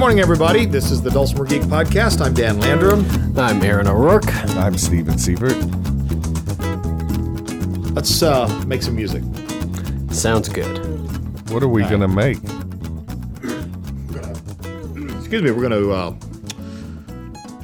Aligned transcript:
morning, 0.00 0.20
everybody. 0.20 0.64
This 0.64 0.90
is 0.90 1.02
the 1.02 1.10
Dulcimer 1.10 1.44
Geek 1.44 1.60
Podcast. 1.60 2.24
I'm 2.24 2.32
Dan 2.32 2.58
Landrum. 2.58 3.04
I'm 3.36 3.62
Aaron 3.62 3.86
O'Rourke. 3.86 4.32
And 4.34 4.52
I'm 4.52 4.78
Stephen 4.78 5.18
Seifert. 5.18 5.54
Let's 7.94 8.22
uh, 8.22 8.48
make 8.66 8.82
some 8.82 8.96
music. 8.96 9.22
Sounds 10.10 10.48
good. 10.48 10.78
What 11.50 11.62
are 11.62 11.68
we 11.68 11.82
going 11.82 12.00
to 12.00 12.08
make? 12.08 12.38
Excuse 15.18 15.42
me, 15.42 15.50
we're 15.50 15.68
going 15.68 15.70
to 15.70 15.92
uh, 15.92 16.14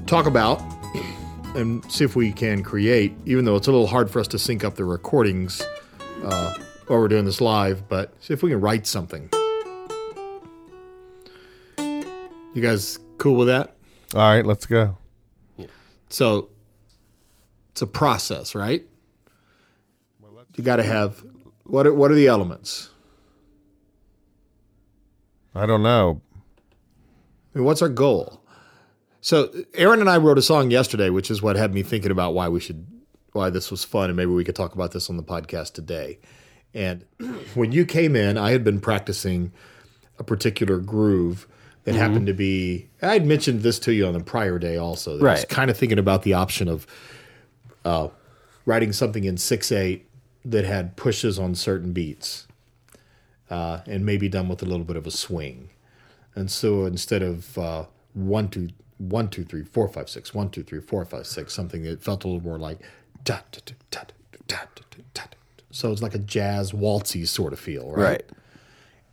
talk 0.04 0.26
about 0.26 0.60
and 1.54 1.90
see 1.90 2.04
if 2.04 2.16
we 2.16 2.32
can 2.32 2.62
create, 2.62 3.14
even 3.24 3.46
though 3.46 3.56
it's 3.56 3.66
a 3.66 3.72
little 3.72 3.86
hard 3.86 4.10
for 4.10 4.20
us 4.20 4.28
to 4.28 4.38
sync 4.38 4.62
up 4.62 4.74
the 4.74 4.84
recordings 4.84 5.62
uh, 6.22 6.52
while 6.86 6.98
we're 6.98 7.08
doing 7.08 7.24
this 7.24 7.40
live, 7.40 7.88
but 7.88 8.12
see 8.22 8.34
if 8.34 8.42
we 8.42 8.50
can 8.50 8.60
write 8.60 8.86
something. 8.86 9.30
You 12.56 12.62
guys 12.62 12.98
cool 13.18 13.36
with 13.36 13.48
that? 13.48 13.76
All 14.14 14.20
right, 14.22 14.46
let's 14.46 14.64
go. 14.64 14.96
So 16.08 16.48
it's 17.72 17.82
a 17.82 17.86
process, 17.86 18.54
right? 18.54 18.82
You 20.54 20.64
got 20.64 20.76
to 20.76 20.82
have 20.82 21.22
what 21.64 21.86
are, 21.86 21.92
what 21.92 22.10
are 22.10 22.14
the 22.14 22.28
elements? 22.28 22.88
I 25.54 25.66
don't 25.66 25.82
know. 25.82 26.22
I 27.54 27.58
mean, 27.58 27.66
what's 27.66 27.82
our 27.82 27.90
goal? 27.90 28.40
So 29.20 29.52
Aaron 29.74 30.00
and 30.00 30.08
I 30.08 30.16
wrote 30.16 30.38
a 30.38 30.42
song 30.42 30.70
yesterday, 30.70 31.10
which 31.10 31.30
is 31.30 31.42
what 31.42 31.56
had 31.56 31.74
me 31.74 31.82
thinking 31.82 32.10
about 32.10 32.32
why 32.32 32.48
we 32.48 32.60
should, 32.60 32.86
why 33.32 33.50
this 33.50 33.70
was 33.70 33.84
fun, 33.84 34.08
and 34.08 34.16
maybe 34.16 34.30
we 34.30 34.44
could 34.44 34.56
talk 34.56 34.74
about 34.74 34.92
this 34.92 35.10
on 35.10 35.18
the 35.18 35.22
podcast 35.22 35.74
today. 35.74 36.20
And 36.72 37.04
when 37.54 37.72
you 37.72 37.84
came 37.84 38.16
in, 38.16 38.38
I 38.38 38.52
had 38.52 38.64
been 38.64 38.80
practicing 38.80 39.52
a 40.18 40.24
particular 40.24 40.78
groove 40.78 41.46
it 41.86 41.90
mm-hmm. 41.90 42.00
happened 42.00 42.26
to 42.26 42.34
be. 42.34 42.88
I'd 43.00 43.24
mentioned 43.24 43.62
this 43.62 43.78
to 43.80 43.92
you 43.92 44.06
on 44.06 44.12
the 44.12 44.20
prior 44.20 44.58
day 44.58 44.76
also. 44.76 45.18
Right. 45.18 45.30
I 45.30 45.34
was 45.34 45.44
kind 45.44 45.70
of 45.70 45.76
thinking 45.78 45.98
about 45.98 46.24
the 46.24 46.34
option 46.34 46.68
of 46.68 46.86
uh, 47.84 48.08
writing 48.66 48.92
something 48.92 49.24
in 49.24 49.36
six 49.36 49.70
eight 49.70 50.06
that 50.44 50.64
had 50.64 50.96
pushes 50.96 51.38
on 51.38 51.54
certain 51.54 51.92
beats, 51.92 52.48
uh, 53.50 53.80
and 53.86 54.04
maybe 54.04 54.28
done 54.28 54.48
with 54.48 54.62
a 54.62 54.66
little 54.66 54.84
bit 54.84 54.96
of 54.96 55.06
a 55.06 55.12
swing. 55.12 55.70
And 56.34 56.50
so 56.50 56.84
instead 56.86 57.22
of 57.22 57.56
uh, 57.56 57.86
one 58.14 58.48
two 58.48 58.70
one 58.98 59.28
two 59.28 59.44
three 59.44 59.62
four 59.62 59.86
five 59.88 60.10
six 60.10 60.34
one 60.34 60.50
two 60.50 60.64
three 60.64 60.80
four 60.80 61.04
five 61.04 61.26
six 61.26 61.54
something 61.54 61.82
that 61.84 62.02
felt 62.02 62.24
a 62.24 62.26
little 62.26 62.42
more 62.42 62.58
like 62.58 62.80
da 63.22 63.38
da 63.52 63.60
da 63.64 63.74
da 63.90 64.00
da 64.48 64.56
da 64.56 65.02
da. 65.14 65.22
So 65.70 65.92
it's 65.92 66.02
like 66.02 66.14
a 66.14 66.18
jazz 66.18 66.72
waltzy 66.72 67.28
sort 67.28 67.52
of 67.52 67.60
feel, 67.60 67.90
right? 67.90 68.02
Right. 68.02 68.24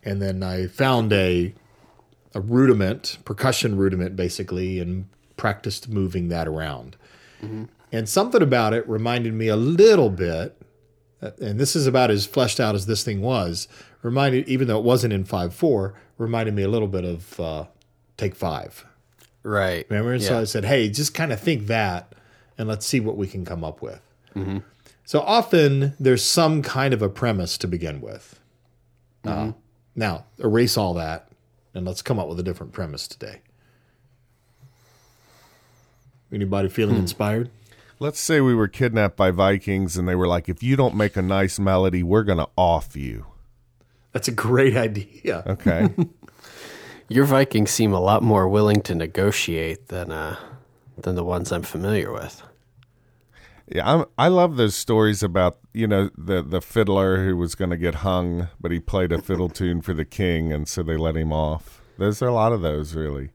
And 0.02 0.20
then 0.20 0.42
I 0.42 0.66
found 0.66 1.12
a 1.12 1.54
a 2.34 2.40
rudiment, 2.40 3.18
percussion 3.24 3.76
rudiment, 3.76 4.16
basically, 4.16 4.80
and 4.80 5.06
practiced 5.36 5.88
moving 5.88 6.28
that 6.28 6.46
around. 6.48 6.96
And 7.92 8.08
something 8.08 8.40
about 8.42 8.72
it 8.72 8.88
reminded 8.88 9.34
me 9.34 9.48
a 9.48 9.56
little 9.56 10.08
bit, 10.08 10.56
uh, 11.20 11.32
and 11.42 11.60
this 11.60 11.76
is 11.76 11.86
about 11.86 12.10
as 12.10 12.24
fleshed 12.24 12.58
out 12.58 12.74
as 12.74 12.86
this 12.86 13.04
thing 13.04 13.20
was. 13.20 13.68
Reminded, 14.02 14.48
even 14.48 14.66
though 14.66 14.78
it 14.78 14.84
wasn't 14.84 15.12
in 15.12 15.24
five 15.24 15.54
four, 15.54 15.94
reminded 16.16 16.54
me 16.54 16.62
a 16.62 16.68
little 16.68 16.88
bit 16.88 17.04
of 17.04 17.38
uh, 17.38 17.64
Take 18.16 18.34
Five. 18.34 18.86
Right. 19.42 19.86
Remember? 19.90 20.18
So 20.18 20.34
Yeah. 20.34 20.40
I 20.40 20.44
said, 20.44 20.64
hey, 20.64 20.88
just 20.88 21.12
kind 21.12 21.32
of 21.34 21.40
think 21.40 21.66
that 21.66 22.14
and 22.56 22.66
let's 22.68 22.86
see 22.86 23.00
what 23.00 23.16
we 23.18 23.26
can 23.26 23.44
come 23.44 23.62
up 23.62 23.82
with. 23.82 24.00
So 25.04 25.20
often 25.20 25.92
there's 26.00 26.24
some 26.24 26.62
kind 26.62 26.94
of 26.94 27.02
a 27.02 27.08
premise 27.10 27.58
to 27.58 27.68
begin 27.68 28.00
with. 28.00 28.40
Uh, 29.24 29.52
now, 29.94 30.24
erase 30.38 30.76
all 30.78 30.94
that 30.94 31.28
and 31.74 31.84
let's 31.86 32.02
come 32.02 32.18
up 32.18 32.28
with 32.28 32.38
a 32.38 32.42
different 32.42 32.72
premise 32.72 33.08
today. 33.08 33.40
Anybody 36.32 36.68
feeling 36.68 36.96
inspired? 36.96 37.50
Let's 38.00 38.18
say 38.18 38.40
we 38.40 38.54
were 38.54 38.68
kidnapped 38.68 39.16
by 39.16 39.30
Vikings 39.30 39.96
and 39.96 40.08
they 40.08 40.14
were 40.14 40.26
like, 40.26 40.48
if 40.48 40.62
you 40.62 40.76
don't 40.76 40.94
make 40.94 41.16
a 41.16 41.22
nice 41.22 41.58
melody, 41.58 42.02
we're 42.02 42.24
going 42.24 42.38
to 42.38 42.48
off 42.56 42.96
you. 42.96 43.26
That's 44.12 44.28
a 44.28 44.32
great 44.32 44.76
idea. 44.76 45.44
Okay. 45.46 45.94
Your 47.08 47.24
Vikings 47.24 47.70
seem 47.70 47.92
a 47.92 48.00
lot 48.00 48.22
more 48.22 48.48
willing 48.48 48.80
to 48.82 48.94
negotiate 48.94 49.88
than 49.88 50.10
uh, 50.10 50.36
than 50.96 51.16
the 51.16 51.24
ones 51.24 51.52
I'm 51.52 51.62
familiar 51.62 52.10
with. 52.10 52.42
Yeah, 53.68 53.90
I'm, 53.90 54.04
I 54.18 54.28
love 54.28 54.56
those 54.56 54.74
stories 54.74 55.22
about, 55.22 55.58
you 55.72 55.86
know, 55.86 56.10
the, 56.16 56.42
the 56.42 56.60
fiddler 56.60 57.24
who 57.24 57.36
was 57.36 57.54
going 57.54 57.70
to 57.70 57.76
get 57.76 57.96
hung, 57.96 58.48
but 58.60 58.70
he 58.70 58.80
played 58.80 59.12
a 59.12 59.22
fiddle 59.22 59.48
tune 59.50 59.80
for 59.80 59.94
the 59.94 60.04
king, 60.04 60.52
and 60.52 60.68
so 60.68 60.82
they 60.82 60.96
let 60.96 61.16
him 61.16 61.32
off. 61.32 61.80
There's 61.98 62.20
a 62.20 62.30
lot 62.30 62.52
of 62.52 62.60
those, 62.60 62.94
really. 62.94 63.30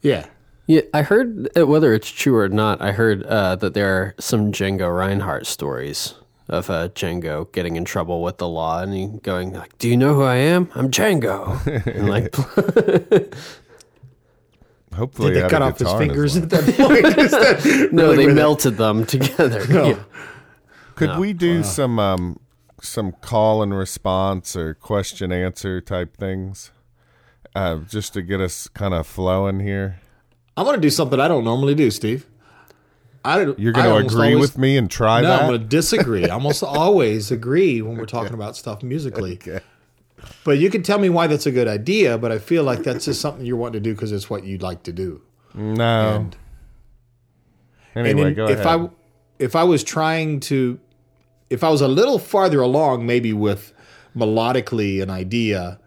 Yeah. 0.00 0.26
Yeah, 0.66 0.82
I 0.94 1.02
heard 1.02 1.48
uh, 1.58 1.66
whether 1.66 1.92
it's 1.94 2.10
true 2.10 2.36
or 2.36 2.48
not. 2.48 2.80
I 2.80 2.92
heard 2.92 3.24
uh, 3.24 3.56
that 3.56 3.74
there 3.74 3.92
are 3.92 4.14
some 4.20 4.52
Django 4.52 4.94
Reinhardt 4.96 5.46
stories 5.46 6.14
of 6.48 6.70
uh, 6.70 6.88
Django 6.90 7.50
getting 7.52 7.74
in 7.74 7.84
trouble 7.84 8.22
with 8.22 8.38
the 8.38 8.46
law 8.46 8.80
and 8.80 8.94
he 8.94 9.06
going 9.22 9.52
like, 9.52 9.76
"Do 9.78 9.88
you 9.88 9.96
know 9.96 10.14
who 10.14 10.22
I 10.22 10.36
am? 10.36 10.70
I'm 10.76 10.88
Django." 10.88 11.58
and 11.86 12.08
like, 12.08 12.34
Hopefully, 15.00 15.32
Did 15.34 15.44
they 15.44 15.48
cut 15.48 15.62
off 15.62 15.78
his 15.78 15.92
fingers 15.94 16.34
mouth. 16.38 16.52
at 16.52 16.66
that 16.66 16.76
point? 16.76 17.02
That 17.30 17.88
no, 17.92 18.02
really 18.04 18.16
they 18.16 18.24
where 18.26 18.34
that- 18.34 18.40
melted 18.40 18.76
them 18.76 19.06
together. 19.14 19.64
Yeah. 19.68 19.98
Could 20.94 21.16
we 21.18 21.32
do 21.32 21.62
some 21.64 21.98
um, 21.98 22.38
some 22.82 23.12
call 23.20 23.62
and 23.62 23.74
response 23.76 24.54
or 24.56 24.74
question 24.74 25.32
answer 25.32 25.80
type 25.80 26.16
things, 26.16 26.70
uh, 27.54 27.78
just 27.88 28.12
to 28.14 28.22
get 28.22 28.40
us 28.40 28.68
kind 28.68 28.92
of 28.94 29.06
flowing 29.06 29.60
here? 29.60 30.00
I'm 30.56 30.64
going 30.64 30.76
to 30.76 30.80
do 30.82 30.90
something 30.90 31.18
I 31.18 31.28
don't 31.28 31.44
normally 31.44 31.74
do, 31.74 31.90
Steve. 31.90 32.26
I 33.24 33.44
don't, 33.44 33.58
You're 33.58 33.72
going 33.72 33.86
to 33.86 33.96
agree 34.06 34.34
always- 34.34 34.40
with 34.50 34.58
me 34.58 34.76
and 34.76 34.90
try 34.90 35.20
No, 35.22 35.28
that? 35.28 35.42
I'm 35.42 35.48
going 35.48 35.60
to 35.60 35.66
disagree. 35.66 36.24
I 36.28 36.34
almost 36.34 36.62
always 36.62 37.30
agree 37.30 37.80
when 37.82 37.96
we're 37.96 38.06
talking 38.06 38.34
about 38.34 38.56
stuff 38.56 38.82
musically. 38.82 39.34
Okay. 39.34 39.60
But 40.44 40.58
you 40.58 40.70
can 40.70 40.82
tell 40.82 40.98
me 40.98 41.08
why 41.08 41.26
that's 41.26 41.46
a 41.46 41.50
good 41.50 41.68
idea, 41.68 42.18
but 42.18 42.32
I 42.32 42.38
feel 42.38 42.62
like 42.64 42.82
that's 42.82 43.04
just 43.04 43.20
something 43.20 43.44
you're 43.44 43.56
wanting 43.56 43.74
to 43.74 43.80
do 43.80 43.94
because 43.94 44.12
it's 44.12 44.30
what 44.30 44.44
you'd 44.44 44.62
like 44.62 44.82
to 44.84 44.92
do. 44.92 45.22
No. 45.54 46.16
And, 46.16 46.36
anyway, 47.94 48.10
and 48.10 48.20
in- 48.20 48.34
go 48.34 48.46
if 48.46 48.60
ahead. 48.60 48.66
I 48.66 48.90
if 49.38 49.56
I 49.56 49.64
was 49.64 49.82
trying 49.82 50.40
to 50.40 50.78
if 51.48 51.64
I 51.64 51.70
was 51.70 51.80
a 51.80 51.88
little 51.88 52.18
farther 52.18 52.60
along 52.60 53.06
maybe 53.06 53.32
with 53.32 53.72
melodically 54.16 55.02
an 55.02 55.10
idea 55.10 55.80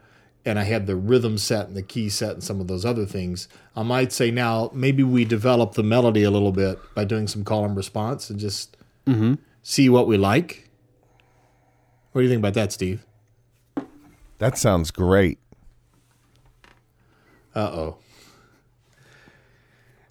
and 0.45 0.59
I 0.59 0.63
had 0.63 0.87
the 0.87 0.95
rhythm 0.95 1.37
set 1.37 1.67
and 1.67 1.77
the 1.77 1.83
key 1.83 2.09
set 2.09 2.31
and 2.31 2.43
some 2.43 2.59
of 2.59 2.67
those 2.67 2.83
other 2.83 3.05
things, 3.05 3.47
I 3.75 3.83
might 3.83 4.11
say 4.11 4.29
now 4.29 4.71
maybe 4.73 5.03
we 5.03 5.23
develop 5.23 5.73
the 5.73 5.83
melody 5.83 6.23
a 6.23 6.31
little 6.31 6.51
bit 6.51 6.79
by 6.93 7.05
doing 7.05 7.27
some 7.27 7.45
call 7.45 7.63
and 7.63 7.77
response 7.77 8.29
and 8.29 8.39
just 8.39 8.75
mm-hmm. 9.07 9.35
see 9.61 9.87
what 9.87 10.05
we 10.05 10.17
like. 10.17 10.69
What 12.11 12.21
do 12.21 12.23
you 12.25 12.29
think 12.29 12.39
about 12.39 12.55
that, 12.55 12.73
Steve? 12.73 13.05
That 14.39 14.57
sounds 14.57 14.91
great. 14.91 15.39
Uh 17.55 17.59
oh. 17.59 17.97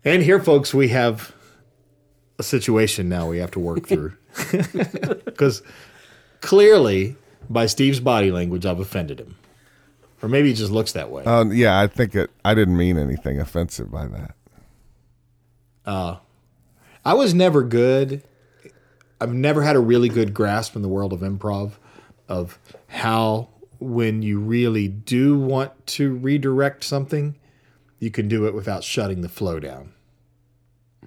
And 0.04 0.22
here, 0.22 0.40
folks, 0.40 0.74
we 0.74 0.88
have 0.88 1.34
a 2.38 2.42
situation 2.42 3.08
now 3.08 3.28
we 3.28 3.38
have 3.38 3.50
to 3.52 3.60
work 3.60 3.86
through. 3.86 4.14
Because 5.24 5.62
clearly, 6.40 7.16
by 7.50 7.66
Steve's 7.66 8.00
body 8.00 8.30
language, 8.30 8.64
I've 8.64 8.80
offended 8.80 9.18
him. 9.20 9.36
Or 10.22 10.28
maybe 10.28 10.48
he 10.48 10.54
just 10.54 10.70
looks 10.70 10.92
that 10.92 11.10
way. 11.10 11.24
Um, 11.24 11.52
yeah, 11.52 11.80
I 11.80 11.86
think 11.86 12.14
it. 12.14 12.30
I 12.44 12.54
didn't 12.54 12.76
mean 12.76 12.96
anything 12.96 13.40
offensive 13.40 13.90
by 13.90 14.06
that. 14.06 14.34
I 17.04 17.14
was 17.14 17.34
never 17.34 17.62
good. 17.62 18.22
I've 19.20 19.34
never 19.34 19.62
had 19.62 19.76
a 19.76 19.80
really 19.80 20.08
good 20.08 20.34
grasp 20.34 20.76
in 20.76 20.82
the 20.82 20.88
world 20.88 21.12
of 21.12 21.20
improv 21.20 21.72
of 22.28 22.58
how, 22.88 23.48
when 23.82 24.22
you 24.22 24.38
really 24.40 24.88
do 24.88 25.38
want 25.38 25.86
to 25.88 26.12
redirect 26.14 26.84
something, 26.84 27.36
you 27.98 28.10
can 28.10 28.28
do 28.28 28.46
it 28.46 28.54
without 28.54 28.84
shutting 28.84 29.20
the 29.20 29.28
flow 29.28 29.60
down. 29.60 29.92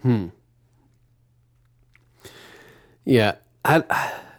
Hmm. 0.01 0.27
Yeah, 3.03 3.35
I 3.63 3.83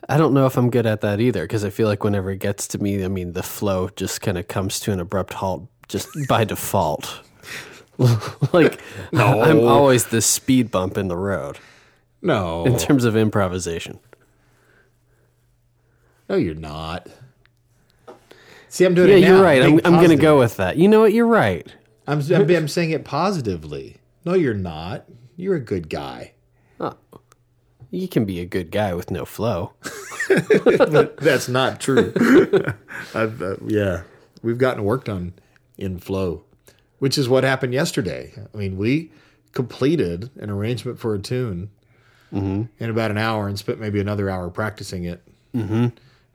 I 0.08 0.16
don't 0.16 0.34
know 0.34 0.46
if 0.46 0.56
I'm 0.56 0.70
good 0.70 0.86
at 0.86 1.00
that 1.02 1.20
either 1.20 1.42
because 1.44 1.64
I 1.64 1.70
feel 1.70 1.88
like 1.88 2.02
whenever 2.04 2.30
it 2.30 2.38
gets 2.38 2.66
to 2.68 2.78
me, 2.78 3.04
I 3.04 3.08
mean, 3.08 3.32
the 3.32 3.42
flow 3.42 3.88
just 3.96 4.20
kind 4.20 4.38
of 4.38 4.48
comes 4.48 4.80
to 4.80 4.92
an 4.92 5.00
abrupt 5.00 5.34
halt 5.34 5.66
just 5.88 6.08
by 6.28 6.44
default. 6.44 7.20
like 8.52 8.80
I'm 9.12 9.60
always 9.60 10.06
the 10.06 10.20
speed 10.20 10.70
bump 10.70 10.98
in 10.98 11.08
the 11.08 11.16
road 11.16 11.58
No. 12.20 12.64
in 12.66 12.76
terms 12.78 13.04
of 13.06 13.16
improvisation. 13.16 13.98
No, 16.28 16.36
you're 16.36 16.54
not. 16.54 17.06
See, 18.76 18.84
I'm 18.84 18.94
doing 18.94 19.08
Yeah, 19.08 19.16
it 19.16 19.20
now. 19.22 19.26
you're 19.28 19.42
right. 19.42 19.62
I'm, 19.62 19.80
I'm 19.84 19.94
going 19.94 20.10
to 20.10 20.16
go 20.16 20.38
with 20.38 20.58
that. 20.58 20.76
You 20.76 20.86
know 20.86 21.00
what? 21.00 21.14
You're 21.14 21.26
right. 21.26 21.66
I'm, 22.06 22.20
I'm, 22.30 22.50
I'm 22.50 22.68
saying 22.68 22.90
it 22.90 23.04
positively. 23.04 23.96
No, 24.26 24.34
you're 24.34 24.54
not. 24.54 25.06
You're 25.36 25.56
a 25.56 25.60
good 25.60 25.88
guy. 25.88 26.32
You 27.90 28.08
can 28.08 28.24
be 28.26 28.40
a 28.40 28.44
good 28.44 28.70
guy 28.70 28.92
with 28.92 29.10
no 29.10 29.24
flow. 29.24 29.72
That's 30.28 31.48
not 31.48 31.80
true. 31.80 32.12
I've, 33.14 33.40
uh, 33.40 33.56
yeah, 33.66 34.02
we've 34.42 34.58
gotten 34.58 34.84
work 34.84 35.04
done 35.04 35.32
in 35.78 35.98
flow 35.98 36.44
which 36.98 37.18
is 37.18 37.28
what 37.28 37.44
happened 37.44 37.72
yesterday. 37.74 38.32
I 38.54 38.56
mean, 38.56 38.76
we 38.76 39.10
completed 39.52 40.30
an 40.36 40.50
arrangement 40.50 40.98
for 40.98 41.14
a 41.14 41.18
tune 41.18 41.70
in 42.32 42.68
about 42.80 43.10
an 43.10 43.18
hour 43.18 43.48
and 43.48 43.58
spent 43.58 43.80
maybe 43.80 44.00
another 44.00 44.28
hour 44.28 44.50
practicing 44.50 45.04
it. 45.04 45.22
Mm-hmm. 45.54 45.86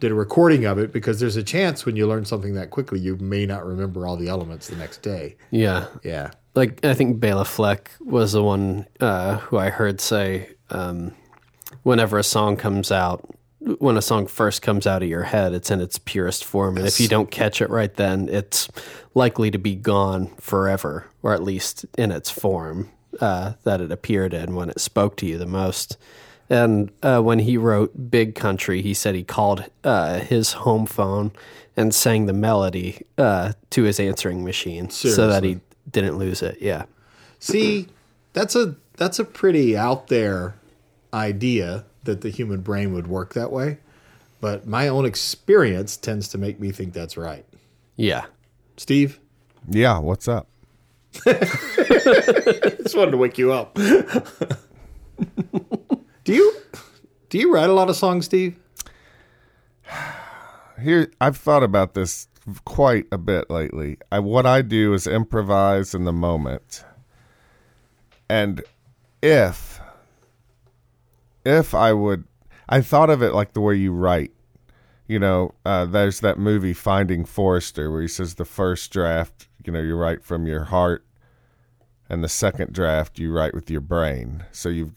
Did 0.01 0.11
a 0.11 0.15
recording 0.15 0.65
of 0.65 0.79
it 0.79 0.91
because 0.91 1.19
there's 1.19 1.35
a 1.35 1.43
chance 1.43 1.85
when 1.85 1.95
you 1.95 2.07
learn 2.07 2.25
something 2.25 2.55
that 2.55 2.71
quickly, 2.71 2.99
you 2.99 3.17
may 3.17 3.45
not 3.45 3.65
remember 3.65 4.07
all 4.07 4.17
the 4.17 4.29
elements 4.29 4.67
the 4.67 4.75
next 4.75 5.03
day. 5.03 5.35
Yeah. 5.51 5.85
Yeah. 6.03 6.31
Like 6.55 6.83
I 6.83 6.95
think 6.95 7.19
Bela 7.19 7.45
Fleck 7.45 7.91
was 7.99 8.33
the 8.33 8.43
one 8.43 8.87
uh, 8.99 9.37
who 9.37 9.57
I 9.59 9.69
heard 9.69 10.01
say, 10.01 10.49
um, 10.71 11.13
whenever 11.83 12.17
a 12.17 12.23
song 12.23 12.57
comes 12.57 12.91
out, 12.91 13.23
when 13.77 13.95
a 13.95 14.01
song 14.01 14.25
first 14.25 14.63
comes 14.63 14.87
out 14.87 15.03
of 15.03 15.07
your 15.07 15.21
head, 15.21 15.53
it's 15.53 15.69
in 15.69 15.79
its 15.79 15.99
purest 15.99 16.43
form, 16.43 16.77
and 16.77 16.87
if 16.87 16.99
you 16.99 17.07
don't 17.07 17.29
catch 17.29 17.61
it 17.61 17.69
right 17.69 17.93
then, 17.93 18.27
it's 18.27 18.67
likely 19.13 19.51
to 19.51 19.59
be 19.59 19.75
gone 19.75 20.27
forever, 20.37 21.05
or 21.21 21.33
at 21.33 21.43
least 21.43 21.85
in 21.95 22.11
its 22.11 22.31
form 22.31 22.89
uh, 23.19 23.53
that 23.63 23.79
it 23.79 23.91
appeared 23.91 24.33
in 24.33 24.55
when 24.55 24.71
it 24.71 24.79
spoke 24.79 25.15
to 25.17 25.27
you 25.27 25.37
the 25.37 25.45
most. 25.45 25.95
And 26.51 26.91
uh, 27.01 27.21
when 27.21 27.39
he 27.39 27.55
wrote 27.55 28.11
Big 28.11 28.35
Country, 28.35 28.81
he 28.81 28.93
said 28.93 29.15
he 29.15 29.23
called 29.23 29.63
uh, 29.85 30.19
his 30.19 30.51
home 30.51 30.85
phone 30.85 31.31
and 31.77 31.95
sang 31.95 32.25
the 32.25 32.33
melody 32.33 33.05
uh, 33.17 33.53
to 33.69 33.83
his 33.83 34.01
answering 34.01 34.43
machine 34.43 34.89
so 34.89 35.29
that 35.29 35.45
he 35.45 35.61
didn't 35.89 36.17
lose 36.17 36.41
it. 36.41 36.57
Yeah. 36.59 36.83
See, 37.39 37.87
that's 38.33 38.57
a 38.57 38.75
that's 38.97 39.17
a 39.17 39.23
pretty 39.23 39.77
out 39.77 40.07
there 40.07 40.55
idea 41.13 41.85
that 42.03 42.19
the 42.19 42.29
human 42.29 42.59
brain 42.59 42.93
would 42.93 43.07
work 43.07 43.33
that 43.33 43.49
way. 43.49 43.77
But 44.41 44.67
my 44.67 44.89
own 44.89 45.05
experience 45.05 45.95
tends 45.95 46.27
to 46.29 46.37
make 46.37 46.59
me 46.59 46.71
think 46.71 46.91
that's 46.91 47.15
right. 47.15 47.45
Yeah. 47.95 48.25
Steve, 48.75 49.21
Yeah, 49.69 49.99
what's 49.99 50.27
up? 50.27 50.49
just 51.13 52.97
wanted 52.97 53.11
to 53.11 53.17
wake 53.17 53.37
you 53.37 53.53
up. 53.53 53.77
do 56.31 56.37
you 56.37 56.53
do 57.27 57.37
you 57.37 57.53
write 57.53 57.69
a 57.69 57.73
lot 57.73 57.89
of 57.89 57.97
songs, 57.97 58.23
Steve? 58.23 58.57
Here, 60.81 61.11
I've 61.19 61.35
thought 61.35 61.61
about 61.61 61.93
this 61.93 62.29
quite 62.63 63.05
a 63.11 63.17
bit 63.17 63.49
lately. 63.49 63.97
I, 64.13 64.19
what 64.19 64.45
I 64.45 64.61
do 64.61 64.93
is 64.93 65.07
improvise 65.07 65.93
in 65.93 66.05
the 66.05 66.13
moment, 66.13 66.85
and 68.29 68.63
if 69.21 69.81
if 71.45 71.75
I 71.75 71.91
would, 71.91 72.23
I 72.69 72.79
thought 72.79 73.09
of 73.09 73.21
it 73.21 73.33
like 73.33 73.51
the 73.51 73.59
way 73.59 73.75
you 73.75 73.91
write. 73.91 74.31
You 75.09 75.19
know, 75.19 75.53
uh, 75.65 75.83
there's 75.83 76.21
that 76.21 76.39
movie 76.39 76.73
Finding 76.73 77.25
Forrester 77.25 77.91
where 77.91 78.03
he 78.03 78.07
says 78.07 78.35
the 78.35 78.45
first 78.45 78.89
draft, 78.93 79.49
you 79.65 79.73
know, 79.73 79.81
you 79.81 79.97
write 79.97 80.23
from 80.23 80.47
your 80.47 80.63
heart, 80.63 81.05
and 82.07 82.23
the 82.23 82.29
second 82.29 82.71
draft 82.71 83.19
you 83.19 83.33
write 83.33 83.53
with 83.53 83.69
your 83.69 83.81
brain. 83.81 84.45
So 84.53 84.69
you've 84.69 84.93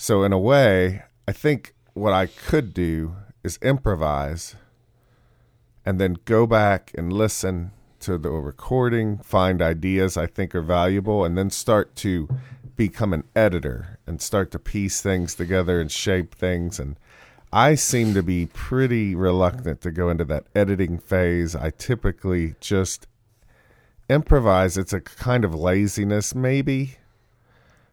so 0.00 0.22
in 0.22 0.32
a 0.32 0.38
way, 0.38 1.02
I 1.26 1.32
think 1.32 1.74
what 1.92 2.12
I 2.12 2.26
could 2.26 2.72
do 2.72 3.16
is 3.42 3.58
improvise 3.60 4.54
and 5.84 6.00
then 6.00 6.18
go 6.24 6.46
back 6.46 6.92
and 6.96 7.12
listen 7.12 7.72
to 7.98 8.16
the 8.16 8.30
recording, 8.30 9.18
find 9.18 9.60
ideas 9.60 10.16
I 10.16 10.28
think 10.28 10.54
are 10.54 10.62
valuable, 10.62 11.24
and 11.24 11.36
then 11.36 11.50
start 11.50 11.96
to 11.96 12.28
become 12.76 13.12
an 13.12 13.24
editor 13.34 13.98
and 14.06 14.22
start 14.22 14.52
to 14.52 14.60
piece 14.60 15.00
things 15.00 15.34
together 15.34 15.80
and 15.80 15.90
shape 15.90 16.32
things. 16.32 16.78
And 16.78 16.94
I 17.52 17.74
seem 17.74 18.14
to 18.14 18.22
be 18.22 18.46
pretty 18.46 19.16
reluctant 19.16 19.80
to 19.80 19.90
go 19.90 20.10
into 20.10 20.24
that 20.26 20.44
editing 20.54 20.98
phase. 20.98 21.56
I 21.56 21.70
typically 21.70 22.54
just 22.60 23.08
improvise. 24.08 24.78
It's 24.78 24.92
a 24.92 25.00
kind 25.00 25.44
of 25.44 25.56
laziness, 25.56 26.36
maybe. 26.36 26.98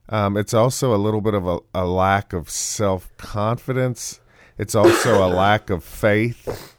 Um, 0.10 0.38
it's 0.38 0.54
also 0.54 0.94
a 0.94 0.98
little 0.98 1.22
bit 1.22 1.34
of 1.34 1.48
a, 1.48 1.60
a 1.74 1.86
lack 1.86 2.34
of 2.34 2.50
self 2.50 3.16
confidence. 3.18 4.20
It's 4.58 4.76
also 4.76 5.26
a 5.26 5.28
lack 5.34 5.70
of 5.70 5.84
faith 5.84 6.76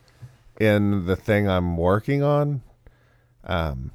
in 0.60 1.06
the 1.06 1.16
thing 1.16 1.48
I'm 1.48 1.76
working 1.76 2.22
on. 2.22 2.62
Um, 3.44 3.90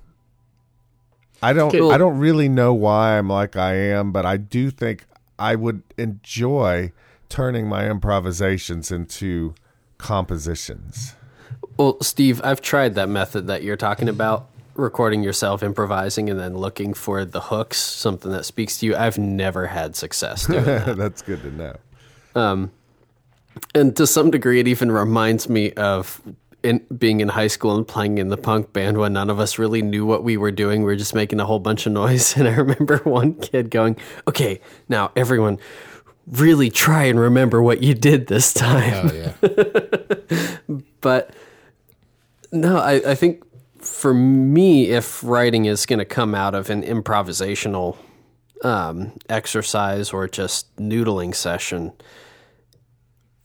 I 1.42 1.54
don't. 1.54 1.74
Okay. 1.74 1.94
I 1.94 1.98
don't 1.98 2.20
really 2.20 2.50
know 2.50 2.74
why 2.74 3.18
I'm 3.18 3.28
like 3.28 3.56
I 3.56 3.74
am, 3.74 4.12
but 4.12 4.26
I 4.26 4.38
do 4.38 4.70
think 4.70 5.06
I 5.40 5.56
would 5.56 5.82
enjoy 5.98 6.92
turning 7.30 7.68
my 7.68 7.90
improvisations 7.90 8.92
into 8.92 9.56
compositions. 9.98 11.16
Well, 11.78 11.98
Steve, 12.02 12.42
I've 12.44 12.62
tried 12.62 12.96
that 12.96 13.10
method 13.10 13.48
that 13.48 13.64
you're 13.64 13.78
talking 13.78 14.10
about, 14.10 14.50
recording 14.82 15.24
yourself 15.24 15.64
improvising 15.64 16.30
and 16.30 16.40
then 16.40 16.58
looking 16.58 16.94
for 16.94 17.24
the 17.26 17.40
hooks, 17.40 17.78
something 17.78 18.32
that 18.32 18.46
speaks 18.46 18.80
to 18.80 18.86
you. 18.86 18.96
I've 18.96 19.18
never 19.18 19.68
had 19.68 19.96
success 19.96 20.48
doing 20.48 20.66
that. 20.66 20.98
That's 20.98 21.22
good 21.22 21.42
to 21.44 21.52
know. 21.52 21.76
Um, 22.36 22.72
and 23.76 23.96
to 23.98 24.08
some 24.08 24.32
degree, 24.32 24.60
it 24.60 24.68
even 24.68 24.92
reminds 24.92 25.50
me 25.50 25.72
of 25.74 26.22
in, 26.64 26.86
being 26.96 27.20
in 27.20 27.30
high 27.30 27.48
school 27.48 27.76
and 27.76 27.88
playing 27.88 28.18
in 28.18 28.30
the 28.30 28.38
punk 28.38 28.74
band 28.74 28.98
when 28.98 29.14
none 29.14 29.30
of 29.30 29.40
us 29.40 29.58
really 29.58 29.82
knew 29.82 30.06
what 30.06 30.24
we 30.24 30.38
were 30.38 30.52
doing. 30.52 30.82
We 30.82 30.86
were 30.86 30.96
just 30.96 31.16
making 31.16 31.40
a 31.40 31.46
whole 31.46 31.60
bunch 31.60 31.86
of 31.86 31.94
noise. 31.94 32.36
And 32.42 32.48
I 32.48 32.56
remember 32.56 32.98
one 33.04 33.36
kid 33.36 33.70
going, 33.70 33.98
Okay, 34.28 34.62
now 34.90 35.12
everyone 35.16 35.60
really 36.28 36.70
try 36.70 37.04
and 37.04 37.20
remember 37.20 37.62
what 37.62 37.84
you 37.84 37.94
did 37.94 38.28
this 38.28 38.56
oh, 38.58 38.60
time. 38.60 39.10
Oh 39.10 39.14
yeah. 39.14 40.58
but 41.02 41.32
no, 42.52 42.78
I, 42.78 43.12
I 43.12 43.16
think 43.16 43.44
for 43.82 44.14
me, 44.14 44.90
if 44.90 45.24
writing 45.24 45.66
is 45.66 45.86
going 45.86 46.00
to 46.00 46.06
come 46.06 46.34
out 46.36 46.56
of 46.56 46.70
an 46.70 46.84
improvisational 46.84 47.98
um, 48.64 49.14
exercise 49.30 50.12
or 50.12 50.28
just 50.28 50.76
noodling 50.78 51.34
session, 51.36 51.92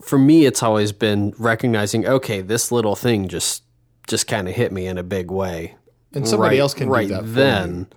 for 0.02 0.18
me, 0.18 0.44
it's 0.44 0.62
always 0.62 0.92
been 0.92 1.34
recognizing, 1.38 2.06
okay, 2.06 2.40
this 2.40 2.70
little 2.70 2.94
thing 2.96 3.28
just 3.28 3.62
just 4.06 4.28
kind 4.28 4.48
of 4.48 4.54
hit 4.54 4.70
me 4.70 4.86
in 4.86 4.98
a 4.98 5.02
big 5.02 5.32
way, 5.32 5.74
And 6.14 6.28
somebody 6.28 6.56
right- 6.56 6.60
else 6.60 6.74
can 6.74 6.88
do 6.88 7.06
that 7.08 7.22
for 7.22 7.26
then, 7.28 7.88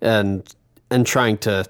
and 0.00 0.54
and 0.90 1.06
trying 1.06 1.38
to 1.38 1.64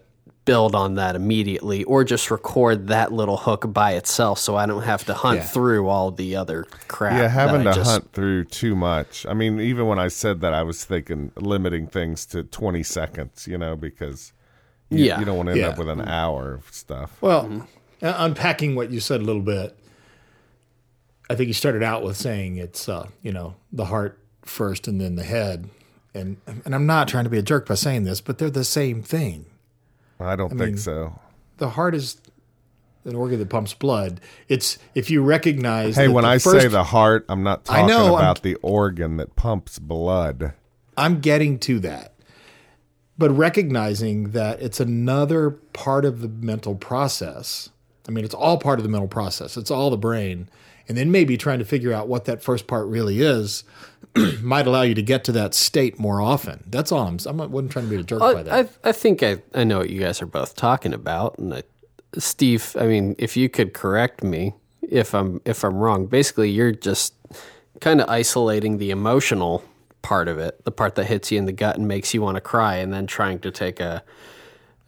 build 0.51 0.75
on 0.75 0.97
that 0.97 1.15
immediately, 1.15 1.85
or 1.85 2.03
just 2.03 2.29
record 2.29 2.89
that 2.89 3.13
little 3.13 3.37
hook 3.37 3.73
by 3.73 3.93
itself, 3.93 4.37
so 4.41 4.57
I 4.57 4.67
don't 4.67 4.83
have 4.83 5.05
to 5.05 5.15
hunt 5.15 5.39
Yeah. 5.39 5.45
through 5.47 5.87
all 5.87 6.11
the 6.11 6.35
other 6.35 6.65
crap. 6.89 7.13
Yeah, 7.13 7.23
that 7.23 7.29
having 7.31 7.63
to 7.63 7.73
just- 7.73 7.89
hunt 7.89 8.13
through 8.13 8.47
too 8.47 8.75
much. 8.75 9.25
I 9.29 9.33
mean, 9.33 9.61
even 9.61 9.87
when 9.87 10.01
I 10.01 10.09
said 10.09 10.41
that, 10.41 10.53
I 10.53 10.65
was 10.65 10.85
thinking 10.85 11.31
limiting 11.37 11.87
things 11.87 12.27
to 12.27 12.43
20 12.43 12.83
seconds, 12.83 13.47
you 13.47 13.57
know, 13.59 13.77
because 13.77 14.33
you, 14.89 15.05
Yeah. 15.05 15.21
you 15.21 15.25
don't 15.25 15.37
want 15.37 15.47
to 15.47 15.53
end 15.53 15.61
Yeah. 15.61 15.69
up 15.69 15.79
with 15.79 15.89
an 15.89 16.01
hour 16.01 16.53
of 16.55 16.65
stuff. 16.73 17.17
Well, 17.21 17.69
uh, 18.03 18.15
unpacking 18.17 18.75
what 18.75 18.91
you 18.91 18.99
said 18.99 19.21
a 19.21 19.25
little 19.25 19.43
bit, 19.43 19.77
I 21.31 21.37
think 21.37 21.47
you 21.47 21.55
started 21.55 21.85
out 21.85 22.03
with 22.03 22.17
saying 22.17 22.57
it's 22.57 22.89
uh, 22.89 23.07
you 23.23 23.31
know 23.31 23.55
the 23.73 23.85
heart 23.85 24.19
first 24.45 24.89
and 24.89 25.01
then 25.01 25.15
the 25.15 25.23
head, 25.23 25.69
and 26.13 26.39
and 26.65 26.75
I'm 26.75 26.87
not 26.87 27.07
trying 27.07 27.23
to 27.23 27.31
be 27.31 27.39
a 27.39 27.43
jerk 27.43 27.69
by 27.69 27.77
saying 27.77 28.03
this, 28.03 28.21
but 28.21 28.39
they're 28.39 28.51
the 28.51 28.65
same 28.65 29.01
thing. 29.05 29.45
I 30.21 30.37
don't 30.37 30.51
think 30.51 30.61
mean, 30.61 30.77
so. 30.79 31.19
The 31.59 31.71
heart 31.71 31.95
is 31.95 32.21
an 33.05 33.15
organ 33.17 33.39
that 33.39 33.49
pumps 33.49 33.75
blood. 33.75 34.21
It's 34.49 34.79
if 34.95 35.11
you 35.11 35.23
recognize. 35.23 35.97
Hey, 35.97 36.09
when 36.09 36.25
I 36.25 36.39
first, 36.39 36.61
say 36.63 36.69
the 36.69 36.85
heart, 36.85 37.25
I'm 37.29 37.43
not 37.43 37.61
I 37.69 37.81
talking 37.83 37.87
know, 37.89 38.05
I'm- 38.15 38.25
about 38.25 38.43
the 38.43 38.55
organ 38.57 39.17
that 39.19 39.37
pumps 39.37 39.79
blood. 39.79 40.53
I'm 40.97 41.21
getting 41.21 41.59
to 41.61 41.79
that. 41.81 42.15
But 43.17 43.31
recognizing 43.31 44.31
that 44.31 44.63
it's 44.63 44.81
another 44.81 45.51
part 45.51 46.05
of 46.05 46.21
the 46.21 46.29
mental 46.29 46.75
process. 46.75 47.69
I 48.09 48.13
mean, 48.13 48.25
it's 48.25 48.35
all 48.35 48.57
part 48.59 48.79
of 48.79 48.83
the 48.83 48.89
mental 48.89 49.09
process. 49.09 49.57
It's 49.57 49.71
all 49.71 49.91
the 49.91 49.99
brain. 49.99 50.49
And 50.91 50.99
then 50.99 51.13
maybe 51.13 51.37
trying 51.37 51.61
to 51.61 51.65
figure 51.65 51.93
out 51.93 52.09
what 52.09 52.25
that 52.25 52.43
first 52.43 52.67
part 52.67 52.89
really 52.89 53.21
is 53.21 53.63
might 54.43 54.67
allow 54.67 54.83
you 54.83 54.97
to 54.97 55.03
get 55.03 55.23
to 55.25 55.33
that 55.33 55.55
state 55.55 56.01
more 56.01 56.21
often. 56.21 56.65
That's 56.67 56.91
all 56.91 57.07
I'm. 57.07 57.19
I'm 57.25 57.37
not 57.37 57.51
wasn't 57.51 57.71
trying 57.71 57.85
to 57.85 57.91
be 57.91 57.97
a 58.01 58.03
jerk 58.03 58.21
oh, 58.21 58.35
by 58.35 58.43
that. 58.43 58.69
I, 58.85 58.89
I 58.89 58.91
think 58.91 59.23
I, 59.23 59.41
I 59.55 59.63
know 59.63 59.79
what 59.79 59.91
you 59.91 60.01
guys 60.01 60.21
are 60.21 60.27
both 60.27 60.57
talking 60.57 60.93
about, 60.93 61.39
and 61.39 61.55
I, 61.55 61.63
Steve. 62.19 62.77
I 62.77 62.87
mean, 62.87 63.15
if 63.19 63.37
you 63.37 63.49
could 63.49 63.73
correct 63.73 64.25
me 64.25 64.55
if 64.83 65.15
I'm 65.15 65.41
if 65.45 65.65
I'm 65.65 65.77
wrong. 65.77 66.07
Basically, 66.07 66.51
you're 66.51 66.73
just 66.73 67.15
kind 67.81 68.01
of 68.01 68.09
isolating 68.09 68.79
the 68.79 68.91
emotional 68.91 69.63
part 70.03 70.27
of 70.27 70.39
it, 70.39 70.65
the 70.65 70.73
part 70.73 70.97
that 70.97 71.05
hits 71.05 71.31
you 71.31 71.39
in 71.39 71.45
the 71.45 71.53
gut 71.53 71.77
and 71.77 71.87
makes 71.87 72.13
you 72.13 72.21
want 72.21 72.35
to 72.35 72.41
cry, 72.41 72.77
and 72.77 72.93
then 72.93 73.07
trying 73.07 73.39
to 73.39 73.53
take 73.53 73.79
a 73.79 74.03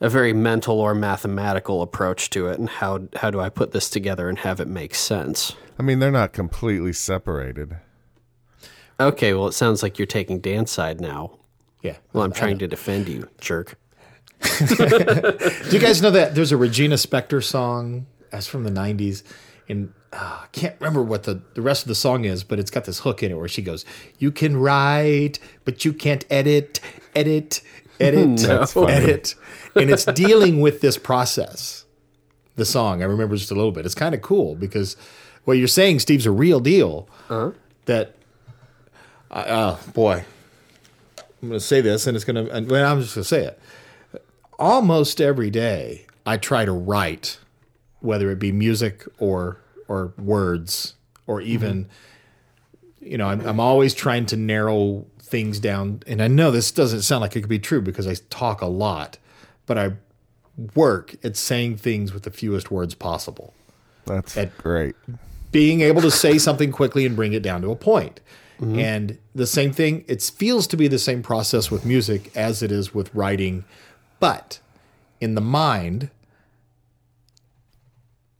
a 0.03 0.11
very 0.11 0.33
mental 0.33 0.81
or 0.81 0.95
mathematical 0.95 1.81
approach 1.81 2.29
to 2.31 2.49
it. 2.49 2.59
And 2.59 2.69
how 2.69 3.09
how 3.17 3.31
do 3.31 3.41
I 3.41 3.49
put 3.49 3.71
this 3.71 3.89
together 3.89 4.29
and 4.29 4.39
have 4.41 4.61
it 4.61 4.69
make 4.69 4.95
sense? 4.95 5.55
I 5.79 5.83
mean, 5.83 6.01
they're 6.01 6.11
not 6.11 6.33
completely 6.33 6.93
separated. 6.93 7.77
Okay, 9.01 9.33
well, 9.33 9.47
it 9.47 9.53
sounds 9.53 9.83
like 9.83 9.99
you're 9.99 10.07
taking 10.07 10.41
Dan's 10.41 10.71
side 10.71 11.01
now. 11.01 11.39
yeah. 11.83 11.97
Well, 12.13 12.25
I'm 12.25 12.33
trying 12.33 12.59
to 12.59 12.69
defend 12.69 13.09
you, 13.09 13.29
jerk. 13.41 13.79
Do 14.59 14.75
you 15.71 15.79
guys 15.79 16.03
know 16.03 16.11
that 16.11 16.35
there's 16.35 16.53
a 16.53 16.57
Regina 16.57 16.97
Spektor 16.97 17.43
song 17.43 18.07
that's 18.31 18.47
from 18.47 18.65
the 18.65 18.71
90s 18.71 19.23
and 19.69 19.93
uh, 20.13 20.41
I 20.43 20.47
can't 20.53 20.75
remember 20.81 21.03
what 21.03 21.23
the, 21.23 21.41
the 21.55 21.63
rest 21.63 21.83
of 21.83 21.89
the 21.89 21.95
song 21.95 22.25
is, 22.25 22.45
but 22.45 22.59
it's 22.59 22.71
got 22.71 22.85
this 22.85 23.01
hook 23.01 23.23
in 23.23 23.31
it 23.31 23.37
where 23.37 23.49
she 23.49 23.63
goes, 23.63 23.85
You 24.19 24.31
can 24.31 24.57
write, 24.57 25.39
but 25.65 25.85
you 25.85 25.93
can't 25.95 26.25
edit, 26.29 26.81
edit, 27.15 27.63
edit, 28.03 28.39
That's 28.47 28.77
edit. 28.77 29.35
And 29.75 29.91
it's 29.91 30.05
dealing 30.05 30.61
with 30.61 30.81
this 30.81 30.99
process. 30.99 31.85
The 32.57 32.65
song, 32.67 33.03
I 33.03 33.07
remember 33.07 33.37
just 33.37 33.51
a 33.51 33.55
little 33.55 33.73
bit. 33.73 33.87
It's 33.87 33.95
kind 33.95 34.15
of 34.15 34.21
cool 34.21 34.55
because 34.55 34.97
what 35.45 35.55
you're 35.55 35.69
saying, 35.69 36.01
Steve's 36.01 36.27
a 36.27 36.31
real 36.31 36.61
deal. 36.61 37.09
That, 37.87 38.15
uh, 39.31 39.45
oh 39.49 39.93
boy, 39.93 40.25
I'm 41.43 41.49
going 41.49 41.59
to 41.59 41.61
say 41.61 41.81
this 41.81 42.07
and 42.07 42.15
it's 42.15 42.25
going 42.25 42.47
to, 42.47 42.61
well, 42.71 42.93
I'm 42.93 43.01
just 43.01 43.15
going 43.15 43.23
to 43.23 43.25
say 43.25 43.45
it. 43.47 43.59
Almost 44.59 45.21
every 45.21 45.51
day, 45.51 46.07
I 46.27 46.37
try 46.37 46.65
to 46.65 46.73
write, 46.73 47.39
whether 48.01 48.31
it 48.31 48.39
be 48.39 48.53
music 48.53 49.05
or 49.19 49.59
or 49.89 50.13
words 50.19 50.95
or 51.27 51.41
even, 51.41 51.89
you 53.01 53.19
know, 53.19 53.27
I'm, 53.29 53.41
I'm 53.41 53.61
always 53.61 53.95
trying 53.95 54.27
to 54.27 54.37
narrow 54.37 55.05
things 55.33 55.59
down. 55.59 56.03
And 56.07 56.23
I 56.23 56.29
know 56.29 56.51
this 56.51 56.71
doesn't 56.71 57.03
sound 57.03 57.23
like 57.23 57.35
it 57.35 57.41
could 57.41 57.49
be 57.49 57.59
true 57.59 57.81
because 57.81 58.07
I 58.07 58.15
talk 58.29 58.61
a 58.61 58.67
lot, 58.67 59.17
but 59.67 59.79
I 59.79 59.95
work 60.75 61.17
at 61.25 61.37
saying 61.37 61.79
things 61.79 62.13
with 62.13 62.25
the 62.25 62.31
fewest 62.31 62.71
words 62.71 62.95
possible 62.95 63.55
That's 64.05 64.37
Ed- 64.37 64.53
great. 64.59 64.95
being 65.51 65.81
able 65.81 66.03
to 66.03 66.11
say 66.11 66.37
something 66.37 66.71
quickly 66.71 67.07
and 67.07 67.17
bring 67.17 67.33
it 67.33 67.43
down 67.43 67.63
to 67.63 67.71
a 67.71 67.77
point. 67.77 68.21
Mm-hmm. 68.61 68.79
And 68.79 69.19
the 69.35 69.47
same 69.47 69.73
thing, 69.73 70.05
it 70.07 70.23
feels 70.23 70.67
to 70.69 70.77
be 70.77 70.87
the 70.87 70.99
same 70.99 71.23
process 71.23 71.71
with 71.71 71.87
music 71.87 72.31
as 72.37 72.63
it 72.63 72.71
is 72.71 72.95
with 72.95 73.13
writing, 73.15 73.65
but 74.21 74.61
in 75.19 75.35
the 75.35 75.41
mind, 75.41 76.11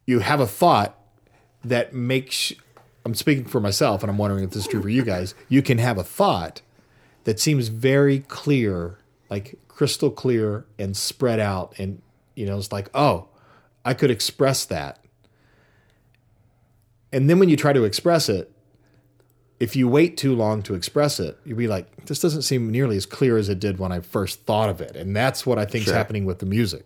you 0.05 0.19
have 0.19 0.39
a 0.39 0.47
thought 0.47 0.97
that 1.65 1.93
makes. 1.93 2.53
I'm 3.05 3.15
speaking 3.15 3.45
for 3.45 3.59
myself, 3.59 4.01
and 4.01 4.09
I'm 4.09 4.17
wondering 4.17 4.45
if 4.45 4.51
this 4.51 4.63
is 4.63 4.67
true 4.67 4.81
for 4.81 4.89
you 4.89 5.03
guys. 5.03 5.35
You 5.49 5.61
can 5.61 5.77
have 5.77 5.97
a 5.97 6.03
thought 6.03 6.61
that 7.23 7.39
seems 7.39 7.67
very 7.69 8.19
clear, 8.19 8.99
like 9.29 9.59
crystal 9.67 10.11
clear 10.11 10.65
and 10.77 10.95
spread 10.95 11.39
out, 11.39 11.73
and 11.77 12.01
you 12.35 12.45
know, 12.45 12.57
it's 12.57 12.71
like, 12.71 12.89
oh, 12.93 13.27
I 13.85 13.93
could 13.93 14.11
express 14.11 14.65
that 14.65 15.03
and 17.13 17.29
then 17.29 17.37
when 17.37 17.47
you 17.47 17.55
try 17.55 17.71
to 17.71 17.83
express 17.83 18.27
it, 18.27 18.51
if 19.59 19.75
you 19.75 19.87
wait 19.87 20.17
too 20.17 20.35
long 20.35 20.63
to 20.63 20.73
express 20.73 21.19
it, 21.19 21.37
you'll 21.45 21.59
be 21.59 21.67
like, 21.67 22.07
this 22.07 22.19
doesn't 22.19 22.41
seem 22.41 22.71
nearly 22.71 22.97
as 22.97 23.05
clear 23.05 23.37
as 23.37 23.49
it 23.49 23.59
did 23.59 23.77
when 23.77 23.91
I 23.91 23.99
first 23.99 24.41
thought 24.45 24.67
of 24.67 24.81
it. 24.81 24.95
And 24.95 25.15
that's 25.15 25.45
what 25.45 25.59
I 25.59 25.65
think 25.65 25.85
is 25.87 25.93
happening 25.93 26.25
with 26.25 26.39
the 26.39 26.47
music. 26.47 26.85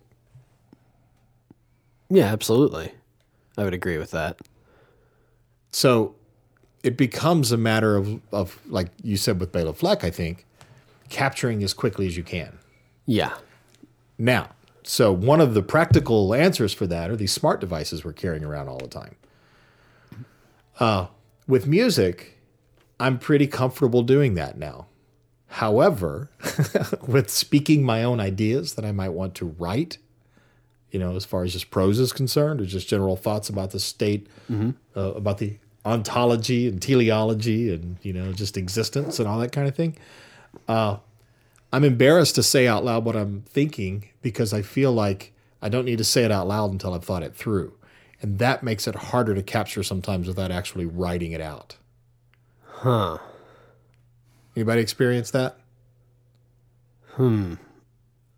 Yeah, 2.09 2.25
absolutely. 2.25 2.91
I 3.57 3.63
would 3.63 3.73
agree 3.73 3.97
with 3.97 4.11
that. 4.11 4.37
So 5.71 6.15
it 6.87 6.95
becomes 6.95 7.51
a 7.51 7.57
matter 7.57 7.97
of, 7.97 8.21
of 8.31 8.61
like 8.69 8.87
you 9.03 9.17
said 9.17 9.41
with 9.41 9.51
Bela 9.51 9.73
Fleck, 9.73 10.05
I 10.05 10.09
think, 10.09 10.45
capturing 11.09 11.61
as 11.61 11.73
quickly 11.73 12.07
as 12.07 12.15
you 12.15 12.23
can. 12.23 12.57
Yeah. 13.05 13.33
Now, 14.17 14.51
so 14.83 15.11
one 15.11 15.41
of 15.41 15.53
the 15.53 15.61
practical 15.61 16.33
answers 16.33 16.71
for 16.71 16.87
that 16.87 17.09
are 17.09 17.17
these 17.17 17.33
smart 17.33 17.59
devices 17.59 18.05
we're 18.05 18.13
carrying 18.13 18.45
around 18.45 18.69
all 18.69 18.77
the 18.77 18.87
time. 18.87 19.15
Uh, 20.79 21.07
with 21.45 21.67
music, 21.67 22.37
I'm 23.01 23.19
pretty 23.19 23.47
comfortable 23.47 24.01
doing 24.01 24.35
that 24.35 24.57
now. 24.57 24.85
However, 25.47 26.29
with 27.05 27.29
speaking 27.29 27.83
my 27.83 28.01
own 28.01 28.21
ideas 28.21 28.75
that 28.75 28.85
I 28.85 28.93
might 28.93 29.09
want 29.09 29.35
to 29.35 29.47
write, 29.59 29.97
you 30.91 30.99
know, 30.99 31.17
as 31.17 31.25
far 31.25 31.43
as 31.43 31.51
just 31.51 31.69
prose 31.69 31.99
is 31.99 32.13
concerned, 32.13 32.61
or 32.61 32.65
just 32.65 32.87
general 32.87 33.17
thoughts 33.17 33.49
about 33.49 33.71
the 33.71 33.79
state, 33.81 34.27
uh, 34.95 35.13
about 35.15 35.39
the 35.39 35.57
ontology 35.87 36.67
and 36.67 36.81
teleology, 36.81 37.73
and 37.73 37.97
you 38.01 38.13
know, 38.13 38.33
just 38.33 38.57
existence 38.57 39.19
and 39.19 39.27
all 39.27 39.39
that 39.39 39.51
kind 39.51 39.67
of 39.67 39.75
thing. 39.75 39.95
I'm 40.67 41.83
embarrassed 41.83 42.35
to 42.35 42.43
say 42.43 42.67
out 42.67 42.83
loud 42.85 43.03
what 43.05 43.15
I'm 43.15 43.41
thinking 43.47 44.05
because 44.21 44.53
I 44.53 44.61
feel 44.61 44.91
like 44.93 45.33
I 45.61 45.69
don't 45.69 45.85
need 45.85 45.97
to 45.97 46.03
say 46.03 46.23
it 46.23 46.31
out 46.31 46.47
loud 46.47 46.71
until 46.71 46.93
I've 46.93 47.03
thought 47.03 47.23
it 47.23 47.35
through. 47.35 47.73
And 48.21 48.39
that 48.39 48.63
makes 48.63 48.87
it 48.87 48.95
harder 48.95 49.35
to 49.35 49.43
capture 49.43 49.83
sometimes 49.83 50.27
without 50.27 50.49
actually 50.49 50.85
writing 50.85 51.33
it 51.33 51.41
out. 51.41 51.75
Huh. 52.63 53.17
Anybody 54.55 54.81
experience 54.81 55.29
that? 55.31 55.57
Hmm. 57.11 57.55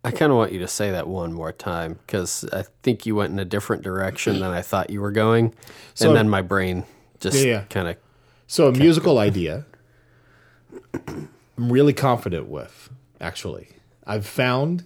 I 0.04 0.10
kind 0.10 0.32
of 0.32 0.36
want 0.38 0.52
you 0.52 0.58
to 0.60 0.68
say 0.68 0.90
that 0.90 1.06
one 1.06 1.32
more 1.32 1.52
time 1.52 1.98
because 2.06 2.44
I 2.52 2.64
think 2.82 3.06
you 3.06 3.14
went 3.14 3.32
in 3.32 3.38
a 3.38 3.44
different 3.44 3.82
direction 3.82 4.40
than 4.40 4.50
I 4.50 4.62
thought 4.62 4.90
you 4.90 5.00
were 5.00 5.12
going. 5.12 5.54
So- 5.94 6.08
and 6.08 6.16
then 6.16 6.28
my 6.28 6.42
brain 6.42 6.84
just 7.20 7.36
Yeah, 7.38 7.44
yeah. 7.52 7.62
kind 7.70 7.88
of. 7.88 7.96
So 8.46 8.66
a 8.68 8.72
musical 8.72 9.18
idea 9.18 9.66
I'm 10.94 11.28
really 11.72 11.92
confident 11.92 12.48
with, 12.48 12.90
actually. 13.20 13.68
I've 14.06 14.26
found 14.26 14.84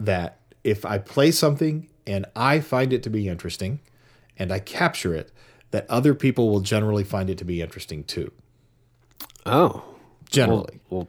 that 0.00 0.38
if 0.64 0.84
I 0.84 0.98
play 0.98 1.30
something 1.30 1.88
and 2.06 2.26
I 2.34 2.60
find 2.60 2.92
it 2.92 3.02
to 3.04 3.10
be 3.10 3.28
interesting 3.28 3.80
and 4.38 4.52
I 4.52 4.58
capture 4.58 5.14
it, 5.14 5.32
that 5.70 5.88
other 5.90 6.14
people 6.14 6.48
will 6.50 6.60
generally 6.60 7.04
find 7.04 7.28
it 7.30 7.38
to 7.38 7.44
be 7.44 7.60
interesting 7.62 8.04
too. 8.04 8.32
Oh. 9.46 9.84
Generally. 10.30 10.80
Well, 10.90 11.08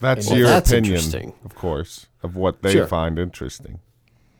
That's 0.00 0.28
Well, 0.28 0.38
your 0.38 0.48
that's 0.48 0.70
opinion, 0.70 1.32
of 1.44 1.54
course, 1.54 2.06
of 2.22 2.36
what 2.36 2.62
they 2.62 2.72
Sure. 2.72 2.86
find 2.86 3.18
interesting. 3.18 3.78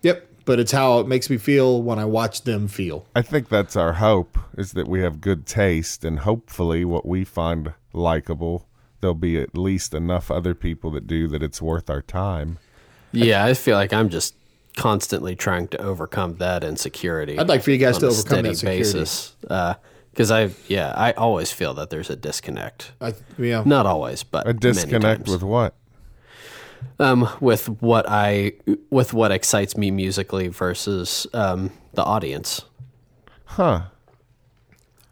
Yep. 0.02 0.28
But 0.44 0.58
it's 0.60 0.72
how 0.72 0.98
it 1.00 1.06
makes 1.06 1.30
me 1.30 1.38
feel 1.38 1.82
when 1.82 1.98
I 1.98 2.04
watch 2.04 2.42
them 2.42 2.68
feel. 2.68 3.06
I 3.16 3.22
think 3.22 3.48
that's 3.48 3.76
our 3.76 3.94
hope 3.94 4.38
is 4.58 4.72
that 4.72 4.86
we 4.88 5.00
have 5.00 5.20
good 5.20 5.46
taste, 5.46 6.04
and 6.04 6.18
hopefully, 6.20 6.84
what 6.84 7.06
we 7.06 7.24
find 7.24 7.72
likable, 7.94 8.66
there'll 9.00 9.14
be 9.14 9.38
at 9.40 9.56
least 9.56 9.94
enough 9.94 10.30
other 10.30 10.54
people 10.54 10.90
that 10.92 11.06
do 11.06 11.28
that 11.28 11.42
it's 11.42 11.62
worth 11.62 11.88
our 11.88 12.02
time. 12.02 12.58
yeah, 13.12 13.44
I 13.44 13.54
feel 13.54 13.76
like 13.76 13.92
I'm 13.92 14.08
just 14.10 14.34
constantly 14.76 15.36
trying 15.36 15.68
to 15.68 15.78
overcome 15.80 16.36
that 16.38 16.64
insecurity. 16.64 17.38
I'd 17.38 17.48
like 17.48 17.62
for 17.62 17.70
you 17.70 17.78
guys 17.78 17.98
to 17.98 18.06
a 18.06 18.08
overcome 18.08 18.26
steady 18.28 18.48
that 18.50 18.56
security. 18.56 18.80
basis. 18.82 19.36
Uh, 19.48 19.74
because 20.10 20.30
I, 20.30 20.50
yeah, 20.68 20.92
I 20.96 21.10
always 21.12 21.50
feel 21.52 21.74
that 21.74 21.90
there's 21.90 22.08
a 22.10 22.14
disconnect. 22.16 22.92
I, 23.00 23.14
yeah. 23.36 23.62
Not 23.66 23.84
always, 23.86 24.22
but 24.22 24.46
A 24.48 24.52
disconnect 24.52 25.02
many 25.02 25.16
times. 25.16 25.30
with 25.30 25.42
what? 25.42 25.74
Um, 26.98 27.28
with 27.40 27.68
what 27.82 28.06
I 28.08 28.52
with 28.90 29.12
what 29.12 29.30
excites 29.32 29.76
me 29.76 29.90
musically 29.90 30.48
versus 30.48 31.26
um, 31.32 31.70
the 31.94 32.02
audience. 32.04 32.62
Huh. 33.44 33.82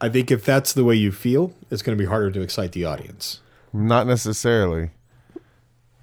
I 0.00 0.08
think 0.08 0.30
if 0.30 0.44
that's 0.44 0.72
the 0.72 0.84
way 0.84 0.96
you 0.96 1.12
feel, 1.12 1.54
it's 1.70 1.82
going 1.82 1.96
to 1.96 2.02
be 2.02 2.08
harder 2.08 2.30
to 2.32 2.40
excite 2.40 2.72
the 2.72 2.84
audience. 2.84 3.40
Not 3.72 4.06
necessarily. 4.06 4.90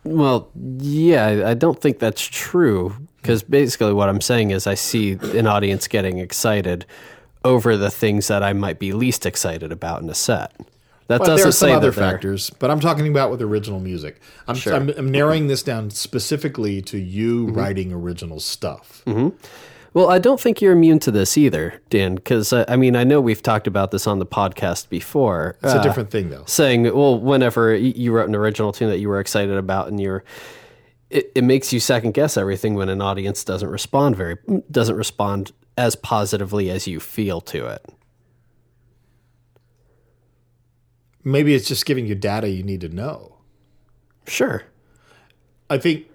Well, 0.06 0.50
yeah, 0.80 1.26
I- 1.26 1.52
I 1.52 1.54
don't 1.54 1.80
think 1.82 2.00
that's 2.00 2.26
true 2.26 2.96
because 3.18 3.44
basically 3.44 3.92
what 3.94 4.08
I'm 4.08 4.22
saying 4.22 4.52
is 4.52 4.66
I 4.68 4.76
see 4.76 5.12
an 5.34 5.46
audience 5.48 5.88
getting 5.90 6.20
excited 6.20 6.86
over 7.44 7.76
the 7.76 7.92
things 7.92 8.28
that 8.30 8.42
I 8.42 8.54
might 8.54 8.80
be 8.80 8.94
least 8.94 9.26
excited 9.26 9.72
about 9.72 10.02
in 10.02 10.10
a 10.10 10.16
set. 10.16 10.54
That 11.10 11.18
But 11.18 11.26
doesn't 11.26 11.38
there 11.38 11.48
are 11.50 11.52
some 11.52 11.72
other 11.72 11.92
factors, 11.92 12.52
but 12.52 12.70
I'm 12.70 12.80
talking 12.80 13.08
about 13.08 13.32
with 13.32 13.42
original 13.42 13.80
music. 13.80 14.22
I'm, 14.48 14.56
Sure. 14.56 14.76
I'm, 14.76 14.90
I'm 14.90 15.10
narrowing 15.10 15.48
this 15.48 15.64
down 15.64 15.90
specifically 15.90 16.84
to 16.84 16.98
you 17.00 17.48
Mm-hmm. 17.48 17.56
writing 17.58 17.92
original 17.92 18.40
stuff. 18.40 19.04
Well, 19.96 20.12
I 20.12 20.20
don't 20.20 20.40
think 20.40 20.62
you're 20.62 20.74
immune 20.74 21.00
to 21.00 21.10
this 21.12 21.36
either, 21.36 21.82
Dan, 21.90 22.14
because 22.14 22.54
uh, 22.54 22.64
I 22.68 22.76
mean, 22.76 22.96
I 22.96 23.04
know 23.04 23.20
we've 23.20 23.42
talked 23.42 23.66
about 23.66 23.90
this 23.90 24.06
on 24.06 24.20
the 24.20 24.26
podcast 24.26 24.88
before. 24.90 25.58
It's 25.64 25.74
uh, 25.74 25.80
a 25.80 25.84
different 25.84 26.12
thing, 26.12 26.30
though. 26.30 26.44
saying, 26.46 26.84
well, 26.84 27.20
whenever 27.20 27.76
you 27.76 28.12
wrote 28.12 28.30
an 28.30 28.36
original 28.36 28.72
tune 28.72 28.90
that 28.90 29.00
you 29.00 29.10
were 29.10 29.20
excited 29.20 29.58
about, 29.58 29.88
and 29.88 30.00
you're, 30.00 30.24
it, 31.10 31.32
it 31.34 31.44
makes 31.44 31.74
you 31.74 31.80
second 31.80 32.14
guess 32.14 32.38
everything 32.38 32.76
when 32.76 32.88
an 32.88 33.02
audience 33.02 33.44
doesn't 33.44 33.70
respond 33.70 34.16
very 34.16 34.38
doesn't 34.70 34.96
respond 34.96 35.52
as 35.76 35.96
positively 35.96 36.70
as 36.70 36.86
you 36.88 37.00
feel 37.00 37.42
to 37.42 37.66
it. 37.66 37.84
Maybe 41.24 41.54
it's 41.54 41.68
just 41.68 41.86
giving 41.86 42.06
you 42.06 42.16
data 42.16 42.50
you 42.50 42.64
need 42.64 42.82
to 42.82 42.90
know. 42.90 43.38
Sure. 44.28 44.64
I 45.70 45.78
think 45.78 46.08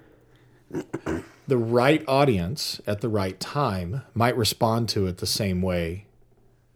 the 1.46 1.56
right 1.56 2.04
audience 2.08 2.80
at 2.87 3.00
the 3.00 3.08
right 3.08 3.38
time 3.38 4.02
might 4.14 4.37
respond 4.37 4.88
to 4.90 5.06
it 5.06 5.18
the 5.18 5.26
same 5.26 5.62
way 5.62 6.06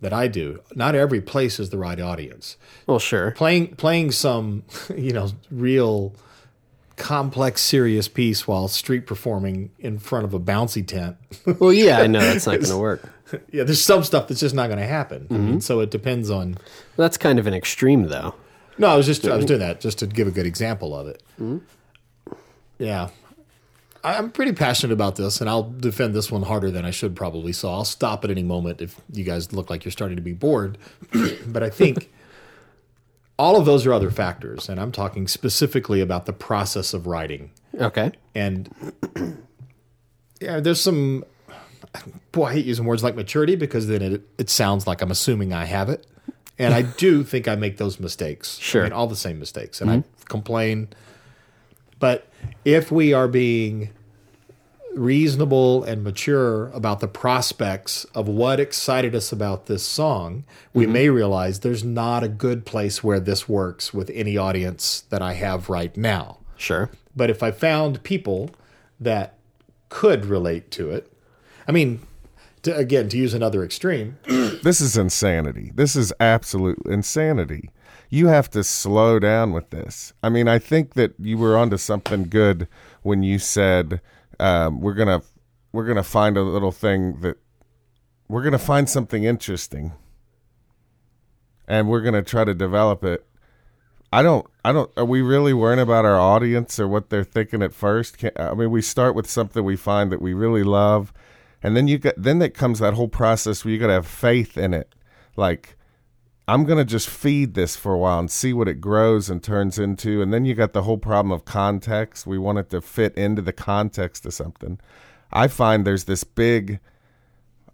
that 0.00 0.12
I 0.12 0.28
do. 0.28 0.60
Not 0.74 0.94
every 0.94 1.20
place 1.20 1.58
is 1.58 1.70
the 1.70 1.78
right 1.78 2.00
audience. 2.00 2.56
Well, 2.86 2.98
sure. 2.98 3.32
Playing 3.32 3.74
playing 3.76 4.12
some, 4.12 4.64
you 4.96 5.12
know, 5.12 5.30
real 5.50 6.14
complex 6.96 7.60
serious 7.60 8.08
piece 8.08 8.46
while 8.46 8.66
street 8.68 9.06
performing 9.06 9.70
in 9.78 9.98
front 9.98 10.24
of 10.24 10.34
a 10.34 10.40
bouncy 10.40 10.86
tent. 10.86 11.16
Well, 11.60 11.72
yeah, 11.72 11.98
I 11.98 12.06
know 12.06 12.20
that's 12.20 12.46
not 12.46 12.56
going 12.56 12.70
to 12.70 12.76
work. 12.76 13.02
yeah, 13.50 13.64
there's 13.64 13.82
some 13.82 14.04
stuff 14.04 14.28
that's 14.28 14.40
just 14.40 14.54
not 14.54 14.68
going 14.68 14.78
to 14.78 14.86
happen. 14.86 15.22
Mm-hmm. 15.24 15.46
mean, 15.46 15.60
so 15.60 15.80
it 15.80 15.90
depends 15.90 16.30
on 16.30 16.58
That's 16.96 17.16
kind 17.16 17.38
of 17.38 17.46
an 17.46 17.54
extreme, 17.54 18.04
though. 18.08 18.34
No, 18.78 18.88
I 18.88 18.96
was 18.96 19.06
just 19.06 19.26
I 19.26 19.36
was 19.36 19.44
doing 19.44 19.60
that 19.60 19.80
just 19.80 19.98
to 19.98 20.06
give 20.06 20.28
a 20.28 20.30
good 20.30 20.46
example 20.46 20.96
of 20.96 21.08
it. 21.08 21.22
Mm-hmm. 21.40 21.58
Yeah, 22.78 23.08
I'm 24.04 24.30
pretty 24.30 24.52
passionate 24.52 24.92
about 24.92 25.16
this, 25.16 25.40
and 25.40 25.50
I'll 25.50 25.70
defend 25.70 26.14
this 26.14 26.30
one 26.30 26.42
harder 26.42 26.70
than 26.70 26.84
I 26.84 26.90
should 26.90 27.16
probably. 27.16 27.52
So 27.52 27.70
I'll 27.70 27.84
stop 27.84 28.24
at 28.24 28.30
any 28.30 28.42
moment 28.42 28.80
if 28.80 29.00
you 29.12 29.24
guys 29.24 29.52
look 29.52 29.70
like 29.70 29.84
you're 29.84 29.92
starting 29.92 30.16
to 30.16 30.22
be 30.22 30.32
bored. 30.32 30.78
but 31.46 31.62
I 31.62 31.70
think 31.70 32.10
all 33.38 33.56
of 33.56 33.66
those 33.66 33.86
are 33.86 33.92
other 33.92 34.10
factors, 34.10 34.68
and 34.68 34.80
I'm 34.80 34.92
talking 34.92 35.26
specifically 35.26 36.00
about 36.00 36.26
the 36.26 36.32
process 36.32 36.94
of 36.94 37.06
writing. 37.06 37.50
Okay. 37.74 38.12
And 38.34 38.70
yeah, 40.40 40.60
there's 40.60 40.80
some. 40.80 41.24
Boy, 42.32 42.46
I 42.46 42.52
hate 42.54 42.66
using 42.66 42.84
words 42.84 43.02
like 43.02 43.14
maturity 43.14 43.56
because 43.56 43.86
then 43.86 44.02
it, 44.02 44.22
it 44.38 44.50
sounds 44.50 44.86
like 44.86 45.02
I'm 45.02 45.10
assuming 45.10 45.52
I 45.52 45.64
have 45.64 45.88
it. 45.88 46.06
And 46.58 46.74
I 46.74 46.82
do 46.82 47.24
think 47.24 47.48
I 47.48 47.56
make 47.56 47.76
those 47.76 48.00
mistakes. 48.00 48.58
Sure. 48.58 48.82
I 48.82 48.84
mean, 48.86 48.92
all 48.92 49.06
the 49.06 49.16
same 49.16 49.38
mistakes. 49.38 49.80
And 49.80 49.90
I 49.90 49.96
mm-hmm. 49.98 50.24
complain. 50.24 50.88
But 51.98 52.28
if 52.64 52.90
we 52.90 53.12
are 53.12 53.28
being 53.28 53.90
reasonable 54.94 55.84
and 55.84 56.02
mature 56.02 56.68
about 56.68 57.00
the 57.00 57.08
prospects 57.08 58.04
of 58.14 58.26
what 58.26 58.58
excited 58.58 59.14
us 59.14 59.32
about 59.32 59.66
this 59.66 59.84
song, 59.84 60.44
we 60.72 60.84
mm-hmm. 60.84 60.92
may 60.92 61.08
realize 61.08 61.60
there's 61.60 61.84
not 61.84 62.24
a 62.24 62.28
good 62.28 62.66
place 62.66 63.02
where 63.04 63.20
this 63.20 63.48
works 63.48 63.94
with 63.94 64.10
any 64.12 64.36
audience 64.36 65.02
that 65.10 65.22
I 65.22 65.34
have 65.34 65.68
right 65.68 65.96
now. 65.96 66.38
Sure. 66.56 66.90
But 67.14 67.30
if 67.30 67.42
I 67.42 67.50
found 67.50 68.02
people 68.02 68.50
that 68.98 69.34
could 69.88 70.26
relate 70.26 70.70
to 70.72 70.90
it, 70.90 71.12
I 71.68 71.72
mean, 71.72 72.00
to, 72.62 72.74
again, 72.74 73.08
to 73.10 73.18
use 73.18 73.34
another 73.34 73.62
extreme, 73.62 74.18
This 74.62 74.80
is 74.80 74.96
insanity. 74.96 75.70
This 75.74 75.94
is 75.94 76.12
absolute 76.18 76.78
insanity. 76.86 77.70
You 78.10 78.26
have 78.28 78.50
to 78.50 78.64
slow 78.64 79.18
down 79.18 79.52
with 79.52 79.70
this. 79.70 80.12
I 80.22 80.30
mean, 80.30 80.48
I 80.48 80.58
think 80.58 80.94
that 80.94 81.12
you 81.18 81.38
were 81.38 81.56
onto 81.56 81.76
something 81.76 82.24
good 82.24 82.66
when 83.02 83.22
you 83.22 83.38
said 83.38 84.00
um, 84.40 84.80
we're 84.80 84.94
gonna 84.94 85.22
we're 85.72 85.86
gonna 85.86 86.02
find 86.02 86.36
a 86.36 86.42
little 86.42 86.72
thing 86.72 87.20
that 87.20 87.36
we're 88.28 88.42
gonna 88.42 88.58
find 88.58 88.88
something 88.88 89.24
interesting, 89.24 89.92
and 91.66 91.88
we're 91.88 92.00
gonna 92.00 92.22
try 92.22 92.44
to 92.44 92.54
develop 92.54 93.04
it. 93.04 93.26
I 94.12 94.22
don't. 94.22 94.46
I 94.64 94.72
don't. 94.72 94.90
Are 94.96 95.04
we 95.04 95.20
really 95.20 95.52
worrying 95.52 95.80
about 95.80 96.06
our 96.06 96.18
audience 96.18 96.80
or 96.80 96.88
what 96.88 97.10
they're 97.10 97.24
thinking 97.24 97.62
at 97.62 97.74
first? 97.74 98.18
Can, 98.18 98.30
I 98.36 98.54
mean, 98.54 98.70
we 98.70 98.80
start 98.80 99.14
with 99.14 99.28
something 99.28 99.64
we 99.64 99.76
find 99.76 100.10
that 100.10 100.22
we 100.22 100.32
really 100.32 100.62
love, 100.62 101.12
and 101.62 101.76
then 101.76 101.88
you 101.88 101.98
get. 101.98 102.20
Then 102.20 102.40
it 102.42 102.54
comes 102.54 102.78
that 102.78 102.94
whole 102.94 103.08
process 103.08 103.64
where 103.64 103.72
you 103.72 103.80
got 103.80 103.88
to 103.88 103.94
have 103.94 104.06
faith 104.06 104.56
in 104.56 104.74
it. 104.74 104.94
Like, 105.36 105.76
I'm 106.46 106.64
gonna 106.64 106.84
just 106.84 107.08
feed 107.08 107.54
this 107.54 107.76
for 107.76 107.92
a 107.92 107.98
while 107.98 108.18
and 108.18 108.30
see 108.30 108.52
what 108.52 108.68
it 108.68 108.80
grows 108.80 109.28
and 109.28 109.42
turns 109.42 109.78
into, 109.78 110.22
and 110.22 110.32
then 110.32 110.44
you 110.44 110.54
got 110.54 110.72
the 110.72 110.82
whole 110.82 110.98
problem 110.98 111.32
of 111.32 111.44
context. 111.44 112.26
We 112.26 112.38
want 112.38 112.58
it 112.58 112.70
to 112.70 112.80
fit 112.80 113.14
into 113.16 113.42
the 113.42 113.52
context 113.52 114.24
of 114.24 114.34
something. 114.34 114.78
I 115.32 115.48
find 115.48 115.86
there's 115.86 116.04
this 116.04 116.24
big. 116.24 116.80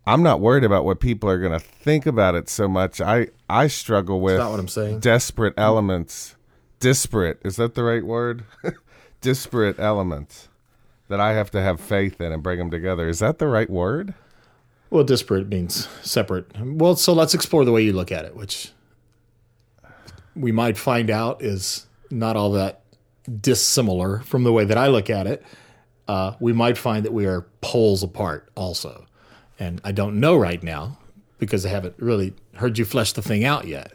I'm 0.06 0.22
not 0.22 0.40
worried 0.40 0.64
about 0.64 0.84
what 0.84 1.00
people 1.00 1.30
are 1.30 1.38
going 1.38 1.58
to 1.58 1.58
think 1.58 2.04
about 2.04 2.34
it 2.34 2.50
so 2.50 2.68
much. 2.68 3.00
I 3.00 3.28
I 3.48 3.68
struggle 3.68 4.20
with 4.20 4.38
not 4.38 4.50
what 4.50 4.60
I'm 4.60 4.68
saying. 4.68 5.00
desperate 5.00 5.54
elements. 5.56 6.36
Disparate 6.80 7.38
is 7.44 7.56
that 7.56 7.74
the 7.74 7.84
right 7.84 8.04
word? 8.04 8.44
Disparate 9.20 9.78
elements 9.78 10.48
that 11.08 11.20
I 11.20 11.32
have 11.32 11.50
to 11.52 11.60
have 11.60 11.80
faith 11.80 12.20
in 12.20 12.32
and 12.32 12.42
bring 12.42 12.58
them 12.58 12.70
together. 12.70 13.08
Is 13.08 13.18
that 13.18 13.38
the 13.38 13.46
right 13.46 13.70
word? 13.70 14.14
well, 14.94 15.02
disparate 15.02 15.48
means 15.48 15.88
separate. 16.02 16.46
Well, 16.56 16.94
so 16.94 17.12
let's 17.12 17.34
explore 17.34 17.64
the 17.64 17.72
way 17.72 17.82
you 17.82 17.92
look 17.92 18.12
at 18.12 18.24
it, 18.24 18.36
which 18.36 18.70
we 20.36 20.52
might 20.52 20.78
find 20.78 21.10
out 21.10 21.42
is 21.42 21.88
not 22.12 22.36
all 22.36 22.52
that 22.52 22.82
dissimilar 23.40 24.20
from 24.20 24.44
the 24.44 24.52
way 24.52 24.64
that 24.64 24.78
I 24.78 24.86
look 24.86 25.10
at 25.10 25.26
it. 25.26 25.44
Uh, 26.06 26.34
we 26.38 26.52
might 26.52 26.78
find 26.78 27.04
that 27.04 27.12
we 27.12 27.26
are 27.26 27.40
poles 27.60 28.04
apart 28.04 28.48
also. 28.54 29.06
And 29.58 29.80
I 29.82 29.90
don't 29.90 30.20
know 30.20 30.36
right 30.36 30.62
now 30.62 30.96
because 31.38 31.66
I 31.66 31.70
haven't 31.70 31.96
really 31.98 32.32
heard 32.54 32.78
you 32.78 32.84
flesh 32.84 33.14
the 33.14 33.22
thing 33.22 33.44
out 33.44 33.66
yet. 33.66 33.94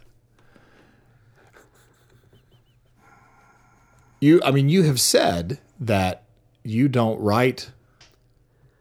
You, 4.20 4.42
I 4.44 4.52
mean, 4.52 4.68
you 4.68 4.84
have 4.84 5.00
said 5.00 5.60
that 5.80 6.24
you 6.64 6.88
don't 6.88 7.20
write 7.20 7.72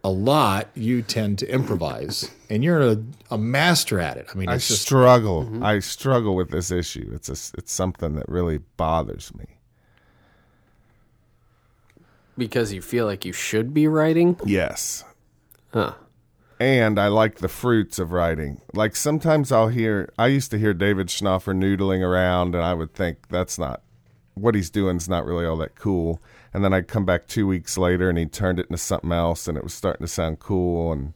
a 0.05 0.11
lot. 0.11 0.69
You 0.75 1.03
tend 1.03 1.39
to 1.41 1.53
improvise, 1.53 2.31
and 2.49 2.63
you're 2.65 2.81
a, 2.81 3.03
a 3.31 3.39
master 3.39 4.01
at 4.01 4.17
it. 4.17 4.27
I 4.33 4.37
mean, 4.37 4.49
I 4.49 4.55
just 4.55 4.83
struggle. 4.83 5.45
Mm-hmm. 5.45 5.63
I 5.63 5.79
struggle 5.81 6.37
with 6.37 6.51
this 6.51 6.71
issue. 6.71 7.11
It's 7.13 7.29
a, 7.29 7.57
it's 7.59 7.73
something 7.73 8.15
that 8.15 8.29
really 8.29 8.59
bothers 8.77 9.35
me. 9.35 9.47
Because 12.37 12.73
you 12.73 12.81
feel 12.81 13.05
like 13.07 13.25
you 13.25 13.33
should 13.33 13.75
be 13.75 13.89
writing? 13.89 14.39
Yes. 14.45 15.05
Huh. 15.73 15.95
and 16.61 16.99
I 16.99 17.09
like 17.09 17.39
the 17.39 17.49
fruits 17.49 17.99
of 17.99 18.11
writing. 18.13 18.63
Like 18.73 18.97
sometimes 18.97 19.53
I'll 19.53 19.69
hear, 19.69 20.11
I 20.19 20.29
used 20.29 20.51
to 20.53 20.59
hear 20.59 20.73
David 20.73 21.09
Schnaufer 21.09 21.55
noodling 21.55 22.01
around, 22.03 22.55
and 22.55 22.65
I 22.65 22.75
would 22.75 22.95
think 22.95 23.29
that's 23.29 23.59
not 23.59 23.83
what 24.35 24.55
he's 24.55 24.71
doing 24.71 24.97
is 24.97 25.09
not 25.09 25.27
really 25.27 25.45
all 25.45 25.57
that 25.59 25.75
cool. 25.75 26.23
And 26.53 26.65
then 26.65 26.73
I'd 26.73 26.89
come 26.89 27.05
back 27.05 27.27
two 27.27 27.47
weeks 27.47 27.77
later, 27.77 28.09
and 28.09 28.19
he 28.19 28.27
turned 28.27 28.59
it 28.59 28.67
into 28.67 28.79
something 28.79 29.13
else, 29.13 29.47
and 29.49 29.57
it 29.57 29.65
was 29.65 29.75
starting 29.75 30.05
to 30.05 30.13
sound 30.13 30.39
cool, 30.39 30.93
and 30.93 31.13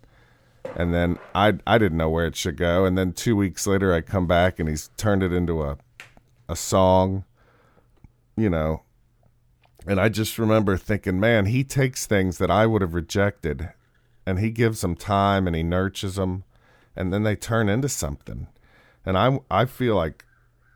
and 0.76 0.92
then 0.92 1.18
I 1.34 1.54
I 1.66 1.78
didn't 1.78 1.98
know 1.98 2.10
where 2.10 2.26
it 2.26 2.36
should 2.36 2.56
go. 2.56 2.84
And 2.84 2.96
then 2.96 3.12
two 3.12 3.34
weeks 3.34 3.66
later, 3.66 3.94
I 3.94 4.00
come 4.02 4.26
back, 4.26 4.58
and 4.58 4.68
he's 4.68 4.90
turned 4.96 5.22
it 5.22 5.32
into 5.32 5.62
a 5.62 5.78
a 6.48 6.56
song, 6.56 7.24
you 8.36 8.50
know. 8.50 8.82
And 9.86 10.00
I 10.00 10.08
just 10.10 10.38
remember 10.38 10.76
thinking, 10.76 11.18
man, 11.18 11.46
he 11.46 11.64
takes 11.64 12.06
things 12.06 12.38
that 12.38 12.50
I 12.50 12.66
would 12.66 12.82
have 12.82 12.94
rejected 12.94 13.70
and 14.26 14.38
he 14.38 14.50
gives 14.50 14.80
them 14.80 14.94
time 14.94 15.46
and 15.46 15.56
he 15.56 15.62
nurtures 15.62 16.16
them 16.16 16.44
and 16.94 17.12
then 17.12 17.22
they 17.22 17.36
turn 17.36 17.68
into 17.68 17.88
something 17.88 18.46
and 19.04 19.16
i 19.18 19.38
i 19.50 19.64
feel 19.64 19.96
like 19.96 20.24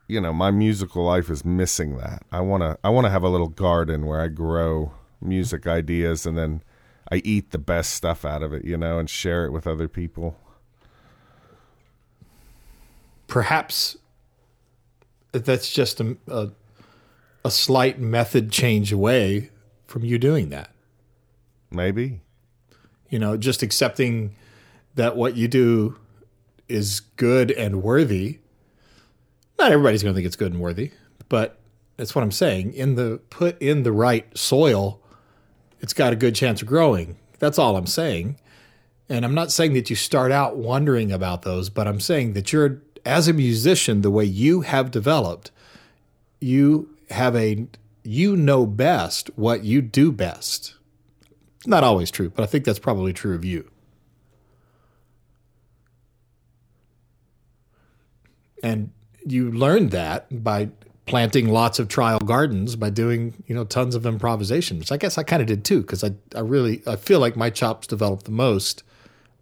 you 0.08 0.20
know 0.20 0.32
my 0.32 0.50
musical 0.50 1.04
life 1.04 1.30
is 1.30 1.44
missing 1.44 1.96
that 1.96 2.22
i 2.32 2.40
want 2.40 2.62
to 2.62 2.78
i 2.84 2.88
want 2.88 3.04
to 3.04 3.10
have 3.10 3.22
a 3.22 3.28
little 3.28 3.48
garden 3.48 4.06
where 4.06 4.20
i 4.20 4.28
grow 4.28 4.92
music 5.20 5.66
ideas 5.66 6.26
and 6.26 6.36
then 6.36 6.62
i 7.10 7.16
eat 7.24 7.50
the 7.50 7.58
best 7.58 7.92
stuff 7.92 8.24
out 8.24 8.42
of 8.42 8.52
it 8.52 8.64
you 8.64 8.76
know 8.76 8.98
and 8.98 9.10
share 9.10 9.44
it 9.44 9.50
with 9.50 9.66
other 9.66 9.88
people 9.88 10.36
perhaps 13.26 13.96
that's 15.32 15.72
just 15.72 16.00
a, 16.00 16.16
a, 16.28 16.50
a 17.44 17.50
slight 17.50 17.98
method 17.98 18.50
change 18.50 18.92
away 18.92 19.50
from 19.86 20.04
you 20.04 20.18
doing 20.18 20.48
that. 20.50 20.70
maybe 21.70 22.20
You 23.10 23.18
know, 23.18 23.36
just 23.36 23.62
accepting 23.62 24.34
that 24.94 25.16
what 25.16 25.36
you 25.36 25.48
do 25.48 25.98
is 26.68 27.00
good 27.00 27.52
and 27.52 27.82
worthy. 27.82 28.38
Not 29.58 29.72
everybody's 29.72 30.02
going 30.02 30.14
to 30.14 30.16
think 30.16 30.26
it's 30.26 30.36
good 30.36 30.52
and 30.52 30.60
worthy, 30.60 30.92
but 31.28 31.58
that's 31.96 32.14
what 32.14 32.22
I'm 32.22 32.32
saying. 32.32 32.74
In 32.74 32.94
the 32.94 33.20
put 33.30 33.60
in 33.60 33.82
the 33.82 33.92
right 33.92 34.26
soil, 34.36 35.00
it's 35.80 35.92
got 35.92 36.12
a 36.12 36.16
good 36.16 36.34
chance 36.34 36.60
of 36.62 36.68
growing. 36.68 37.16
That's 37.38 37.58
all 37.58 37.76
I'm 37.76 37.86
saying. 37.86 38.38
And 39.08 39.24
I'm 39.24 39.34
not 39.34 39.52
saying 39.52 39.74
that 39.74 39.88
you 39.88 39.96
start 39.96 40.32
out 40.32 40.56
wondering 40.56 41.12
about 41.12 41.42
those, 41.42 41.70
but 41.70 41.86
I'm 41.86 42.00
saying 42.00 42.32
that 42.32 42.52
you're 42.52 42.82
as 43.04 43.28
a 43.28 43.32
musician, 43.32 44.02
the 44.02 44.10
way 44.10 44.24
you 44.24 44.62
have 44.62 44.90
developed, 44.90 45.52
you 46.40 46.90
have 47.10 47.36
a 47.36 47.66
you 48.02 48.36
know 48.36 48.66
best 48.66 49.30
what 49.36 49.64
you 49.64 49.80
do 49.80 50.10
best. 50.10 50.74
Not 51.64 51.84
always 51.84 52.10
true, 52.10 52.30
but 52.30 52.42
I 52.42 52.46
think 52.46 52.64
that's 52.64 52.78
probably 52.78 53.12
true 53.12 53.34
of 53.34 53.44
you. 53.44 53.70
And 58.62 58.90
you 59.26 59.50
learned 59.50 59.90
that 59.90 60.42
by 60.44 60.70
planting 61.06 61.48
lots 61.48 61.78
of 61.78 61.88
trial 61.88 62.18
gardens 62.18 62.74
by 62.76 62.90
doing, 62.90 63.42
you 63.46 63.54
know, 63.54 63.64
tons 63.64 63.94
of 63.94 64.04
improvisation, 64.04 64.78
which 64.78 64.90
I 64.90 64.96
guess 64.96 65.16
I 65.18 65.22
kind 65.22 65.40
of 65.40 65.48
did 65.48 65.64
too, 65.64 65.80
because 65.80 66.02
I, 66.02 66.10
I 66.34 66.40
really 66.40 66.82
I 66.86 66.96
feel 66.96 67.20
like 67.20 67.36
my 67.36 67.50
chops 67.50 67.86
developed 67.86 68.24
the 68.24 68.32
most, 68.32 68.82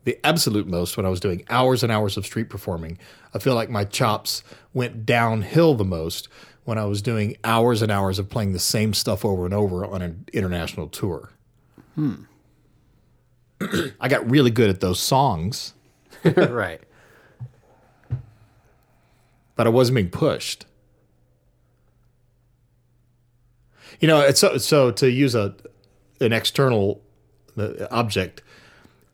the 0.05 0.19
absolute 0.25 0.67
most 0.67 0.97
when 0.97 1.07
I 1.07 1.09
was 1.09 1.21
doing 1.21 1.45
hours 1.49 1.83
and 1.83 1.91
hours 1.91 2.17
of 2.17 2.27
street 2.27 2.51
performing. 2.51 2.99
I 3.33 3.39
feel 3.39 3.55
like 3.55 3.71
my 3.71 3.85
chops 3.85 4.43
went 4.75 5.07
downhill 5.07 5.75
the 5.75 5.85
most 5.85 6.29
when 6.65 6.79
I 6.79 6.85
was 6.85 7.03
doing 7.03 7.37
hours 7.45 7.83
and 7.83 7.91
hours 7.91 8.19
of 8.19 8.29
playing 8.29 8.53
the 8.53 8.59
same 8.59 8.95
stuff 8.95 9.25
over 9.25 9.45
and 9.45 9.55
over 9.55 9.85
on 9.85 10.03
an 10.03 10.25
international 10.33 10.89
tour. 10.89 11.31
hmm 11.95 12.15
I 14.01 14.09
got 14.09 14.29
really 14.29 14.51
good 14.51 14.69
at 14.69 14.81
those 14.81 15.01
songs, 15.01 15.75
right. 16.25 16.81
But 19.57 19.67
I 19.67 19.71
wasn't 19.71 19.97
being 19.97 20.11
pushed. 20.11 20.67
You 24.01 24.09
know, 24.09 24.21
it's 24.21 24.41
so, 24.41 24.59
so 24.59 24.91
to 24.93 25.11
use 25.11 25.35
a 25.35 25.55
an 26.21 26.33
external 26.33 27.01
uh, 27.57 27.87
object, 27.91 28.43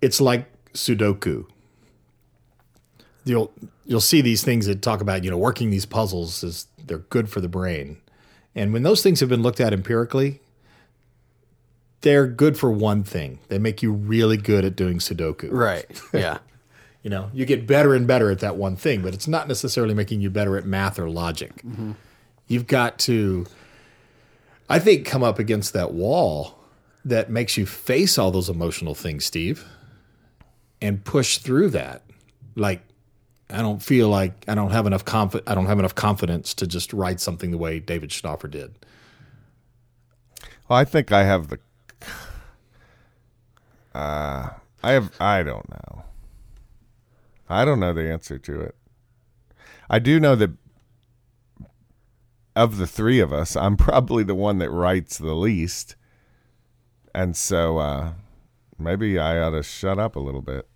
it's 0.01 0.21
like 0.21 0.47
Sudoku. 0.73 1.47
You'll 3.25 3.53
you'll 3.85 4.01
see 4.01 4.21
these 4.21 4.43
things 4.43 4.67
that 4.67 4.83
talk 4.83 5.01
about 5.01 5.25
you 5.25 5.31
know 5.31 5.37
working 5.37 5.71
these 5.71 5.87
puzzles 5.87 6.43
is 6.43 6.67
they're 6.85 6.99
good 6.99 7.29
for 7.29 7.41
the 7.41 7.49
brain, 7.49 7.99
and 8.55 8.73
when 8.73 8.83
those 8.83 9.03
things 9.03 9.21
have 9.21 9.29
been 9.29 9.43
looked 9.43 9.61
at 9.61 9.73
empirically, 9.73 10.41
they're 12.01 12.27
good 12.27 12.59
for 12.59 12.71
one 12.71 13.05
thing. 13.05 13.39
They 13.49 13.59
make 13.59 13.83
you 13.83 13.93
really 13.93 14.39
good 14.39 14.65
at 14.65 14.77
doing 14.77 14.99
Sudoku. 14.99 15.49
Right. 15.53 15.87
Yeah. 16.13 16.39
You 17.03 17.09
know, 17.11 17.31
you 17.33 17.47
get 17.47 17.67
better 17.67 17.95
and 17.95 18.07
better 18.07 18.31
at 18.31 18.41
that 18.41 18.57
one 18.57 18.77
thing, 18.77 19.01
but 19.03 19.15
it's 19.15 19.27
not 19.27 19.49
necessarily 19.49 19.95
making 19.95 20.21
you 20.21 20.29
better 20.29 20.57
at 20.59 20.67
math 20.67 20.99
or 20.99 21.09
logic. 21.09 21.63
You've 22.47 22.67
got 22.67 22.99
to, 23.01 23.47
I 24.69 24.79
think, 24.79 25.07
come 25.07 25.23
up 25.23 25.39
against 25.39 25.73
that 25.73 25.93
wall 25.93 26.59
that 27.05 27.31
makes 27.31 27.57
you 27.57 27.65
face 27.65 28.19
all 28.19 28.31
those 28.31 28.51
emotional 28.51 28.95
things, 28.95 29.25
Steve, 29.25 29.65
and 30.83 31.03
push 31.03 31.39
through 31.39 31.71
that. 31.71 32.03
Like, 32.55 32.83
I 33.49 33.63
don't 33.63 33.83
feel 33.83 34.09
like 34.11 34.45
I 34.47 34.55
don't 34.55 34.71
have 34.71 34.87
enough 34.87 35.05
confi- 35.05 35.43
I 35.47 35.55
don't 35.55 35.67
have 35.67 35.79
enough 35.79 35.95
confidence 35.95 36.53
to 36.55 36.67
just 36.67 36.93
write 36.93 37.19
something 37.21 37.51
the 37.51 37.59
way 37.59 37.81
David 37.81 38.11
Schnaufer 38.11 38.51
did. 38.51 38.75
Well, 40.69 40.79
I 40.79 40.85
think 40.85 41.13
I 41.13 41.25
have 41.25 41.49
the. 41.49 41.59
Uh, 43.95 44.51
I 44.83 44.93
have. 44.93 45.11
I 45.19 45.43
don't 45.43 45.69
know. 45.69 46.05
I 47.51 47.65
don't 47.65 47.81
know 47.81 47.93
the 47.93 48.09
answer 48.09 48.39
to 48.39 48.61
it. 48.61 48.77
I 49.91 49.99
do 49.99 50.21
know 50.21 50.37
that 50.37 50.53
of 52.55 52.77
the 52.77 52.87
three 52.87 53.19
of 53.19 53.33
us, 53.33 53.57
I'm 53.57 53.77
probably 53.77 54.23
the 54.23 54.37
one 54.37 54.59
that 54.59 54.71
writes 54.71 55.19
the 55.19 55.35
least, 55.35 55.97
and 57.13 57.37
so 57.37 57.79
uh, 57.79 58.13
maybe 58.79 59.19
I 59.19 59.41
ought 59.41 59.51
to 59.51 59.65
shut 59.65 59.99
up 59.99 60.15
a 60.15 60.21
little 60.21 60.43
bit. 60.43 60.69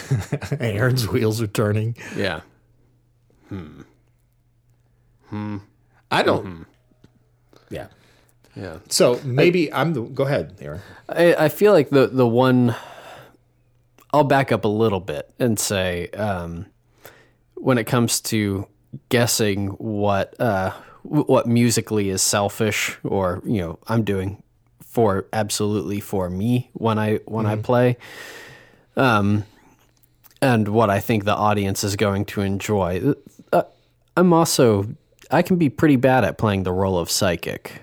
Aaron's 0.60 1.08
wheels 1.08 1.40
are 1.40 1.46
turning. 1.46 1.96
Yeah. 2.16 2.40
Hmm. 3.48 3.82
Hmm. 5.28 5.58
I 6.10 6.22
don't. 6.22 6.66
Yeah. 7.70 7.86
Yeah. 8.54 8.78
So 8.88 9.20
maybe 9.24 9.72
I'm 9.72 9.94
the. 9.94 10.02
Go 10.02 10.24
ahead, 10.24 10.56
Aaron. 10.60 10.80
I, 11.08 11.34
I 11.34 11.48
feel 11.48 11.72
like 11.72 11.90
the 11.90 12.06
the 12.06 12.26
one 12.26 12.74
I'll 14.12 14.24
back 14.24 14.52
up 14.52 14.64
a 14.64 14.68
little 14.68 15.00
bit 15.00 15.32
and 15.38 15.58
say 15.58 16.08
um, 16.08 16.66
when 17.54 17.78
it 17.78 17.84
comes 17.84 18.20
to 18.22 18.66
guessing 19.08 19.68
what 19.68 20.38
uh, 20.38 20.72
what 21.02 21.46
musically 21.46 22.10
is 22.10 22.20
selfish 22.22 22.98
or 23.02 23.40
you 23.44 23.60
know 23.60 23.78
I'm 23.88 24.04
doing 24.04 24.42
for 24.84 25.26
absolutely 25.32 26.00
for 26.00 26.28
me 26.28 26.68
when 26.74 26.98
I 26.98 27.16
when 27.24 27.46
I 27.46 27.56
play 27.56 27.96
um 28.96 29.44
and 30.42 30.68
what 30.68 30.90
I 30.90 31.00
think 31.00 31.24
the 31.24 31.34
audience 31.34 31.84
is 31.84 31.96
going 31.96 32.26
to 32.26 32.42
enjoy. 32.42 33.14
Uh, 33.52 33.62
I'm 34.16 34.34
also 34.34 34.88
I 35.30 35.42
can 35.42 35.56
be 35.56 35.70
pretty 35.70 35.96
bad 35.96 36.24
at 36.24 36.36
playing 36.36 36.64
the 36.64 36.72
role 36.72 36.98
of 36.98 37.10
psychic 37.10 37.80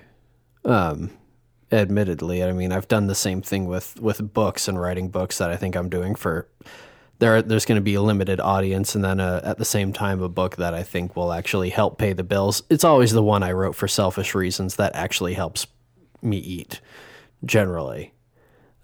admittedly. 1.72 2.44
I 2.44 2.52
mean 2.52 2.72
i've 2.72 2.88
done 2.88 3.06
the 3.06 3.14
same 3.14 3.42
thing 3.42 3.66
with 3.66 4.00
with 4.00 4.32
books 4.34 4.68
and 4.68 4.80
writing 4.80 5.08
books 5.08 5.38
that 5.38 5.50
i 5.50 5.56
think 5.56 5.76
i'm 5.76 5.88
doing 5.88 6.14
for 6.14 6.48
there 7.20 7.42
there's 7.42 7.64
going 7.64 7.76
to 7.76 7.82
be 7.82 7.94
a 7.94 8.02
limited 8.02 8.40
audience 8.40 8.94
and 8.94 9.04
then 9.04 9.20
uh, 9.20 9.40
at 9.44 9.58
the 9.58 9.64
same 9.64 9.92
time 9.92 10.22
a 10.22 10.28
book 10.28 10.56
that 10.56 10.74
i 10.74 10.82
think 10.82 11.16
will 11.16 11.32
actually 11.32 11.70
help 11.70 11.98
pay 11.98 12.12
the 12.12 12.24
bills. 12.24 12.62
It's 12.70 12.84
always 12.84 13.12
the 13.12 13.22
one 13.22 13.42
i 13.42 13.52
wrote 13.52 13.76
for 13.76 13.88
selfish 13.88 14.34
reasons 14.34 14.76
that 14.76 14.94
actually 14.94 15.34
helps 15.34 15.66
me 16.22 16.38
eat 16.38 16.80
generally. 17.44 18.12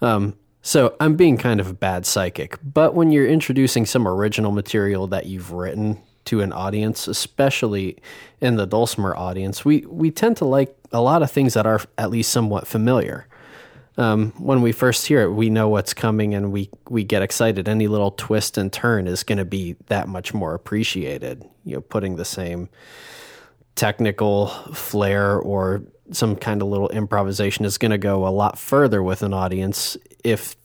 Um, 0.01 0.37
so 0.67 0.97
i'm 0.99 1.15
being 1.15 1.37
kind 1.37 1.61
of 1.61 1.69
a 1.69 1.75
bad 1.75 2.05
psychic 2.05 2.59
but 2.63 2.95
when 2.95 3.13
you're 3.13 3.27
introducing 3.27 3.87
some 3.87 4.07
original 4.07 4.51
material 4.51 5.07
that 5.07 5.27
you've 5.27 5.53
written 5.53 6.01
to 6.25 6.41
an 6.41 6.53
audience 6.53 7.07
especially 7.07 7.97
in 8.41 8.57
the 8.57 8.67
dulcimer 8.67 9.15
audience 9.17 9.65
we 9.65 9.81
we 9.87 10.11
tend 10.11 10.37
to 10.37 10.45
like 10.45 10.77
a 10.93 11.01
lot 11.01 11.23
of 11.23 11.31
things 11.31 11.55
that 11.55 11.67
are 11.67 11.81
at 11.99 12.11
least 12.11 12.31
somewhat 12.33 12.67
familiar 12.67 13.27
um, 13.99 14.33
when 14.33 14.61
we 14.61 14.73
first 14.73 15.07
hear 15.07 15.23
it, 15.23 15.31
we 15.31 15.49
know 15.49 15.71
what's 15.71 15.95
coming 15.95 16.35
and 16.35 16.53
we, 16.53 16.69
we 16.91 17.03
get 17.03 17.23
excited. 17.23 17.67
Any 17.67 17.89
little 17.89 18.11
twist 18.11 18.59
and 18.59 18.71
turn 18.71 19.07
is 19.07 19.23
going 19.23 19.39
to 19.39 19.47
be 19.47 19.75
that 19.87 20.07
much 20.07 20.35
more 20.35 20.53
appreciated. 20.53 21.43
You 21.65 21.77
know, 21.77 21.81
putting 21.81 22.17
the 22.17 22.25
same 22.27 22.69
technical 23.75 24.49
flair 24.75 25.39
or 25.39 25.83
some 26.13 26.37
kind 26.37 26.63
of 26.63 26.69
little 26.69 26.89
improvisation 26.91 27.65
is 27.65 27.79
going 27.79 27.91
to 27.91 27.99
go 27.99 28.27
a 28.27 28.31
lot 28.31 28.59
further 28.59 29.03
with 29.03 29.23
an 29.23 29.33
audience 29.33 29.97
if 30.27 30.57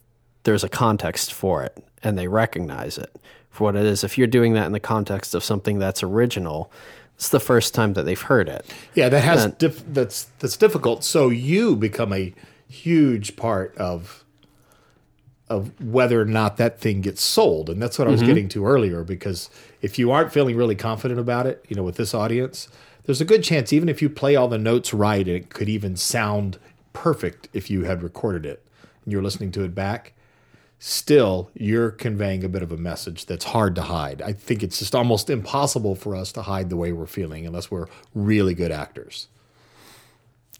there's 0.41 0.63
a 0.63 0.69
context 0.69 1.31
for 1.31 1.63
it 1.63 1.77
and 2.01 2.17
they 2.17 2.27
recognize 2.27 2.97
it 2.97 3.15
for 3.51 3.65
what 3.65 3.75
it 3.75 3.85
is. 3.85 4.03
If 4.03 4.17
you're 4.17 4.25
doing 4.25 4.53
that 4.53 4.65
in 4.65 4.71
the 4.71 4.79
context 4.79 5.35
of 5.35 5.43
something 5.43 5.77
that's 5.77 6.01
original, 6.01 6.71
it's 7.15 7.29
the 7.29 7.39
first 7.39 7.75
time 7.75 7.93
that 7.93 8.03
they've 8.03 8.19
heard 8.19 8.49
it. 8.49 8.65
Yeah, 8.95 9.09
that 9.09 9.23
has 9.23 9.45
diff- 9.53 9.83
that's 9.93 10.23
that's 10.39 10.57
difficult. 10.57 11.03
So 11.03 11.29
you 11.29 11.75
become 11.75 12.11
a 12.11 12.33
huge 12.67 13.35
part 13.35 13.77
of 13.77 14.25
of 15.47 15.79
whether 15.79 16.19
or 16.19 16.25
not 16.25 16.57
that 16.57 16.79
thing 16.79 17.01
gets 17.01 17.21
sold, 17.21 17.69
and 17.69 17.79
that's 17.79 17.99
what 17.99 18.07
I 18.07 18.11
was 18.11 18.21
mm-hmm. 18.21 18.29
getting 18.29 18.49
to 18.49 18.65
earlier. 18.65 19.03
Because 19.03 19.51
if 19.83 19.99
you 19.99 20.09
aren't 20.09 20.33
feeling 20.33 20.57
really 20.57 20.75
confident 20.75 21.19
about 21.19 21.45
it, 21.45 21.63
you 21.69 21.75
know, 21.75 21.83
with 21.83 21.97
this 21.97 22.15
audience, 22.15 22.67
there's 23.03 23.21
a 23.21 23.25
good 23.25 23.43
chance 23.43 23.71
even 23.71 23.89
if 23.89 24.01
you 24.01 24.09
play 24.09 24.35
all 24.35 24.47
the 24.47 24.57
notes 24.57 24.91
right, 24.91 25.27
it 25.27 25.49
could 25.49 25.69
even 25.69 25.95
sound 25.95 26.57
perfect 26.93 27.47
if 27.53 27.69
you 27.69 27.83
had 27.83 28.01
recorded 28.01 28.43
it 28.45 28.65
and 29.03 29.11
you're 29.11 29.21
listening 29.23 29.51
to 29.53 29.63
it 29.63 29.73
back. 29.75 30.13
Still, 30.79 31.51
you're 31.53 31.91
conveying 31.91 32.43
a 32.43 32.49
bit 32.49 32.63
of 32.63 32.71
a 32.71 32.77
message 32.77 33.27
that's 33.27 33.45
hard 33.45 33.75
to 33.75 33.83
hide. 33.83 34.21
I 34.23 34.33
think 34.33 34.63
it's 34.63 34.79
just 34.79 34.95
almost 34.95 35.29
impossible 35.29 35.93
for 35.95 36.15
us 36.15 36.31
to 36.31 36.41
hide 36.41 36.69
the 36.71 36.75
way 36.75 36.91
we're 36.91 37.05
feeling 37.05 37.45
unless 37.45 37.69
we're 37.69 37.85
really 38.15 38.55
good 38.55 38.71
actors. 38.71 39.27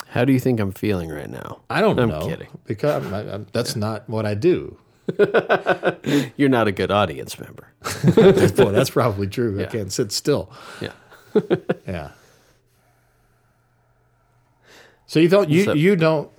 How 0.10 0.24
do 0.26 0.32
you 0.34 0.40
think 0.40 0.60
I'm 0.60 0.74
feeling 0.74 1.10
right 1.10 1.30
now? 1.30 1.62
I 1.72 1.82
don't 1.82 1.98
I'm 2.00 2.10
know 2.10 2.28
kidding. 2.28 2.50
because 2.66 3.04
I'm, 3.04 3.14
I'm, 3.14 3.48
that's 3.52 3.76
not 3.76 4.08
what 4.10 4.26
I 4.28 4.36
do. 4.36 4.78
You're 6.38 6.50
not 6.50 6.68
a 6.68 6.72
good 6.72 6.92
audience 6.92 7.40
member. 7.40 7.68
Boy, 8.56 8.72
that's 8.72 8.90
probably 8.92 9.26
true. 9.28 9.60
I 9.62 9.66
can't 9.66 9.92
sit 9.92 10.12
still. 10.12 10.52
Yeah. 10.82 10.92
Yeah. 11.88 12.12
So 15.08 15.20
you 15.20 15.28
don't 15.30 15.50
you 15.50 15.64
So- 15.64 15.74
you 15.74 15.96
don't 15.96 16.30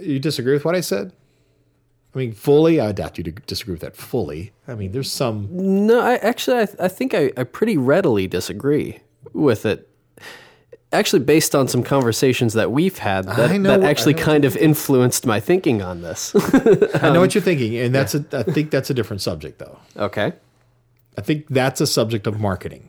you 0.00 0.18
disagree 0.18 0.52
with 0.54 0.64
what 0.64 0.74
I 0.74 0.80
said? 0.80 1.12
I 2.16 2.18
mean, 2.18 2.32
fully. 2.32 2.80
I 2.80 2.92
doubt 2.92 3.18
you 3.18 3.24
to 3.24 3.30
disagree 3.30 3.72
with 3.72 3.82
that 3.82 3.94
fully. 3.94 4.52
I 4.66 4.74
mean, 4.74 4.92
there's 4.92 5.12
some. 5.12 5.48
No, 5.50 6.00
I 6.00 6.14
actually 6.14 6.56
I, 6.56 6.68
I 6.80 6.88
think 6.88 7.12
I, 7.12 7.30
I 7.36 7.44
pretty 7.44 7.76
readily 7.76 8.26
disagree 8.26 9.00
with 9.34 9.66
it. 9.66 9.86
Actually, 10.94 11.24
based 11.24 11.54
on 11.54 11.68
some 11.68 11.82
conversations 11.82 12.54
that 12.54 12.72
we've 12.72 12.96
had, 12.96 13.26
that, 13.26 13.60
know 13.60 13.78
that 13.78 13.82
actually 13.86 14.14
kind 14.14 14.46
of 14.46 14.56
influenced 14.56 15.26
my 15.26 15.40
thinking 15.40 15.82
on 15.82 16.00
this. 16.00 16.34
I 17.02 17.10
know 17.10 17.20
what 17.20 17.34
you're 17.34 17.42
thinking, 17.42 17.76
and 17.76 17.94
that's 17.94 18.14
a. 18.14 18.24
I 18.32 18.44
think 18.44 18.70
that's 18.70 18.88
a 18.88 18.94
different 18.94 19.20
subject, 19.20 19.58
though. 19.58 19.78
okay. 19.96 20.32
I 21.18 21.20
think 21.20 21.46
that's 21.50 21.82
a 21.82 21.86
subject 21.86 22.26
of 22.26 22.40
marketing. 22.40 22.88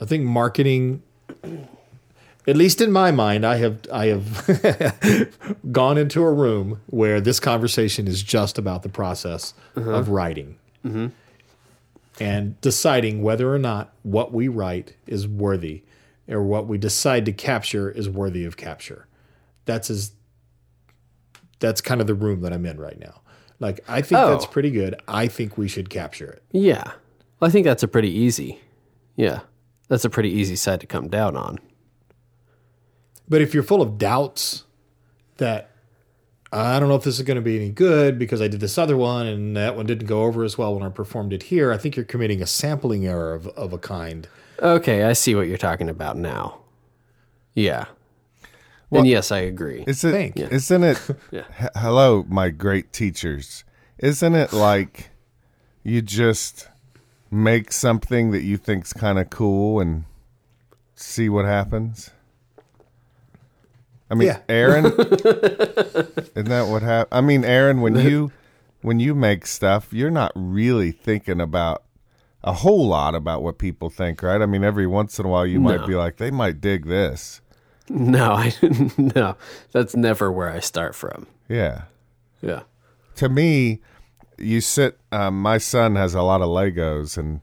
I 0.00 0.04
think 0.06 0.24
marketing, 0.24 1.02
at 2.46 2.56
least 2.56 2.80
in 2.80 2.92
my 2.92 3.10
mind, 3.10 3.46
I 3.46 3.56
have 3.56 3.80
I 3.92 4.06
have 4.06 5.58
gone 5.72 5.98
into 5.98 6.22
a 6.22 6.32
room 6.32 6.80
where 6.86 7.20
this 7.20 7.40
conversation 7.40 8.06
is 8.06 8.22
just 8.22 8.58
about 8.58 8.82
the 8.82 8.88
process 8.88 9.54
uh-huh. 9.76 9.90
of 9.90 10.08
writing 10.10 10.56
mm-hmm. 10.84 11.06
and 12.20 12.60
deciding 12.60 13.22
whether 13.22 13.52
or 13.52 13.58
not 13.58 13.92
what 14.02 14.32
we 14.32 14.48
write 14.48 14.94
is 15.06 15.26
worthy 15.26 15.82
or 16.28 16.42
what 16.42 16.66
we 16.66 16.78
decide 16.78 17.24
to 17.26 17.32
capture 17.32 17.90
is 17.90 18.08
worthy 18.08 18.44
of 18.44 18.56
capture. 18.56 19.06
That's 19.64 19.88
as 19.88 20.12
that's 21.60 21.80
kind 21.80 22.00
of 22.00 22.06
the 22.06 22.14
room 22.14 22.42
that 22.42 22.52
I'm 22.52 22.66
in 22.66 22.78
right 22.78 22.98
now. 22.98 23.22
Like 23.58 23.80
I 23.88 24.02
think 24.02 24.20
Oh. 24.20 24.30
that's 24.30 24.46
pretty 24.46 24.70
good. 24.70 24.96
I 25.08 25.28
think 25.28 25.56
we 25.56 25.68
should 25.68 25.88
capture 25.88 26.30
it. 26.30 26.42
Yeah. 26.52 26.84
Well, 27.40 27.48
I 27.48 27.50
think 27.50 27.64
that's 27.64 27.82
a 27.82 27.88
pretty 27.88 28.10
easy. 28.10 28.60
Yeah. 29.16 29.40
That's 29.88 30.04
a 30.04 30.10
pretty 30.10 30.30
easy 30.30 30.56
side 30.56 30.80
to 30.80 30.86
come 30.86 31.08
down 31.08 31.36
on. 31.36 31.58
But 33.28 33.40
if 33.40 33.54
you're 33.54 33.62
full 33.62 33.82
of 33.82 33.98
doubts 33.98 34.64
that 35.38 35.70
I 36.52 36.78
don't 36.78 36.88
know 36.88 36.94
if 36.94 37.02
this 37.02 37.16
is 37.18 37.22
going 37.24 37.36
to 37.36 37.42
be 37.42 37.56
any 37.56 37.70
good 37.70 38.18
because 38.18 38.40
I 38.40 38.46
did 38.46 38.60
this 38.60 38.78
other 38.78 38.96
one 38.96 39.26
and 39.26 39.56
that 39.56 39.74
one 39.76 39.86
didn't 39.86 40.06
go 40.06 40.22
over 40.22 40.44
as 40.44 40.56
well 40.56 40.74
when 40.74 40.84
I 40.84 40.88
performed 40.88 41.32
it 41.32 41.44
here, 41.44 41.72
I 41.72 41.76
think 41.78 41.96
you're 41.96 42.04
committing 42.04 42.40
a 42.40 42.46
sampling 42.46 43.06
error 43.06 43.34
of, 43.34 43.48
of 43.48 43.72
a 43.72 43.78
kind. 43.78 44.28
Okay, 44.60 45.02
I 45.02 45.14
see 45.14 45.34
what 45.34 45.48
you're 45.48 45.58
talking 45.58 45.88
about 45.88 46.16
now. 46.16 46.60
Yeah. 47.54 47.86
and 48.92 49.06
yes, 49.06 49.32
I 49.32 49.38
agree. 49.38 49.82
Is 49.86 50.04
it? 50.04 50.12
Think. 50.12 50.38
Yeah. 50.38 50.48
Isn't 50.50 50.84
it? 50.84 51.00
Yeah. 51.32 51.42
H- 51.60 51.70
hello, 51.76 52.24
my 52.28 52.50
great 52.50 52.92
teachers. 52.92 53.64
Isn't 53.98 54.34
it 54.36 54.52
like 54.52 55.10
you 55.82 56.02
just 56.02 56.68
make 57.32 57.72
something 57.72 58.30
that 58.30 58.42
you 58.42 58.56
think's 58.56 58.92
kind 58.92 59.18
of 59.18 59.28
cool 59.30 59.80
and 59.80 60.04
see 60.94 61.28
what 61.28 61.44
happens? 61.46 62.10
I 64.10 64.14
mean, 64.14 64.28
Yeah. 64.28 64.40
Aaron, 64.48 64.84
isn't 64.86 66.48
that 66.48 66.66
what 66.68 66.82
happened? 66.82 67.08
I 67.12 67.20
mean, 67.20 67.44
Aaron, 67.44 67.80
when 67.80 67.96
you 67.96 68.32
when 68.82 69.00
you 69.00 69.14
make 69.14 69.46
stuff, 69.46 69.92
you're 69.92 70.10
not 70.10 70.32
really 70.34 70.90
thinking 70.92 71.40
about 71.40 71.84
a 72.42 72.52
whole 72.52 72.86
lot 72.86 73.14
about 73.14 73.42
what 73.42 73.56
people 73.56 73.88
think, 73.88 74.22
right? 74.22 74.42
I 74.42 74.46
mean, 74.46 74.62
every 74.62 74.86
once 74.86 75.18
in 75.18 75.24
a 75.24 75.28
while, 75.28 75.46
you 75.46 75.58
might 75.60 75.86
be 75.86 75.94
like, 75.94 76.18
they 76.18 76.30
might 76.30 76.60
dig 76.60 76.86
this. 76.86 77.40
No, 77.88 78.32
I 78.34 78.50
didn't 78.60 78.98
no. 79.16 79.36
That's 79.72 79.96
never 79.96 80.30
where 80.30 80.50
I 80.50 80.60
start 80.60 80.94
from. 80.94 81.26
Yeah. 81.48 81.84
Yeah. 82.42 82.62
To 83.16 83.28
me, 83.30 83.80
you 84.36 84.60
sit. 84.60 84.98
Um, 85.12 85.40
my 85.40 85.58
son 85.58 85.96
has 85.96 86.14
a 86.14 86.22
lot 86.22 86.42
of 86.42 86.48
Legos, 86.48 87.16
and 87.16 87.40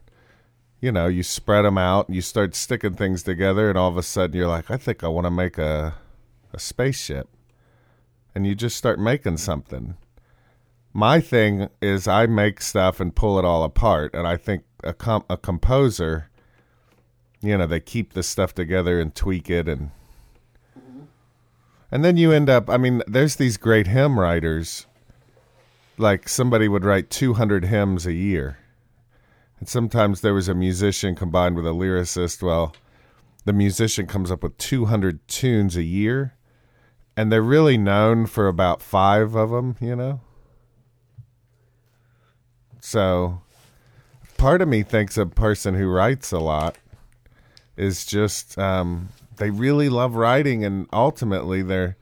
you 0.80 0.92
know, 0.92 1.08
you 1.08 1.24
spread 1.24 1.64
them 1.64 1.78
out, 1.78 2.08
and 2.08 2.16
you 2.16 2.22
start 2.22 2.54
sticking 2.56 2.94
things 2.96 3.24
together, 3.24 3.70
and 3.70 3.78
all 3.78 3.90
of 3.90 3.98
a 3.98 4.04
sudden, 4.04 4.36
you're 4.36 4.48
like, 4.48 4.70
I 4.70 4.78
think 4.78 5.04
I 5.04 5.08
want 5.08 5.26
to 5.26 5.32
make 5.32 5.58
a 5.58 5.96
a 6.54 6.60
spaceship, 6.60 7.30
and 8.36 8.46
you 8.46 8.56
just 8.56 8.78
start 8.78 9.00
making 9.00 9.38
something. 9.38 9.96
My 10.94 11.20
thing 11.22 11.70
is, 11.82 12.08
I 12.08 12.26
make 12.26 12.62
stuff 12.62 13.00
and 13.00 13.16
pull 13.16 13.40
it 13.40 13.46
all 13.46 13.64
apart, 13.64 14.14
and 14.14 14.28
I 14.28 14.38
think 14.38 14.64
a 14.84 14.94
com- 14.94 15.26
a 15.30 15.38
composer, 15.38 16.30
you 17.42 17.58
know, 17.58 17.68
they 17.68 17.80
keep 17.80 18.14
the 18.14 18.24
stuff 18.24 18.54
together 18.54 19.00
and 19.00 19.14
tweak 19.16 19.50
it, 19.50 19.68
and 19.68 19.92
and 21.92 22.06
then 22.06 22.18
you 22.18 22.32
end 22.32 22.50
up. 22.50 22.70
I 22.70 22.78
mean, 22.78 23.04
there's 23.08 23.36
these 23.36 23.58
great 23.58 23.88
hymn 23.88 24.20
writers 24.20 24.88
like 25.98 26.28
somebody 26.28 26.68
would 26.68 26.84
write 26.84 27.10
200 27.10 27.66
hymns 27.66 28.06
a 28.06 28.14
year. 28.14 28.58
And 29.60 29.70
sometimes 29.70 30.22
there 30.22 30.34
was 30.34 30.50
a 30.50 30.56
musician 30.56 31.16
combined 31.16 31.56
with 31.56 31.68
a 31.68 31.70
lyricist. 31.70 32.42
Well, 32.42 32.74
the 33.46 33.54
musician 33.54 34.08
comes 34.08 34.32
up 34.32 34.42
with 34.44 34.58
200 34.58 35.28
tunes 35.28 35.78
a 35.78 35.84
year, 35.84 36.34
and 37.22 37.32
they're 37.32 37.44
really 37.44 37.78
known 37.78 38.26
for 38.26 38.48
about 38.48 38.82
five 38.82 39.36
of 39.36 39.52
them, 39.52 39.76
you 39.80 39.96
know? 39.96 40.22
So 42.80 43.42
part 44.38 44.60
of 44.60 44.68
me 44.68 44.82
thinks 44.82 45.18
a 45.20 45.28
person 45.28 45.76
who 45.76 45.88
writes 45.88 46.32
a 46.32 46.40
lot 46.40 46.78
is 47.78 48.08
just, 48.08 48.58
um, 48.58 49.10
they 49.38 49.52
really 49.52 49.88
love 49.88 50.16
writing, 50.16 50.66
and 50.66 50.88
ultimately 50.92 51.62
they're, 51.62 51.96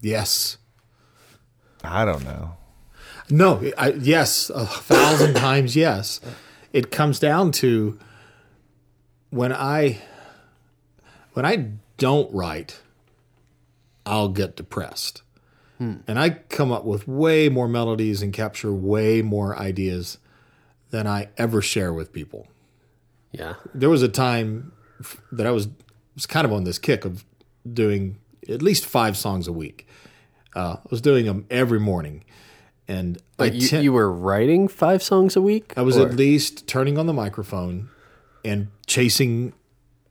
Yes. 0.00 0.58
I 1.84 2.04
don't 2.04 2.24
know. 2.24 2.56
No, 3.30 3.62
I, 3.78 3.92
yes, 3.92 4.50
a 4.50 4.66
thousand 4.66 5.34
times 5.36 5.76
yes. 5.76 6.20
It 6.72 6.90
comes 6.90 7.20
down 7.20 7.52
to 7.52 7.96
when 9.30 9.52
I 9.52 10.00
when 11.34 11.46
I 11.46 11.74
don't 11.96 12.34
write, 12.34 12.80
I'll 14.08 14.28
get 14.30 14.56
depressed. 14.56 15.22
And 15.80 16.18
I 16.18 16.30
come 16.30 16.72
up 16.72 16.84
with 16.84 17.06
way 17.06 17.48
more 17.48 17.68
melodies 17.68 18.20
and 18.20 18.32
capture 18.32 18.72
way 18.72 19.22
more 19.22 19.56
ideas 19.56 20.18
than 20.90 21.06
I 21.06 21.28
ever 21.36 21.62
share 21.62 21.92
with 21.92 22.12
people. 22.12 22.48
Yeah. 23.30 23.54
There 23.74 23.88
was 23.88 24.02
a 24.02 24.08
time 24.08 24.72
that 25.30 25.46
I 25.46 25.52
was 25.52 25.68
was 26.16 26.26
kind 26.26 26.44
of 26.44 26.52
on 26.52 26.64
this 26.64 26.78
kick 26.80 27.04
of 27.04 27.24
doing 27.72 28.18
at 28.48 28.60
least 28.60 28.86
five 28.86 29.16
songs 29.16 29.46
a 29.46 29.52
week. 29.52 29.86
Uh, 30.56 30.78
I 30.78 30.88
was 30.90 31.00
doing 31.00 31.26
them 31.26 31.46
every 31.48 31.78
morning, 31.78 32.24
and 32.88 33.18
I 33.38 33.50
But 33.50 33.54
you, 33.54 33.68
ten- 33.68 33.84
you 33.84 33.92
were 33.92 34.10
writing 34.10 34.66
five 34.66 35.00
songs 35.00 35.36
a 35.36 35.40
week? 35.40 35.74
I 35.76 35.82
was 35.82 35.96
Or- 35.96 36.08
at 36.08 36.16
least 36.16 36.66
turning 36.66 36.98
on 36.98 37.06
the 37.06 37.12
microphone 37.12 37.88
and 38.44 38.66
chasing 38.86 39.52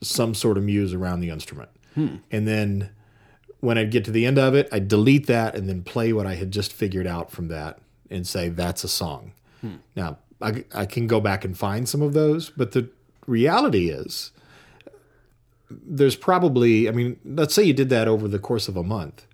some 0.01 0.33
sort 0.33 0.57
of 0.57 0.63
muse 0.63 0.93
around 0.93 1.19
the 1.19 1.29
instrument. 1.29 1.69
And 2.31 2.47
then 2.47 2.91
when 3.67 3.77
I'd 3.77 3.91
get 3.91 4.06
to 4.06 4.12
the 4.12 4.25
end 4.25 4.39
of 4.39 4.56
it, 4.56 4.69
I'd 4.71 4.88
delete 4.88 5.27
that 5.27 5.53
and 5.53 5.67
then 5.67 5.84
play 5.84 6.13
what 6.13 6.25
I 6.25 6.36
had 6.36 6.51
just 6.51 6.71
figured 6.71 7.06
out 7.06 7.32
from 7.32 7.49
that 7.49 7.80
and 8.10 8.25
say, 8.25 8.47
that's 8.47 8.86
a 8.86 8.88
song. 8.88 9.34
Hmm. 9.60 9.75
Now, 9.93 10.19
I, 10.41 10.63
I 10.73 10.86
can 10.86 11.06
go 11.06 11.19
back 11.19 11.43
and 11.43 11.58
find 11.58 11.88
some 11.88 12.01
of 12.01 12.13
those, 12.13 12.49
but 12.49 12.71
the 12.71 12.89
reality 13.25 13.89
is 13.89 14.32
there's 15.69 16.15
probably, 16.15 16.88
I 16.88 16.93
mean, 16.93 17.19
let's 17.25 17.53
say 17.53 17.63
you 17.63 17.73
did 17.73 17.89
that 17.89 18.08
over 18.08 18.30
the 18.30 18.39
course 18.39 18.69
of 18.69 18.77
a 18.77 18.84
month. 18.84 19.27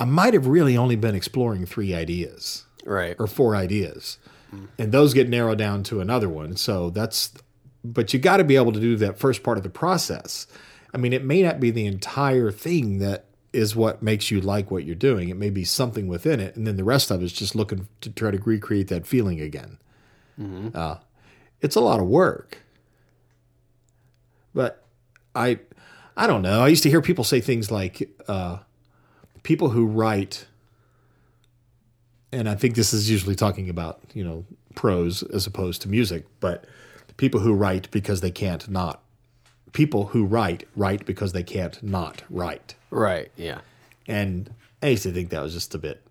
I 0.00 0.06
might 0.06 0.32
have 0.32 0.46
really 0.46 0.78
only 0.78 0.96
been 0.96 1.14
exploring 1.14 1.66
three 1.66 1.94
ideas 1.94 2.64
right. 2.86 3.14
or 3.18 3.26
four 3.26 3.54
ideas 3.54 4.16
hmm. 4.48 4.64
and 4.78 4.90
those 4.90 5.12
get 5.12 5.28
narrowed 5.28 5.58
down 5.58 5.82
to 5.82 6.00
another 6.00 6.30
one 6.30 6.56
so 6.56 6.88
that's 6.88 7.34
but 7.84 8.14
you 8.14 8.18
got 8.18 8.38
to 8.38 8.44
be 8.44 8.56
able 8.56 8.72
to 8.72 8.80
do 8.80 8.96
that 8.96 9.18
first 9.18 9.42
part 9.42 9.58
of 9.58 9.64
the 9.64 9.70
process 9.70 10.46
i 10.92 10.98
mean 10.98 11.12
it 11.12 11.24
may 11.24 11.42
not 11.42 11.60
be 11.60 11.70
the 11.70 11.86
entire 11.86 12.50
thing 12.50 12.98
that 12.98 13.26
is 13.52 13.76
what 13.76 14.02
makes 14.02 14.30
you 14.30 14.40
like 14.40 14.70
what 14.70 14.84
you're 14.84 14.94
doing. 14.94 15.28
It 15.28 15.36
may 15.36 15.50
be 15.50 15.64
something 15.64 16.08
within 16.08 16.40
it 16.40 16.56
and 16.56 16.66
then 16.66 16.76
the 16.76 16.84
rest 16.84 17.10
of 17.10 17.22
it's 17.22 17.32
just 17.32 17.54
looking 17.54 17.86
to 18.00 18.10
try 18.10 18.30
to 18.30 18.38
recreate 18.38 18.88
that 18.88 19.06
feeling 19.06 19.40
again. 19.40 19.78
Uh, 20.74 20.96
it's 21.60 21.76
a 21.76 21.80
lot 21.80 22.00
of 22.00 22.06
work. 22.06 22.62
But 24.54 24.82
i 25.34 25.58
i 26.16 26.26
don't 26.26 26.42
know. 26.42 26.62
I 26.62 26.68
used 26.68 26.82
to 26.84 26.90
hear 26.90 27.02
people 27.02 27.24
say 27.24 27.40
things 27.40 27.70
like 27.70 28.10
uh, 28.28 28.58
people 29.42 29.70
who 29.70 29.86
write 29.86 30.46
and 32.32 32.48
I 32.48 32.54
think 32.54 32.74
this 32.74 32.94
is 32.94 33.10
usually 33.10 33.36
talking 33.36 33.68
about 33.68 34.00
you 34.14 34.24
know 34.24 34.46
prose 34.74 35.22
as 35.22 35.46
opposed 35.46 35.82
to 35.82 35.88
music, 35.88 36.24
but 36.40 36.64
people 37.18 37.40
who 37.40 37.52
write 37.52 37.90
because 37.90 38.22
they 38.22 38.30
can't 38.30 38.68
not. 38.70 39.01
People 39.72 40.06
who 40.08 40.24
write 40.24 40.68
write 40.76 41.06
because 41.06 41.32
they 41.32 41.42
can't 41.42 41.82
not 41.82 42.22
write, 42.28 42.74
Right. 42.90 43.30
Yeah. 43.36 43.60
and 44.06 44.52
I 44.82 44.88
used 44.88 45.04
to 45.04 45.12
think 45.12 45.30
that 45.30 45.42
was 45.42 45.54
just 45.54 45.74
a 45.74 45.78
bit 45.78 46.02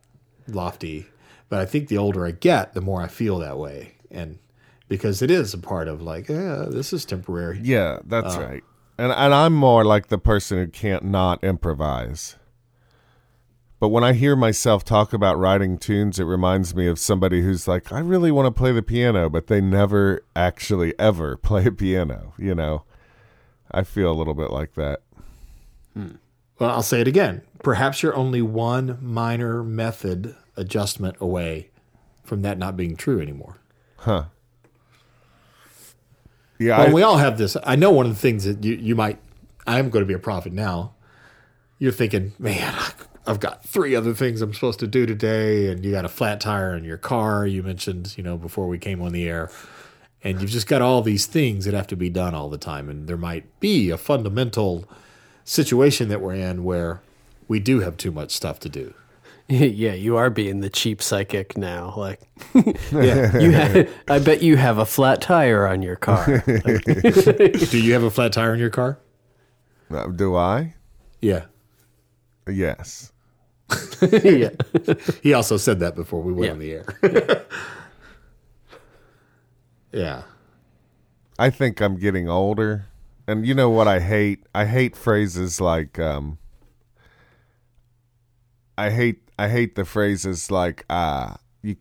lofty, 0.47 1.06
but 1.50 1.60
I 1.60 1.65
think 1.65 1.88
the 1.88 1.97
older 1.97 2.26
I 2.26 2.32
get, 2.32 2.74
the 2.74 2.82
more 2.82 3.02
I 3.02 3.08
feel 3.08 3.38
that 3.39 3.58
way, 3.58 3.95
and 4.10 4.39
because 4.88 5.21
it 5.21 5.30
is 5.30 5.54
a 5.54 5.58
part 5.58 5.88
of 5.88 6.02
like, 6.02 6.28
yeah, 6.30 6.65
this 6.69 6.91
is 6.91 7.06
temporary. 7.06 7.60
Yeah, 7.62 8.00
that's 8.06 8.36
uh, 8.36 8.41
right. 8.41 8.63
And 8.97 9.12
and 9.12 9.34
I'm 9.34 9.54
more 9.54 9.84
like 9.86 10.08
the 10.08 10.17
person 10.17 10.58
who 10.58 10.67
can't 10.67 11.04
not 11.04 11.43
improvise. 11.43 12.36
But 13.80 13.89
when 13.89 14.04
I 14.04 14.13
hear 14.13 14.36
myself 14.36 14.86
talk 14.86 15.12
about 15.12 15.39
writing 15.39 15.80
tunes, 15.80 16.19
it 16.19 16.26
reminds 16.26 16.76
me 16.76 16.86
of 16.86 17.00
somebody 17.00 17.41
who's 17.41 17.67
like, 17.67 17.91
I 17.91 18.00
really 18.00 18.30
want 18.32 18.45
to 18.45 18.52
play 18.52 18.71
the 18.71 18.84
piano, 18.84 19.28
but 19.28 19.47
they 19.47 19.60
never 19.60 20.24
actually 20.36 20.93
ever 21.00 21.36
play 21.50 21.65
a 21.65 21.71
piano, 21.71 22.34
you 22.38 22.54
know. 22.54 22.84
I 23.74 23.84
feel 23.84 24.12
a 24.12 24.14
little 24.14 24.34
bit 24.34 24.52
like 24.52 24.74
that. 24.76 25.02
Hmm. 25.94 26.16
Well, 26.60 26.70
I'll 26.70 26.84
say 26.84 27.02
it 27.02 27.08
again. 27.08 27.42
Perhaps 27.64 28.04
you're 28.04 28.16
only 28.16 28.42
one 28.42 28.98
minor 29.02 29.64
method 29.64 30.36
adjustment 30.56 31.16
away 31.20 31.70
from 32.24 32.44
that 32.44 32.58
not 32.58 32.78
being 32.78 32.96
true 32.96 33.20
anymore. 33.20 33.58
Huh. 33.98 34.26
Yeah, 36.60 36.78
Well, 36.78 36.90
I, 36.90 36.94
we 36.94 37.02
all 37.02 37.18
have 37.18 37.38
this. 37.38 37.58
I 37.64 37.76
know 37.76 37.92
one 37.92 38.06
of 38.06 38.14
the 38.14 38.20
things 38.20 38.44
that 38.44 38.64
you, 38.64 38.76
you 38.76 38.96
might, 38.96 39.18
I'm 39.66 39.90
going 39.90 40.04
to 40.04 40.08
be 40.08 40.14
a 40.14 40.20
prophet 40.20 40.54
now. 40.54 40.94
You're 41.80 41.92
thinking, 41.92 42.34
man, 42.38 42.76
I've 43.26 43.40
got 43.40 43.64
three 43.66 43.96
other 43.96 44.14
things 44.14 44.42
I'm 44.42 44.54
supposed 44.54 44.80
to 44.82 44.88
do 44.88 45.08
today. 45.08 45.68
And 45.72 45.84
you 45.84 45.92
got 45.92 46.06
a 46.06 46.10
flat 46.10 46.40
tire 46.40 46.76
in 46.76 46.84
your 46.84 46.98
car. 46.98 47.48
You 47.48 47.64
mentioned, 47.64 48.16
you 48.18 48.24
know, 48.24 48.38
before 48.38 48.68
we 48.68 48.78
came 48.78 49.02
on 49.02 49.12
the 49.12 49.28
air. 49.28 49.50
And 50.24 50.40
you've 50.42 50.52
just 50.52 50.68
got 50.68 50.82
all 50.82 51.02
these 51.02 51.26
things 51.26 51.66
that 51.66 51.74
have 51.74 51.88
to 51.88 51.96
be 51.96 52.10
done 52.10 52.36
all 52.36 52.50
the 52.50 52.58
time. 52.58 52.90
And 52.90 53.08
there 53.08 53.18
might 53.18 53.60
be 53.60 53.90
a 53.90 53.98
fundamental 53.98 54.86
situation 55.44 56.10
that 56.10 56.22
we're 56.22 56.36
in 56.36 56.64
where 56.64 57.02
we 57.48 57.60
do 57.60 57.80
have 57.80 57.98
too 57.98 58.12
much 58.12 58.32
stuff 58.32 58.60
to 58.62 58.70
do. 58.70 58.94
yeah, 59.48 59.94
you 59.94 60.16
are 60.18 60.30
being 60.30 60.60
the 60.62 60.70
cheap 60.70 61.02
psychic 61.02 61.58
now. 61.58 61.94
Like, 61.98 62.22
Yeah. 62.92 63.38
you 63.38 63.52
ha- 63.54 63.90
I 64.08 64.20
bet 64.20 64.42
you 64.44 64.58
have 64.58 64.78
a 64.78 64.86
flat 64.86 65.22
tire 65.22 65.68
on 65.68 65.82
your 65.82 65.96
car. 65.96 66.44
do 66.46 67.80
you 67.82 67.94
have 67.94 68.04
a 68.04 68.12
flat 68.12 68.32
tire 68.34 68.54
in 68.54 68.60
your 68.60 68.70
car? 68.70 69.00
Uh, 69.90 70.08
do 70.08 70.36
I? 70.36 70.76
Yeah. 71.22 71.46
Yes. 72.48 73.12
yeah. 74.02 74.50
He 75.24 75.34
also 75.34 75.58
said 75.58 75.80
that 75.80 75.96
before 75.96 76.22
we 76.22 76.32
went 76.34 76.46
Yeah. 76.46 76.52
on 76.52 76.60
the 76.60 76.72
air. 76.72 77.46
Yeah. 79.91 80.23
I 81.39 81.49
think 81.49 81.82
I'm 81.82 81.97
getting 81.97 82.30
older. 82.30 82.86
And 83.27 83.45
you 83.47 83.54
know 83.54 83.69
what 83.69 83.88
I 83.88 83.99
hate? 83.99 84.43
I 84.54 84.65
hate 84.65 84.95
phrases 84.95 85.60
like 85.62 85.97
um 85.99 86.38
I 88.77 88.89
hate 88.89 89.21
I 89.38 89.49
hate 89.49 89.75
the 89.75 89.86
phrases 89.86 90.51
like 90.51 90.86
ah 90.89 91.38
you 91.62 91.75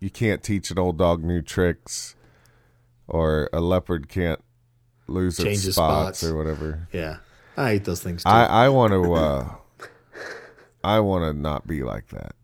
you 0.00 0.10
can't 0.10 0.42
teach 0.42 0.70
an 0.70 0.78
old 0.78 0.98
dog 0.98 1.22
new 1.24 1.40
tricks 1.42 2.14
or 3.08 3.48
a 3.52 3.60
leopard 3.60 4.08
can't 4.08 4.40
lose 5.06 5.36
Change 5.36 5.66
its 5.66 5.76
spots, 5.76 6.18
spots. 6.18 6.24
or 6.24 6.36
whatever. 6.36 6.88
Yeah. 6.92 7.18
I 7.56 7.70
hate 7.72 7.84
those 7.84 8.02
things 8.02 8.24
too. 8.24 8.30
I 8.30 8.44
I 8.66 8.68
want 8.68 8.92
to 8.92 9.14
uh 9.14 9.48
I 10.84 11.00
want 11.00 11.24
to 11.24 11.38
not 11.38 11.66
be 11.66 11.82
like 11.82 12.08
that. 12.08 12.34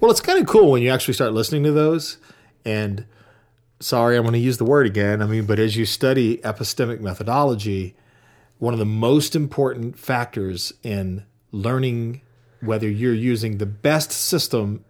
well, 0.00 0.10
it's 0.10 0.20
kind 0.20 0.40
of 0.40 0.46
cool 0.46 0.70
when 0.72 0.82
you 0.82 0.90
actually 0.90 1.14
start 1.14 1.32
listening 1.32 1.62
to 1.64 1.72
those. 1.72 2.18
And 2.64 3.06
sorry, 3.80 4.16
I'm 4.16 4.22
going 4.22 4.32
to 4.32 4.38
use 4.38 4.58
the 4.58 4.64
word 4.64 4.86
again. 4.86 5.22
I 5.22 5.26
mean, 5.26 5.46
but 5.46 5.58
as 5.58 5.76
you 5.76 5.84
study 5.84 6.38
epistemic 6.38 7.00
methodology, 7.00 7.94
one 8.58 8.74
of 8.74 8.78
the 8.78 8.84
most 8.84 9.36
important 9.36 9.98
factors 9.98 10.72
in 10.82 11.24
learning 11.52 12.20
whether 12.60 12.88
you're 12.88 13.14
using 13.14 13.58
the 13.58 13.66
best 13.66 14.10
system 14.10 14.84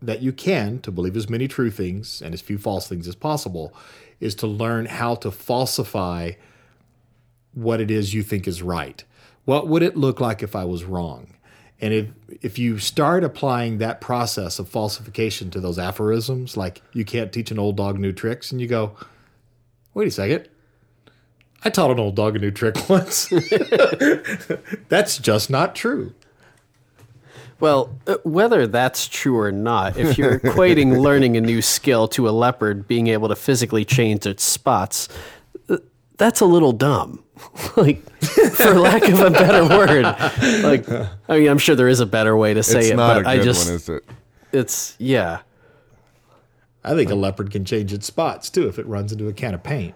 that 0.00 0.22
you 0.22 0.32
can 0.32 0.80
to 0.80 0.90
believe 0.90 1.16
as 1.16 1.30
many 1.30 1.46
true 1.46 1.70
things 1.70 2.20
and 2.20 2.34
as 2.34 2.40
few 2.40 2.58
false 2.58 2.88
things 2.88 3.06
as 3.06 3.14
possible 3.14 3.72
is 4.18 4.34
to 4.34 4.46
learn 4.46 4.86
how 4.86 5.14
to 5.14 5.30
falsify 5.30 6.32
what 7.54 7.80
it 7.80 7.90
is 7.90 8.12
you 8.12 8.22
think 8.22 8.48
is 8.48 8.62
right. 8.62 9.04
What 9.44 9.68
would 9.68 9.82
it 9.82 9.96
look 9.96 10.20
like 10.20 10.42
if 10.42 10.56
I 10.56 10.64
was 10.64 10.84
wrong? 10.84 11.31
And 11.82 11.92
if 11.92 12.06
if 12.40 12.58
you 12.58 12.78
start 12.78 13.24
applying 13.24 13.78
that 13.78 14.00
process 14.00 14.60
of 14.60 14.68
falsification 14.68 15.50
to 15.50 15.60
those 15.60 15.78
aphorisms, 15.78 16.56
like 16.56 16.80
you 16.92 17.04
can't 17.04 17.32
teach 17.32 17.50
an 17.50 17.58
old 17.58 17.76
dog 17.76 17.98
new 17.98 18.12
tricks, 18.12 18.52
and 18.52 18.60
you 18.60 18.68
go, 18.68 18.96
wait 19.92 20.06
a 20.06 20.10
second, 20.12 20.48
I 21.64 21.70
taught 21.70 21.90
an 21.90 21.98
old 21.98 22.14
dog 22.14 22.36
a 22.36 22.38
new 22.38 22.52
trick 22.52 22.76
once. 22.88 23.28
That's 24.88 25.18
just 25.18 25.50
not 25.50 25.74
true. 25.74 26.14
Well, 27.58 27.96
uh, 28.08 28.16
whether 28.24 28.66
that's 28.66 29.06
true 29.06 29.38
or 29.38 29.52
not, 29.52 29.96
if 29.96 30.18
you're 30.18 30.38
equating 30.40 30.98
learning 30.98 31.36
a 31.36 31.40
new 31.40 31.62
skill 31.62 32.08
to 32.08 32.28
a 32.28 32.32
leopard 32.32 32.88
being 32.88 33.06
able 33.06 33.28
to 33.28 33.36
physically 33.36 33.84
change 33.84 34.26
its 34.26 34.42
spots, 34.42 35.08
uh, 35.68 35.76
that's 36.22 36.40
a 36.40 36.46
little 36.46 36.72
dumb. 36.72 37.22
like, 37.76 38.00
for 38.22 38.78
lack 38.78 39.02
of 39.08 39.20
a 39.20 39.30
better 39.30 39.66
word. 39.66 40.04
Like, 40.62 40.88
I 41.28 41.38
mean, 41.38 41.48
I'm 41.48 41.58
sure 41.58 41.74
there 41.74 41.88
is 41.88 41.98
a 41.98 42.06
better 42.06 42.36
way 42.36 42.54
to 42.54 42.62
say 42.62 42.80
It's 42.80 42.90
it, 42.90 42.96
not 42.96 43.16
but 43.16 43.26
a 43.26 43.28
I 43.28 43.36
good 43.38 43.44
just, 43.44 43.66
one, 43.66 43.74
is 43.74 43.88
it? 43.88 44.04
it's, 44.52 44.94
yeah. 44.98 45.40
I 46.84 46.94
think 46.94 47.10
a 47.10 47.16
leopard 47.16 47.50
can 47.50 47.64
change 47.64 47.92
its 47.92 48.06
spots 48.06 48.50
too 48.50 48.68
if 48.68 48.78
it 48.78 48.86
runs 48.86 49.10
into 49.12 49.28
a 49.28 49.32
can 49.32 49.54
of 49.54 49.62
paint. 49.64 49.94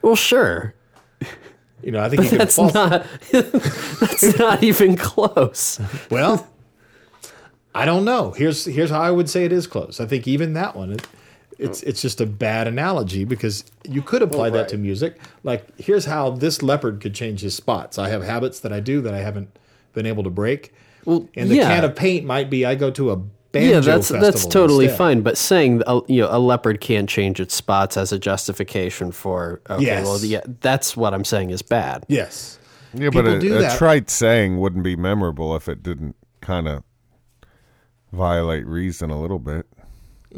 Well, 0.00 0.16
sure. 0.16 0.74
You 1.82 1.92
know, 1.92 2.00
I 2.02 2.08
think 2.08 2.30
you 2.32 2.38
That's 2.38 2.58
not, 2.58 3.06
that's 3.32 4.38
not 4.38 4.62
even 4.62 4.96
close. 4.96 5.80
Well, 6.10 6.46
I 7.74 7.84
don't 7.84 8.04
know. 8.06 8.30
Here's 8.30 8.64
here's 8.64 8.90
how 8.90 9.00
I 9.00 9.10
would 9.10 9.28
say 9.28 9.44
it 9.44 9.52
is 9.52 9.66
close. 9.66 10.00
I 10.00 10.06
think 10.06 10.26
even 10.26 10.54
that 10.54 10.74
one, 10.74 10.92
it, 10.92 11.06
it's 11.58 11.82
it's 11.82 12.02
just 12.02 12.20
a 12.20 12.26
bad 12.26 12.66
analogy 12.68 13.24
because 13.24 13.64
you 13.88 14.02
could 14.02 14.22
apply 14.22 14.50
that 14.50 14.68
to 14.70 14.76
music. 14.78 15.18
Like 15.42 15.66
here's 15.78 16.04
how 16.04 16.30
this 16.30 16.62
leopard 16.62 17.00
could 17.00 17.14
change 17.14 17.40
his 17.40 17.54
spots. 17.54 17.98
I 17.98 18.08
have 18.08 18.22
habits 18.22 18.60
that 18.60 18.72
I 18.72 18.80
do 18.80 19.00
that 19.02 19.14
I 19.14 19.18
haven't 19.20 19.56
been 19.94 20.06
able 20.06 20.22
to 20.24 20.30
break. 20.30 20.72
Well, 21.04 21.28
And 21.36 21.50
the 21.50 21.56
yeah. 21.56 21.68
can 21.74 21.84
of 21.84 21.94
paint 21.96 22.24
might 22.26 22.50
be 22.50 22.64
I 22.66 22.74
go 22.74 22.90
to 22.90 23.10
a 23.12 23.16
banjo 23.16 23.70
yeah, 23.74 23.80
that's 23.80 24.08
that's 24.08 24.44
totally 24.46 24.86
instead. 24.86 24.98
fine. 24.98 25.20
But 25.22 25.38
saying 25.38 25.82
a, 25.86 26.00
you 26.08 26.20
know 26.22 26.28
a 26.30 26.38
leopard 26.38 26.80
can't 26.80 27.08
change 27.08 27.40
its 27.40 27.54
spots 27.54 27.96
as 27.96 28.12
a 28.12 28.18
justification 28.18 29.12
for 29.12 29.60
okay, 29.70 29.84
Yes. 29.84 30.04
well, 30.04 30.18
yeah, 30.24 30.40
that's 30.60 30.96
what 30.96 31.14
I'm 31.14 31.24
saying 31.24 31.50
is 31.50 31.62
bad. 31.62 32.04
Yes. 32.08 32.58
Yeah, 32.92 33.10
but 33.10 33.24
People 33.24 33.38
do 33.40 33.54
a, 33.54 33.58
a 33.58 33.60
that. 33.62 33.78
trite 33.78 34.10
saying 34.10 34.58
wouldn't 34.58 34.82
be 34.84 34.96
memorable 34.96 35.54
if 35.56 35.68
it 35.68 35.82
didn't 35.82 36.16
kind 36.40 36.66
of 36.68 36.82
violate 38.12 38.66
reason 38.66 39.10
a 39.10 39.20
little 39.20 39.38
bit. 39.38 39.66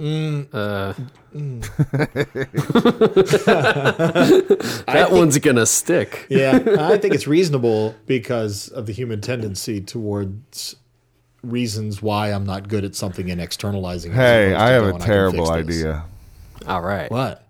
That 4.86 5.08
one's 5.10 5.38
gonna 5.38 5.66
stick. 5.66 6.26
Yeah, 6.28 6.58
I 6.78 6.98
think 6.98 7.14
it's 7.14 7.26
reasonable 7.26 7.94
because 8.06 8.68
of 8.68 8.86
the 8.86 8.92
human 8.92 9.20
tendency 9.20 9.80
towards 9.80 10.76
reasons 11.42 12.02
why 12.02 12.28
I'm 12.32 12.44
not 12.44 12.68
good 12.68 12.84
at 12.84 12.94
something 12.94 13.30
and 13.30 13.40
externalizing. 13.40 14.12
Hey, 14.12 14.54
I 14.54 14.70
have 14.70 14.84
going, 14.84 15.02
a 15.02 15.04
terrible 15.04 15.50
idea. 15.50 16.04
All 16.66 16.82
right. 16.82 17.10
What? 17.10 17.44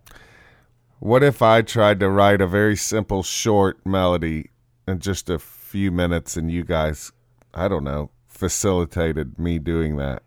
What 1.01 1.23
if 1.23 1.43
I 1.43 1.63
tried 1.63 2.01
to 2.01 2.09
write 2.09 2.41
a 2.41 2.47
very 2.47 2.77
simple, 2.77 3.23
short 3.23 3.85
melody 3.87 4.51
in 4.87 4.99
just 4.99 5.31
a 5.31 5.39
few 5.39 5.91
minutes 5.93 6.37
and 6.37 6.51
you 6.51 6.65
guys, 6.65 7.13
I 7.55 7.69
don't 7.69 7.85
know, 7.85 8.11
facilitated 8.27 9.39
me 9.39 9.59
doing 9.59 9.97
that? 9.97 10.23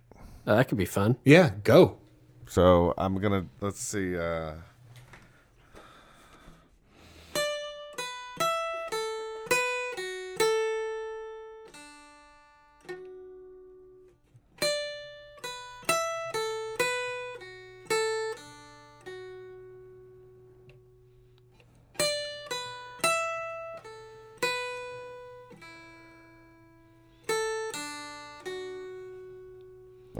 Uh, 0.48 0.56
that 0.56 0.68
could 0.70 0.78
be 0.78 0.86
fun. 0.86 1.18
Yeah, 1.24 1.52
go. 1.64 1.98
So 2.52 2.94
I'm 2.98 3.18
to, 3.32 3.48
let's 3.62 3.80
see. 3.80 4.18
Uh, 4.18 4.56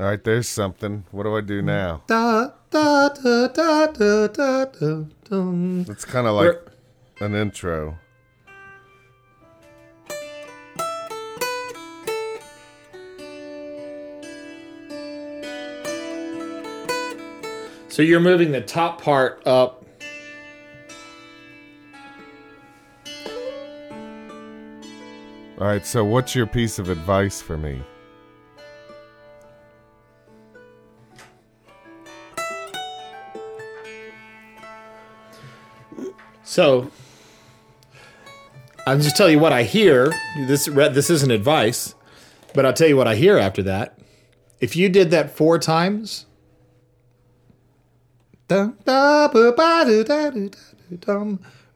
all 0.02 0.08
right, 0.08 0.24
there's 0.24 0.50
something. 0.50 1.06
What 1.12 1.24
do 1.24 1.38
I 1.38 1.42
do 1.42 1.62
now? 1.62 2.02
Da, 2.08 2.50
da, 2.72 3.10
da, 3.10 3.48
da, 3.50 3.86
da, 3.86 4.28
da, 4.28 4.66
da, 4.66 5.04
dum. 5.30 5.86
It's 5.88 6.06
kind 6.06 6.26
of 6.26 6.34
like 6.34 6.60
an 7.20 7.36
intro. 7.36 8.00
So 17.90 18.02
you're 18.02 18.20
moving 18.20 18.52
the 18.52 18.62
top 18.62 19.04
part 19.04 19.46
up. 19.46 19.86
All 25.60 25.68
right, 25.68 25.86
so 25.86 26.04
what's 26.04 26.34
your 26.34 26.48
piece 26.48 26.80
of 26.80 26.90
advice 26.90 27.40
for 27.40 27.56
me? 27.56 27.84
So 36.52 36.92
I'll 38.86 39.00
just 39.00 39.16
tell 39.16 39.30
you 39.30 39.40
what 39.40 39.54
I 39.54 39.64
hear. 39.64 40.12
This 40.36 40.66
this 40.66 41.10
isn't 41.10 41.32
advice, 41.32 41.96
but 42.54 42.66
I'll 42.66 42.74
tell 42.74 42.90
you 42.90 42.98
what 42.98 43.08
I 43.08 43.16
hear 43.16 43.38
after 43.38 43.64
that. 43.64 43.98
If 44.60 44.76
you 44.76 44.90
did 44.90 45.12
that 45.12 45.32
four 45.32 45.58
times, 45.60 46.26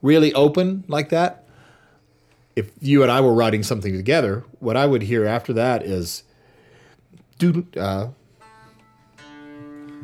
really 0.02 0.34
open 0.34 0.84
like 0.90 1.08
that. 1.08 1.46
If 2.58 2.70
you 2.82 3.02
and 3.02 3.10
I 3.10 3.22
were 3.22 3.34
writing 3.34 3.64
something 3.64 3.96
together, 3.96 4.44
what 4.60 4.76
I 4.76 4.88
would 4.88 5.04
hear 5.04 5.26
after 5.26 5.54
that 5.54 5.84
is 5.84 6.24
uh, 7.78 8.10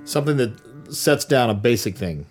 something 0.06 0.38
that 0.38 0.94
sets 0.94 1.26
down 1.26 1.50
a 1.50 1.56
basic 1.56 1.98
thing. 1.98 2.26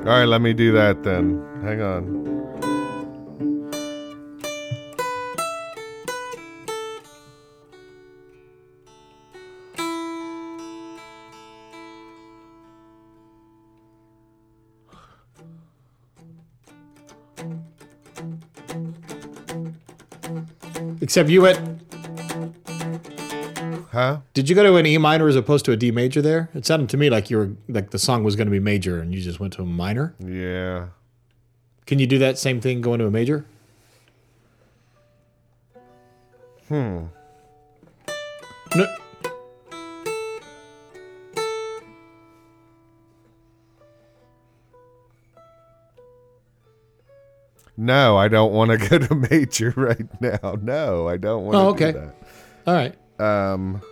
All 0.00 0.06
right, 0.06 0.24
let 0.24 0.40
me 0.40 0.54
do 0.54 0.72
that 0.72 1.02
then. 1.02 1.44
Hang 1.62 1.82
on. 1.82 2.20
Except 21.02 21.28
you 21.28 21.42
went. 21.42 21.89
Huh? 23.92 24.20
Did 24.34 24.48
you 24.48 24.54
go 24.54 24.62
to 24.62 24.76
an 24.76 24.86
E 24.86 24.96
minor 24.98 25.26
as 25.26 25.34
opposed 25.34 25.64
to 25.64 25.72
a 25.72 25.76
D 25.76 25.90
major 25.90 26.22
there? 26.22 26.48
It 26.54 26.64
sounded 26.64 26.88
to 26.90 26.96
me 26.96 27.10
like 27.10 27.28
you 27.28 27.36
were 27.38 27.50
like 27.68 27.90
the 27.90 27.98
song 27.98 28.22
was 28.22 28.36
going 28.36 28.46
to 28.46 28.50
be 28.52 28.60
major 28.60 29.00
and 29.00 29.12
you 29.12 29.20
just 29.20 29.40
went 29.40 29.52
to 29.54 29.62
a 29.62 29.66
minor. 29.66 30.14
Yeah. 30.20 30.88
Can 31.86 31.98
you 31.98 32.06
do 32.06 32.18
that 32.18 32.38
same 32.38 32.60
thing 32.60 32.80
going 32.80 33.00
to 33.00 33.06
a 33.06 33.10
major? 33.10 33.44
Hmm. 36.68 37.06
No. 38.76 38.86
No, 47.76 48.16
I 48.18 48.28
don't 48.28 48.52
want 48.52 48.70
to 48.70 48.76
go 48.88 48.98
to 48.98 49.14
major 49.14 49.72
right 49.76 50.06
now. 50.20 50.56
No, 50.60 51.08
I 51.08 51.16
don't 51.16 51.44
want 51.44 51.54
to 51.54 51.58
Oh, 51.58 51.68
okay. 51.70 51.92
do 51.92 52.12
All 52.66 52.74
right. 52.74 52.94
Um, 53.20 53.82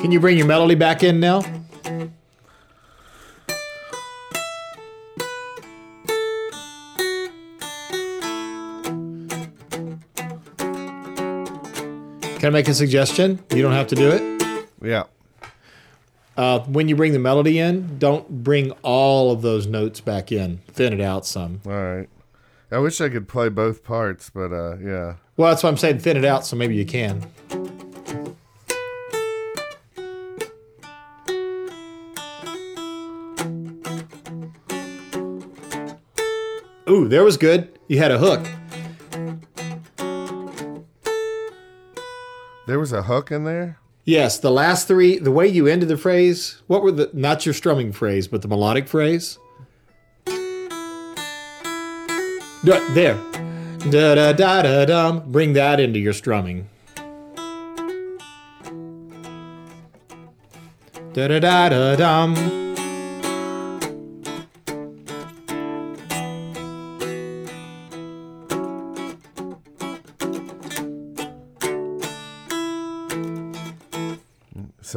Can 0.00 0.12
you 0.12 0.20
bring 0.20 0.36
your 0.36 0.46
melody 0.46 0.74
back 0.74 1.02
in 1.02 1.20
now? 1.20 1.57
Can 12.48 12.54
I 12.54 12.60
make 12.60 12.68
a 12.68 12.72
suggestion? 12.72 13.44
You 13.54 13.60
don't 13.60 13.74
have 13.74 13.88
to 13.88 13.94
do 13.94 14.08
it. 14.08 14.66
Yeah. 14.80 15.02
Uh, 16.34 16.60
when 16.60 16.88
you 16.88 16.96
bring 16.96 17.12
the 17.12 17.18
melody 17.18 17.58
in, 17.58 17.98
don't 17.98 18.42
bring 18.42 18.70
all 18.82 19.32
of 19.32 19.42
those 19.42 19.66
notes 19.66 20.00
back 20.00 20.32
in. 20.32 20.60
Thin 20.68 20.94
it 20.94 21.00
out 21.02 21.26
some. 21.26 21.60
All 21.66 21.72
right. 21.72 22.08
I 22.70 22.78
wish 22.78 23.02
I 23.02 23.10
could 23.10 23.28
play 23.28 23.50
both 23.50 23.84
parts, 23.84 24.30
but 24.30 24.50
uh, 24.50 24.78
yeah. 24.78 25.16
Well, 25.36 25.50
that's 25.50 25.62
why 25.62 25.68
I'm 25.68 25.76
saying 25.76 25.98
thin 25.98 26.16
it 26.16 26.24
out, 26.24 26.46
so 26.46 26.56
maybe 26.56 26.74
you 26.74 26.86
can. 26.86 27.30
Ooh, 36.88 37.08
there 37.08 37.24
was 37.24 37.36
good. 37.36 37.78
You 37.88 37.98
had 37.98 38.10
a 38.10 38.16
hook. 38.16 38.40
There 42.68 42.78
was 42.78 42.92
a 42.92 43.04
hook 43.04 43.32
in 43.32 43.44
there. 43.44 43.78
Yes, 44.04 44.38
the 44.38 44.50
last 44.50 44.86
three, 44.86 45.18
the 45.18 45.32
way 45.32 45.48
you 45.48 45.66
ended 45.66 45.88
the 45.88 45.96
phrase, 45.96 46.60
what 46.66 46.82
were 46.82 46.92
the, 46.92 47.08
not 47.14 47.46
your 47.46 47.54
strumming 47.54 47.92
phrase, 47.92 48.28
but 48.28 48.42
the 48.42 48.48
melodic 48.48 48.86
phrase? 48.86 49.38
There. 52.62 53.16
Da 53.90 54.14
da 54.16 54.32
da 54.34 54.62
da 54.62 54.84
dum. 54.84 55.32
Bring 55.32 55.54
that 55.54 55.80
into 55.80 55.98
your 55.98 56.12
strumming. 56.12 56.68
Da 61.14 61.28
da 61.28 61.38
da 61.38 61.68
da 61.70 61.96
dum. 61.96 62.67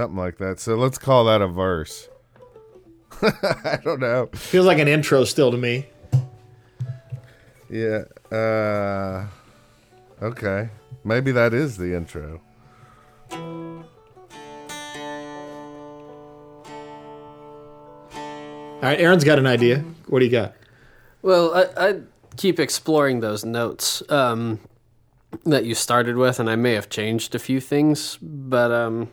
Something 0.02 0.18
like 0.18 0.40
that. 0.40 0.60
So 0.60 0.74
let's 0.74 0.98
call 0.98 1.26
that 1.26 1.44
a 1.44 1.48
verse. 1.48 2.10
I 3.22 3.78
don't 3.84 4.00
know. 4.00 4.30
Feels 4.34 4.66
like 4.66 4.80
an 4.80 4.88
intro 4.88 5.26
still 5.26 5.52
to 5.52 5.58
me. 5.58 5.86
Yeah. 7.70 8.06
Uh, 8.32 9.28
okay. 10.20 10.72
Maybe 11.04 11.32
that 11.34 11.54
is 11.54 11.78
the 11.78 11.96
intro. 11.96 12.42
All 13.30 13.78
right, 18.82 19.00
Aaron's 19.00 19.24
got 19.24 19.38
an 19.38 19.46
idea. 19.46 19.86
What 20.08 20.18
do 20.18 20.26
you 20.26 20.32
got? 20.32 20.56
Well, 21.22 21.54
I, 21.54 21.90
I 21.90 22.00
keep 22.38 22.60
exploring 22.60 23.20
those 23.20 23.46
notes 23.46 24.02
um, 24.10 24.62
that 25.46 25.66
you 25.66 25.76
started 25.76 26.18
with, 26.18 26.40
and 26.40 26.50
I 26.50 26.56
may 26.56 26.74
have 26.74 26.90
changed 26.90 27.36
a 27.36 27.40
few 27.40 27.62
things, 27.62 28.18
but 28.20 28.72
um, 28.72 29.08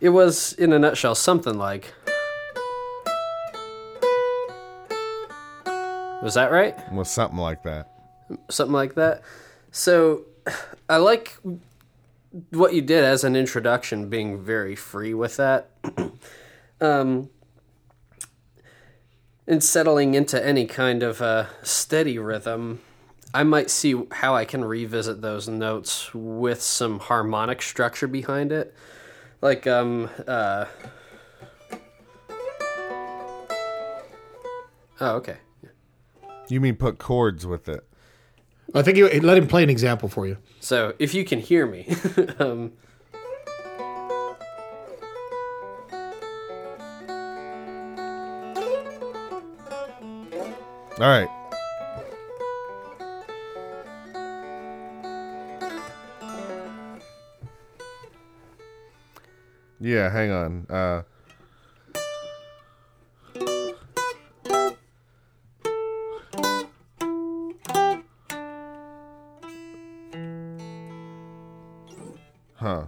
it 0.00 0.10
was, 0.10 0.52
in 0.54 0.72
a 0.72 0.78
nutshell, 0.78 1.14
something 1.14 1.58
like. 1.58 1.92
Was 6.22 6.34
that 6.34 6.50
right? 6.50 6.74
Well, 6.92 7.04
something 7.04 7.38
like 7.38 7.62
that. 7.64 7.90
Something 8.50 8.74
like 8.74 8.94
that. 8.94 9.22
So, 9.70 10.22
I 10.88 10.96
like 10.96 11.36
what 12.50 12.74
you 12.74 12.82
did 12.82 13.04
as 13.04 13.24
an 13.24 13.36
introduction, 13.36 14.08
being 14.08 14.42
very 14.42 14.76
free 14.76 15.14
with 15.14 15.36
that. 15.36 15.70
um, 16.80 17.30
and 19.46 19.62
settling 19.62 20.14
into 20.14 20.44
any 20.44 20.66
kind 20.66 21.02
of 21.02 21.22
uh, 21.22 21.46
steady 21.62 22.18
rhythm, 22.18 22.80
I 23.32 23.42
might 23.42 23.70
see 23.70 24.02
how 24.12 24.34
I 24.34 24.44
can 24.44 24.64
revisit 24.64 25.22
those 25.22 25.48
notes 25.48 26.12
with 26.14 26.62
some 26.62 26.98
harmonic 26.98 27.62
structure 27.62 28.08
behind 28.08 28.52
it. 28.52 28.74
Like, 29.40 29.66
um, 29.66 30.08
uh. 30.26 30.66
Oh, 35.00 35.16
okay. 35.16 35.36
You 36.48 36.60
mean 36.60 36.76
put 36.76 36.98
chords 36.98 37.46
with 37.46 37.68
it? 37.68 37.84
I 38.74 38.82
think 38.82 38.96
you 38.96 39.08
let 39.20 39.36
him 39.36 39.46
play 39.46 39.62
an 39.62 39.70
example 39.70 40.08
for 40.08 40.26
you. 40.26 40.38
So, 40.60 40.94
if 40.98 41.14
you 41.14 41.24
can 41.24 41.38
hear 41.38 41.66
me, 41.66 41.86
um, 42.38 42.72
All 50.98 51.06
right. 51.06 51.28
Yeah, 59.86 60.10
hang 60.10 60.32
on. 60.32 60.66
Uh, 60.68 61.02
huh. 72.56 72.86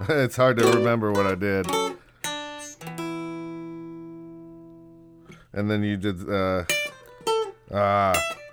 it's 0.10 0.36
hard 0.36 0.58
to 0.58 0.66
remember 0.72 1.10
what 1.10 1.26
I 1.26 1.34
did. 1.36 1.66
And 5.54 5.70
then 5.70 5.82
you 5.82 5.96
did 5.96 6.28
uh 6.28 6.64
ah 7.72 8.12
There's 8.12 8.43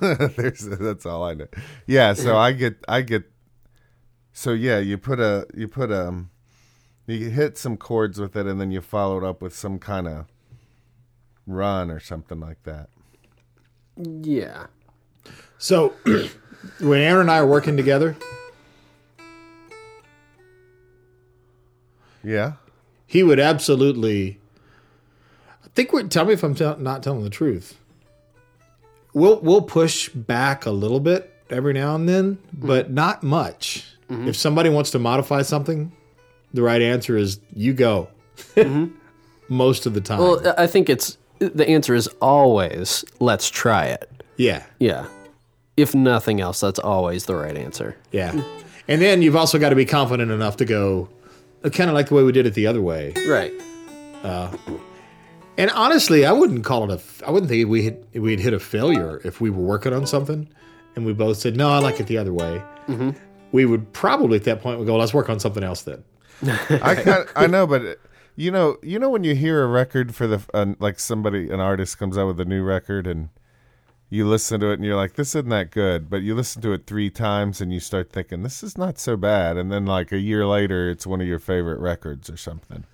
that's 0.80 1.06
all 1.06 1.24
I 1.24 1.34
know. 1.34 1.46
Yeah, 1.86 2.12
so 2.14 2.36
I 2.36 2.52
get 2.52 2.76
I 2.88 3.02
get 3.02 3.24
so 4.32 4.52
yeah, 4.52 4.78
you 4.78 4.98
put 4.98 5.20
a 5.20 5.46
you 5.54 5.68
put 5.68 5.90
um 5.92 6.30
you 7.06 7.30
hit 7.30 7.56
some 7.58 7.76
chords 7.76 8.20
with 8.20 8.36
it 8.36 8.46
and 8.46 8.60
then 8.60 8.70
you 8.70 8.80
follow 8.80 9.16
it 9.18 9.24
up 9.24 9.40
with 9.40 9.54
some 9.56 9.78
kind 9.78 10.06
of 10.06 10.26
run 11.46 11.90
or 11.90 11.98
something 12.00 12.38
like 12.40 12.62
that. 12.64 12.90
yeah. 13.96 14.66
So, 15.60 15.94
when 16.80 17.00
Aaron 17.00 17.22
and 17.22 17.30
I 17.30 17.38
are 17.38 17.46
working 17.46 17.76
together, 17.76 18.14
Yeah. 22.22 22.52
he 23.06 23.22
would 23.22 23.40
absolutely. 23.40 24.38
I 25.64 25.68
think 25.74 25.92
we're. 25.92 26.04
Tell 26.04 26.24
me 26.24 26.34
if 26.34 26.42
I'm 26.42 26.54
tell, 26.54 26.76
not 26.78 27.02
telling 27.02 27.24
the 27.24 27.30
truth. 27.30 27.76
We'll 29.14 29.40
we'll 29.40 29.62
push 29.62 30.08
back 30.10 30.66
a 30.66 30.70
little 30.70 31.00
bit 31.00 31.32
every 31.50 31.72
now 31.72 31.94
and 31.94 32.08
then, 32.08 32.38
but 32.52 32.86
mm-hmm. 32.86 32.94
not 32.94 33.22
much. 33.22 33.84
Mm-hmm. 34.10 34.28
If 34.28 34.36
somebody 34.36 34.70
wants 34.70 34.90
to 34.92 34.98
modify 34.98 35.42
something, 35.42 35.92
the 36.54 36.62
right 36.62 36.80
answer 36.80 37.16
is 37.16 37.40
you 37.54 37.72
go. 37.72 38.08
Mm-hmm. 38.54 38.94
Most 39.48 39.86
of 39.86 39.94
the 39.94 40.00
time, 40.02 40.18
Well, 40.18 40.54
I 40.58 40.66
think 40.66 40.90
it's 40.90 41.16
the 41.38 41.66
answer 41.66 41.94
is 41.94 42.06
always 42.20 43.04
let's 43.18 43.48
try 43.48 43.86
it. 43.86 44.10
yeah, 44.36 44.64
Yeah. 44.78 45.06
If 45.76 45.94
nothing 45.94 46.40
else, 46.40 46.58
that's 46.60 46.80
always 46.80 47.26
the 47.26 47.36
right 47.36 47.56
answer. 47.56 47.96
yeah. 48.10 48.32
Mm. 48.32 48.44
And 48.88 49.02
then 49.02 49.22
you've 49.22 49.36
also 49.36 49.58
got 49.58 49.68
to 49.68 49.76
be 49.76 49.84
confident 49.84 50.30
enough 50.32 50.56
to 50.56 50.64
go, 50.64 51.08
kind 51.62 51.88
of 51.88 51.94
like 51.94 52.08
the 52.08 52.14
way 52.14 52.22
we 52.24 52.32
did 52.32 52.46
it 52.46 52.54
the 52.54 52.66
other 52.66 52.82
way. 52.82 53.12
Right. 53.28 53.52
Uh, 54.22 54.50
And 55.58 55.72
honestly, 55.72 56.24
I 56.24 56.30
wouldn't 56.30 56.64
call 56.64 56.88
it 56.88 57.00
a. 57.00 57.26
I 57.26 57.32
wouldn't 57.32 57.50
think 57.50 57.68
we 57.68 57.82
hit, 57.82 58.06
we'd 58.14 58.38
hit 58.38 58.54
a 58.54 58.60
failure 58.60 59.20
if 59.24 59.40
we 59.40 59.50
were 59.50 59.64
working 59.64 59.92
on 59.92 60.06
something, 60.06 60.48
and 60.94 61.04
we 61.04 61.12
both 61.12 61.36
said, 61.36 61.56
"No, 61.56 61.68
I 61.68 61.78
like 61.78 61.98
it 61.98 62.06
the 62.06 62.16
other 62.16 62.32
way." 62.32 62.62
We 63.50 63.66
would 63.66 63.92
probably 63.92 64.36
at 64.36 64.44
that 64.44 64.62
point 64.62 64.78
we 64.78 64.86
go, 64.86 64.96
"Let's 64.96 65.12
work 65.12 65.28
on 65.28 65.40
something 65.40 65.64
else 65.64 65.82
then." 65.82 66.04
I 66.70 66.94
kind 66.94 67.26
I 67.34 67.48
know, 67.48 67.66
but 67.66 67.82
uh, 67.84 67.94
you 68.36 68.52
know, 68.52 68.76
you 68.84 69.00
know 69.00 69.10
when 69.10 69.24
you 69.24 69.34
hear 69.34 69.64
a 69.64 69.66
record 69.66 70.14
for 70.14 70.28
the 70.28 70.40
uh, 70.54 70.74
like 70.78 71.00
somebody 71.00 71.50
an 71.50 71.58
artist 71.58 71.98
comes 71.98 72.16
out 72.16 72.28
with 72.28 72.38
a 72.38 72.44
new 72.44 72.62
record 72.62 73.08
and 73.08 73.30
you 74.10 74.26
listen 74.28 74.60
to 74.60 74.70
it 74.70 74.74
and 74.74 74.84
you're 74.84 74.96
like, 74.96 75.14
this 75.14 75.34
isn't 75.34 75.50
that 75.50 75.72
good, 75.72 76.08
but 76.08 76.22
you 76.22 76.36
listen 76.36 76.62
to 76.62 76.72
it 76.72 76.86
three 76.86 77.10
times 77.10 77.60
and 77.60 77.72
you 77.72 77.80
start 77.80 78.12
thinking 78.12 78.42
this 78.44 78.62
is 78.62 78.78
not 78.78 78.96
so 78.96 79.16
bad, 79.16 79.56
and 79.56 79.72
then 79.72 79.86
like 79.86 80.12
a 80.12 80.18
year 80.18 80.46
later, 80.46 80.88
it's 80.88 81.04
one 81.04 81.20
of 81.20 81.26
your 81.26 81.40
favorite 81.40 81.80
records 81.80 82.30
or 82.30 82.36
something. 82.36 82.84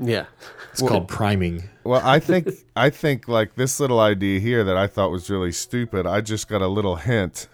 Yeah. 0.00 0.26
It's 0.72 0.80
called 0.80 1.08
priming. 1.08 1.64
Well, 1.84 2.00
I 2.04 2.18
think 2.20 2.48
I 2.76 2.90
think 2.90 3.28
like 3.28 3.54
this 3.56 3.80
little 3.80 4.00
idea 4.00 4.40
here 4.40 4.64
that 4.64 4.76
I 4.76 4.86
thought 4.86 5.10
was 5.10 5.28
really 5.28 5.52
stupid. 5.52 6.06
I 6.06 6.20
just 6.20 6.48
got 6.48 6.62
a 6.62 6.68
little 6.68 6.96
hint 6.96 7.48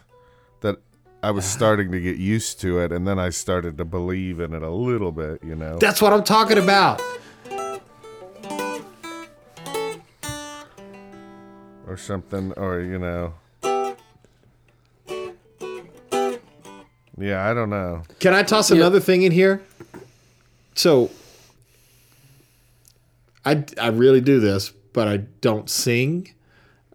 that 0.61 0.77
I 1.23 1.31
was 1.31 1.45
starting 1.45 1.91
to 1.93 2.01
get 2.01 2.17
used 2.19 2.61
to 2.61 2.79
it, 2.79 2.93
and 2.93 3.07
then 3.07 3.19
I 3.19 3.31
started 3.31 3.79
to 3.79 3.85
believe 3.85 4.39
in 4.39 4.55
it 4.55 4.63
a 4.63 4.71
little 4.71 5.13
bit. 5.13 5.43
You 5.43 5.57
know. 5.57 5.79
That's 5.79 6.01
what 6.01 6.13
I'm 6.13 6.25
talking 6.25 6.59
about. 6.59 7.01
or 11.87 11.97
something, 11.97 12.53
or 12.57 12.81
you 12.81 12.99
know. 12.99 13.35
Yeah, 17.19 17.49
I 17.49 17.55
don't 17.55 17.71
know. 17.71 18.03
Can 18.21 18.35
I 18.35 18.43
toss 18.43 18.71
another 18.71 19.01
thing 19.01 19.23
in 19.23 19.33
here? 19.33 19.63
So, 20.75 21.11
I 23.47 23.65
I 23.81 23.89
really 23.89 24.21
do 24.21 24.41
this, 24.41 24.73
but 24.93 25.09
I 25.09 25.19
don't 25.41 25.71
sing. 25.71 26.29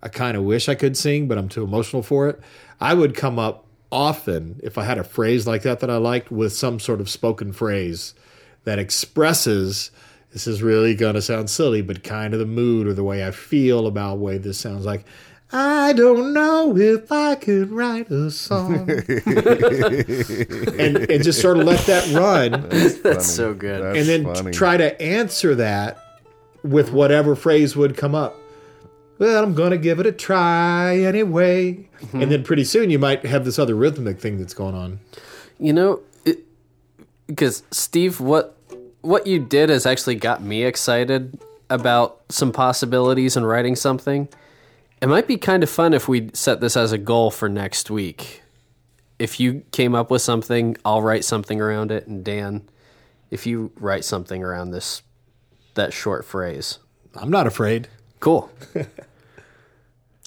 I 0.03 0.09
kind 0.09 0.37
of 0.37 0.43
wish 0.43 0.69
I 0.69 0.75
could 0.75 0.97
sing, 0.97 1.27
but 1.27 1.37
I'm 1.37 1.49
too 1.49 1.63
emotional 1.63 2.03
for 2.03 2.27
it. 2.27 2.39
I 2.79 2.93
would 2.93 3.15
come 3.15 3.39
up 3.39 3.65
often 3.91 4.59
if 4.63 4.77
I 4.77 4.83
had 4.83 4.97
a 4.97 5.03
phrase 5.03 5.47
like 5.47 5.63
that 5.63 5.79
that 5.79 5.89
I 5.89 5.97
liked 5.97 6.31
with 6.31 6.53
some 6.53 6.79
sort 6.79 7.01
of 7.01 7.09
spoken 7.09 7.53
phrase 7.53 8.13
that 8.63 8.79
expresses 8.79 9.91
this 10.31 10.47
is 10.47 10.63
really 10.63 10.95
going 10.95 11.15
to 11.15 11.21
sound 11.21 11.49
silly, 11.49 11.81
but 11.81 12.03
kind 12.03 12.33
of 12.33 12.39
the 12.39 12.45
mood 12.45 12.87
or 12.87 12.93
the 12.93 13.03
way 13.03 13.25
I 13.25 13.31
feel 13.31 13.85
about 13.85 14.19
way 14.19 14.37
this 14.37 14.57
sounds 14.57 14.85
like. 14.85 15.03
I 15.53 15.91
don't 15.91 16.31
know 16.31 16.77
if 16.77 17.11
I 17.11 17.35
could 17.35 17.71
write 17.71 18.09
a 18.09 18.31
song. 18.31 18.89
and, 20.79 20.97
and 20.97 21.23
just 21.23 21.41
sort 21.41 21.59
of 21.59 21.65
let 21.65 21.85
that 21.87 22.09
run 22.13 22.69
That's 23.03 23.29
so 23.29 23.53
good. 23.53 23.83
That's 23.83 23.97
and 23.97 24.07
then 24.07 24.33
funny. 24.33 24.51
try 24.51 24.77
to 24.77 25.01
answer 25.01 25.55
that 25.55 26.00
with 26.63 26.91
whatever 26.91 27.35
phrase 27.35 27.75
would 27.75 27.97
come 27.97 28.15
up. 28.15 28.35
Well, 29.17 29.43
I'm 29.43 29.53
to 29.55 29.77
give 29.77 29.99
it 29.99 30.07
a 30.07 30.11
try 30.11 30.97
anyway. 30.99 31.87
And 32.13 32.31
then 32.31 32.43
pretty 32.43 32.63
soon 32.63 32.89
you 32.89 32.97
might 32.97 33.23
have 33.25 33.45
this 33.45 33.59
other 33.59 33.75
rhythmic 33.75 34.19
thing 34.19 34.39
that's 34.39 34.55
going 34.55 34.73
on. 34.73 34.99
You 35.59 35.73
know, 35.73 36.01
because 37.27 37.61
Steve, 37.69 38.19
what 38.19 38.57
what 39.01 39.27
you 39.27 39.39
did 39.39 39.69
has 39.69 39.85
actually 39.85 40.15
got 40.15 40.41
me 40.41 40.63
excited 40.63 41.39
about 41.69 42.19
some 42.29 42.51
possibilities 42.51 43.37
in 43.37 43.45
writing 43.45 43.75
something. 43.75 44.27
It 45.01 45.07
might 45.07 45.27
be 45.27 45.37
kind 45.37 45.63
of 45.63 45.69
fun 45.69 45.93
if 45.93 46.07
we 46.07 46.29
set 46.33 46.61
this 46.61 46.77
as 46.77 46.91
a 46.91 46.97
goal 46.97 47.31
for 47.31 47.49
next 47.49 47.89
week. 47.89 48.41
If 49.17 49.39
you 49.39 49.63
came 49.71 49.95
up 49.95 50.11
with 50.11 50.21
something, 50.21 50.77
I'll 50.83 51.01
write 51.01 51.23
something 51.23 51.61
around 51.61 51.91
it, 51.91 52.07
and 52.07 52.23
Dan, 52.23 52.67
if 53.29 53.45
you 53.45 53.71
write 53.75 54.03
something 54.03 54.43
around 54.43 54.71
this 54.71 55.01
that 55.81 55.93
short 55.93 56.23
phrase, 56.25 56.79
I'm 57.15 57.29
not 57.31 57.47
afraid. 57.47 57.87
cool. 58.19 58.51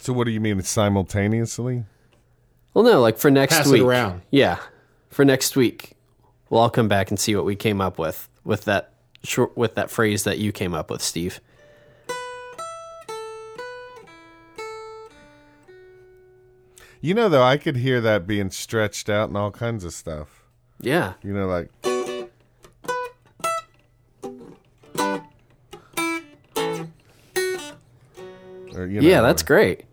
So 0.01 0.13
what 0.13 0.25
do 0.25 0.33
you 0.33 0.41
mean 0.41 0.61
simultaneously? 0.61 1.87
Well, 2.75 2.85
no, 2.85 3.01
like 3.01 3.17
for 3.17 3.31
next 3.31 3.57
Pass 3.57 3.69
it 3.69 3.73
week. 3.73 3.83
around. 3.83 4.21
Yeah, 4.31 4.59
for 5.09 5.25
next 5.25 5.57
week, 5.57 5.93
we'll 6.51 6.61
all 6.61 6.69
come 6.69 6.89
back 6.89 7.09
and 7.11 7.19
see 7.19 7.35
what 7.35 7.47
we 7.47 7.57
came 7.57 7.81
up 7.81 7.99
with 7.99 8.29
with 8.45 8.67
that 8.67 8.93
short 9.23 9.57
with 9.57 9.77
that 9.77 9.91
phrase 9.91 10.25
that 10.25 10.37
you 10.37 10.53
came 10.53 10.75
up 10.75 10.91
with, 10.91 11.01
Steve. 11.01 11.41
You 17.01 17.15
know, 17.15 17.29
though, 17.29 17.43
I 17.43 17.57
could 17.59 17.77
hear 17.77 18.01
that 18.01 18.27
being 18.27 18.51
stretched 18.51 19.09
out 19.11 19.29
and 19.29 19.37
all 19.37 19.51
kinds 19.51 19.85
of 19.85 19.93
stuff. 19.93 20.45
Yeah, 20.81 21.15
You 21.23 21.33
know, 21.33 21.47
like 21.47 21.71
Or, 28.85 28.89
you 28.89 29.01
yeah, 29.01 29.17
know, 29.17 29.27
that's 29.27 29.43
great. 29.43 29.85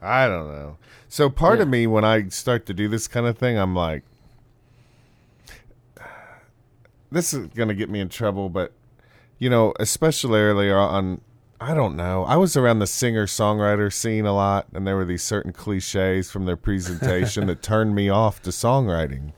I 0.00 0.26
don't 0.26 0.48
know. 0.48 0.78
So 1.08 1.30
part 1.30 1.60
of 1.60 1.68
me, 1.68 1.86
when 1.86 2.04
I 2.04 2.28
start 2.28 2.66
to 2.66 2.74
do 2.74 2.88
this 2.88 3.08
kind 3.08 3.26
of 3.26 3.38
thing, 3.38 3.58
I'm 3.58 3.74
like, 3.74 4.02
this 7.10 7.32
is 7.32 7.46
going 7.48 7.68
to 7.68 7.74
get 7.74 7.88
me 7.88 8.00
in 8.00 8.08
trouble. 8.08 8.48
But 8.48 8.72
you 9.38 9.50
know, 9.50 9.74
especially 9.78 10.40
earlier 10.40 10.78
on, 10.78 11.20
I 11.60 11.74
don't 11.74 11.96
know. 11.96 12.24
I 12.24 12.36
was 12.36 12.56
around 12.56 12.78
the 12.80 12.86
singer 12.86 13.26
songwriter 13.26 13.92
scene 13.92 14.26
a 14.26 14.34
lot, 14.34 14.66
and 14.72 14.86
there 14.86 14.96
were 14.96 15.04
these 15.04 15.22
certain 15.22 15.52
cliches 15.52 16.30
from 16.30 16.44
their 16.44 16.56
presentation 16.56 17.46
that 17.46 17.62
turned 17.62 17.94
me 17.94 18.08
off 18.08 18.42
to 18.42 18.50
songwriting. 18.50 19.32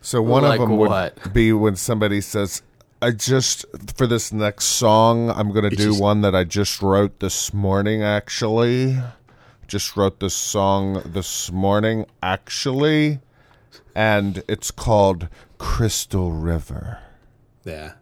So 0.00 0.20
one 0.20 0.42
Like 0.42 0.60
of 0.60 0.68
them 0.68 0.76
what? 0.76 1.18
would 1.22 1.32
be 1.32 1.52
when 1.52 1.76
somebody 1.76 2.20
says, 2.20 2.62
"I 3.02 3.10
just 3.10 3.64
for 3.96 4.06
this 4.06 4.32
next 4.32 4.66
song, 4.66 5.30
I'm 5.30 5.50
going 5.52 5.68
to 5.68 5.76
do 5.76 5.88
just- 5.90 6.00
one 6.00 6.20
that 6.22 6.34
I 6.34 6.44
just 6.44 6.80
wrote 6.80 7.20
this 7.20 7.52
morning. 7.52 8.02
Actually, 8.02 8.98
just 9.66 9.96
wrote 9.96 10.20
this 10.20 10.34
song 10.34 11.02
this 11.04 11.50
morning. 11.52 12.06
Actually, 12.22 13.20
and 13.94 14.42
it's 14.48 14.70
called 14.70 15.28
Crystal 15.58 16.32
River." 16.32 16.98
Yeah. 17.64 17.92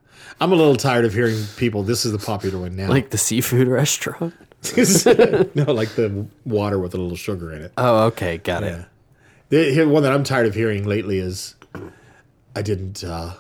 I'm 0.41 0.53
a 0.53 0.57
little 0.57 0.77
tired 0.77 1.05
of 1.05 1.13
hearing 1.13 1.37
people. 1.57 1.83
This 1.83 2.07
is 2.07 2.13
the 2.13 2.19
popular 2.19 2.59
one 2.59 2.75
now. 2.77 2.89
Like 2.89 3.11
the 3.11 3.19
seafood 3.19 3.69
restaurant. 3.83 4.35
no, 4.77 5.73
like 5.73 5.91
the 5.97 6.27
water 6.45 6.79
with 6.79 6.95
a 6.95 6.99
little 6.99 7.17
sugar 7.17 7.53
in 7.53 7.63
it. 7.63 7.73
Oh, 7.77 8.05
okay, 8.07 8.39
got 8.39 8.63
it. 8.63 8.73
Yeah. 8.73 8.85
The 9.51 9.75
the 9.75 9.89
one 9.89 10.03
that 10.03 10.13
I'm 10.13 10.25
tired 10.25 10.47
of 10.47 10.55
hearing 10.55 10.87
lately 10.87 11.19
is 11.19 11.57
I 12.55 12.63
didn't 12.63 13.03
uh 13.05 13.35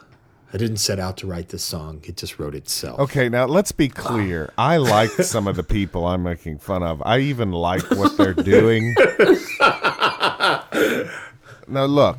I 0.53 0.57
didn't 0.57 0.78
set 0.78 0.98
out 0.98 1.16
to 1.18 1.26
write 1.28 1.51
this 1.51 1.62
song. 1.62 2.03
It 2.05 2.16
just 2.16 2.38
wrote 2.38 2.57
itself. 2.57 2.98
Okay, 2.98 3.28
now 3.28 3.46
let's 3.46 3.70
be 3.70 3.90
ah. 3.96 4.01
clear. 4.01 4.53
I 4.59 4.78
like 4.78 5.11
some 5.11 5.46
of 5.46 5.57
the 5.57 5.62
people 5.78 6.07
I'm 6.07 6.24
making 6.24 6.59
fun 6.59 6.82
of. 6.82 7.01
I 7.05 7.20
even 7.20 7.53
like 7.53 7.88
what 7.92 8.16
they're 8.16 8.34
doing. 8.34 8.94
now, 11.68 11.84
look, 11.84 12.18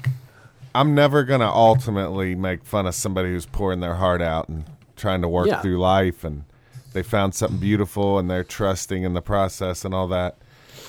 I'm 0.74 0.96
never 0.96 1.24
going 1.24 1.42
to 1.42 1.50
ultimately 1.50 2.36
make 2.36 2.64
fun 2.64 2.86
of 2.86 2.96
somebody 2.96 3.30
who's 3.30 3.46
pouring 3.46 3.82
their 3.82 3.96
heart 3.96 4.22
out 4.22 4.48
and 4.48 4.64
trying 4.96 5.22
to 5.24 5.28
work 5.28 5.48
Yeah. 5.48 5.62
through 5.62 5.80
life 5.80 6.24
and 6.24 6.46
they 6.94 7.04
found 7.04 7.36
something 7.36 7.60
beautiful 7.60 8.18
and 8.18 8.30
they're 8.30 8.44
trusting 8.44 9.04
in 9.04 9.14
the 9.14 9.22
process 9.22 9.84
and 9.84 9.94
all 9.94 10.08
that. 10.08 10.38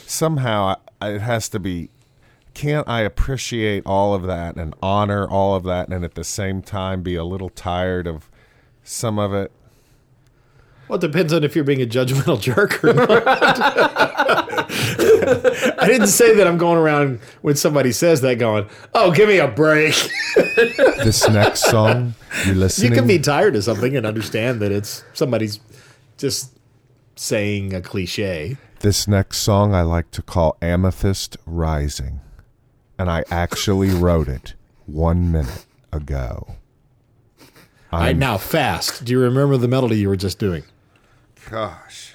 Somehow, 0.06 0.76
it 1.00 1.20
has 1.20 1.48
to 1.50 1.58
be 1.58 1.90
can't 2.54 2.88
I 2.88 3.00
appreciate 3.00 3.84
all 3.86 4.14
of 4.14 4.22
that 4.24 4.56
and 4.56 4.74
honor 4.82 5.28
all 5.28 5.54
of 5.54 5.64
that 5.64 5.88
and 5.88 6.04
at 6.04 6.14
the 6.14 6.24
same 6.24 6.62
time 6.62 7.02
be 7.02 7.14
a 7.14 7.24
little 7.24 7.48
tired 7.48 8.06
of 8.06 8.30
some 8.82 9.18
of 9.18 9.32
it? 9.32 9.52
Well, 10.88 10.98
it 10.98 11.02
depends 11.02 11.32
on 11.32 11.44
if 11.44 11.54
you're 11.54 11.64
being 11.64 11.80
a 11.80 11.86
judgmental 11.86 12.40
jerk 12.48 12.84
or 12.84 12.92
not. 12.92 13.08
I 15.78 15.86
didn't 15.86 16.08
say 16.08 16.34
that 16.34 16.46
I'm 16.46 16.58
going 16.58 16.78
around 16.78 17.20
when 17.42 17.56
somebody 17.56 17.92
says 17.92 18.20
that 18.22 18.38
going, 18.38 18.66
"Oh, 18.94 19.10
give 19.12 19.28
me 19.28 19.38
a 19.38 19.48
break." 19.48 19.94
this 21.04 21.28
next 21.28 21.62
song 21.70 22.14
you're 22.46 22.54
you 22.54 22.90
can 22.90 23.06
be 23.06 23.18
tired 23.18 23.54
of 23.54 23.64
something 23.64 23.96
and 23.96 24.06
understand 24.06 24.60
that 24.60 24.72
it's 24.72 25.04
somebody's 25.12 25.60
just 26.16 26.58
saying 27.16 27.74
a 27.74 27.80
cliche. 27.82 28.56
this 28.80 29.06
next 29.06 29.38
song 29.38 29.74
i 29.74 29.82
like 29.82 30.10
to 30.10 30.22
call 30.22 30.56
amethyst 30.62 31.36
rising 31.44 32.20
and 33.02 33.10
i 33.10 33.24
actually 33.32 33.90
wrote 33.90 34.28
it 34.28 34.54
one 34.86 35.32
minute 35.32 35.66
ago 35.92 36.54
All 37.90 37.98
right, 37.98 38.16
now 38.16 38.38
fast. 38.38 39.04
Do 39.04 39.10
you 39.12 39.18
remember 39.18 39.56
the 39.56 39.66
melody 39.66 39.96
you 39.98 40.08
were 40.08 40.16
just 40.16 40.38
doing? 40.38 40.62
gosh 41.50 42.14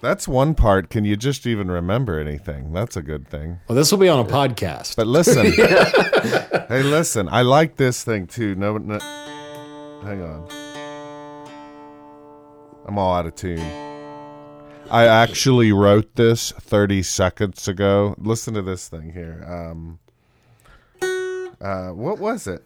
that's 0.00 0.26
one 0.26 0.54
part 0.54 0.90
can 0.90 1.04
you 1.04 1.14
just 1.16 1.46
even 1.46 1.70
remember 1.70 2.18
anything 2.18 2.72
that's 2.72 2.96
a 2.96 3.02
good 3.02 3.28
thing 3.28 3.60
Well, 3.68 3.76
this 3.76 3.92
will 3.92 3.98
be 3.98 4.08
on 4.08 4.18
a 4.18 4.28
podcast. 4.28 4.96
But 4.96 5.06
listen, 5.06 5.52
hey, 6.68 6.82
listen. 6.82 7.28
I 7.28 7.42
like 7.42 7.76
this 7.76 8.02
thing 8.02 8.26
too. 8.26 8.54
No, 8.56 8.78
no, 8.78 8.98
hang 10.02 10.22
on. 10.22 10.61
I'm 12.86 12.98
all 12.98 13.14
out 13.14 13.26
of 13.26 13.34
tune. 13.34 13.60
I 14.90 15.06
actually 15.06 15.72
wrote 15.72 16.16
this 16.16 16.52
30 16.52 17.02
seconds 17.02 17.66
ago. 17.66 18.14
Listen 18.18 18.54
to 18.54 18.62
this 18.62 18.88
thing 18.88 19.12
here. 19.12 19.44
Um, 19.48 19.98
uh, 21.60 21.90
what 21.90 22.18
was 22.18 22.46
it? 22.46 22.62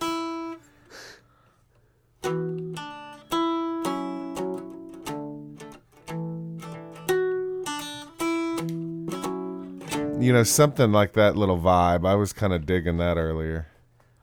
You 10.18 10.32
know, 10.32 10.42
something 10.44 10.92
like 10.92 11.12
that 11.12 11.36
little 11.36 11.58
vibe. 11.58 12.08
I 12.08 12.14
was 12.14 12.32
kind 12.32 12.52
of 12.54 12.64
digging 12.64 12.96
that 12.96 13.18
earlier. 13.18 13.66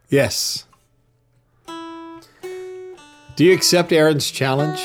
yes. 0.09 0.65
Do 3.35 3.43
you 3.45 3.53
accept 3.53 3.91
Aaron's 3.91 4.29
challenge? 4.29 4.79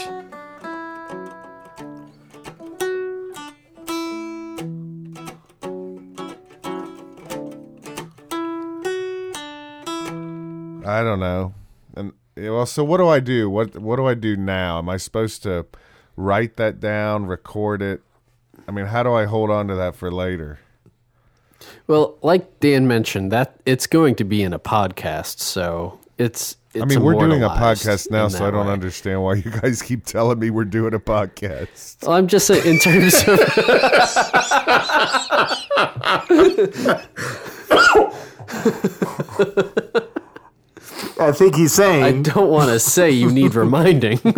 Don't 11.19 11.21
know. 11.21 11.55
And 11.95 12.13
well, 12.37 12.67
so 12.67 12.85
what 12.85 12.99
do 12.99 13.09
I 13.09 13.21
do? 13.21 13.51
What 13.51 13.79
what 13.79 13.97
do 13.97 14.07
I 14.07 14.15
do 14.15 14.37
now? 14.37 14.79
Am 14.79 14.89
I 14.89 14.97
supposed 14.97 15.43
to 15.45 15.67
write 16.17 16.57
that 16.57 16.81
down, 16.81 17.27
record 17.27 17.83
it? 17.83 18.03
I 18.67 18.71
mean, 18.71 18.87
how 18.87 19.03
do 19.03 19.13
I 19.13 19.25
hold 19.25 19.51
on 19.51 19.69
to 19.69 19.75
that 19.75 19.97
for 19.97 20.11
later? 20.11 20.59
Well, 21.87 22.17
like 22.23 22.61
Dan 22.61 22.87
mentioned, 22.87 23.33
that 23.33 23.61
it's 23.67 23.87
going 23.87 24.15
to 24.17 24.25
be 24.25 24.43
in 24.43 24.53
a 24.53 24.59
podcast, 24.59 25.41
so 25.41 25.99
it's. 26.19 26.57
it's 26.73 26.83
I 26.83 26.87
mean, 26.87 27.03
we're 27.03 27.15
doing 27.15 27.43
a 27.43 27.49
podcast 27.49 28.11
now, 28.11 28.29
so 28.29 28.47
I 28.47 28.51
don't 28.51 28.67
way. 28.67 28.73
understand 28.73 29.23
why 29.23 29.35
you 29.35 29.51
guys 29.51 29.83
keep 29.83 30.05
telling 30.05 30.39
me 30.39 30.51
we're 30.51 30.65
doing 30.65 30.95
a 30.95 31.01
podcast. 31.01 32.07
Well, 32.07 32.17
I'm 32.17 32.29
just 32.29 32.47
saying, 32.47 32.67
in 32.67 32.79
terms 32.79 33.25
of. 33.27 33.41
I 41.21 41.33
think 41.33 41.57
he's 41.57 41.73
saying. 41.73 42.05
I 42.05 42.13
don't 42.23 42.49
want 42.51 42.71
to 42.71 42.79
say 42.79 43.11
you 43.11 43.31
need 43.31 43.55
reminding, 43.57 44.19
but 44.19 44.35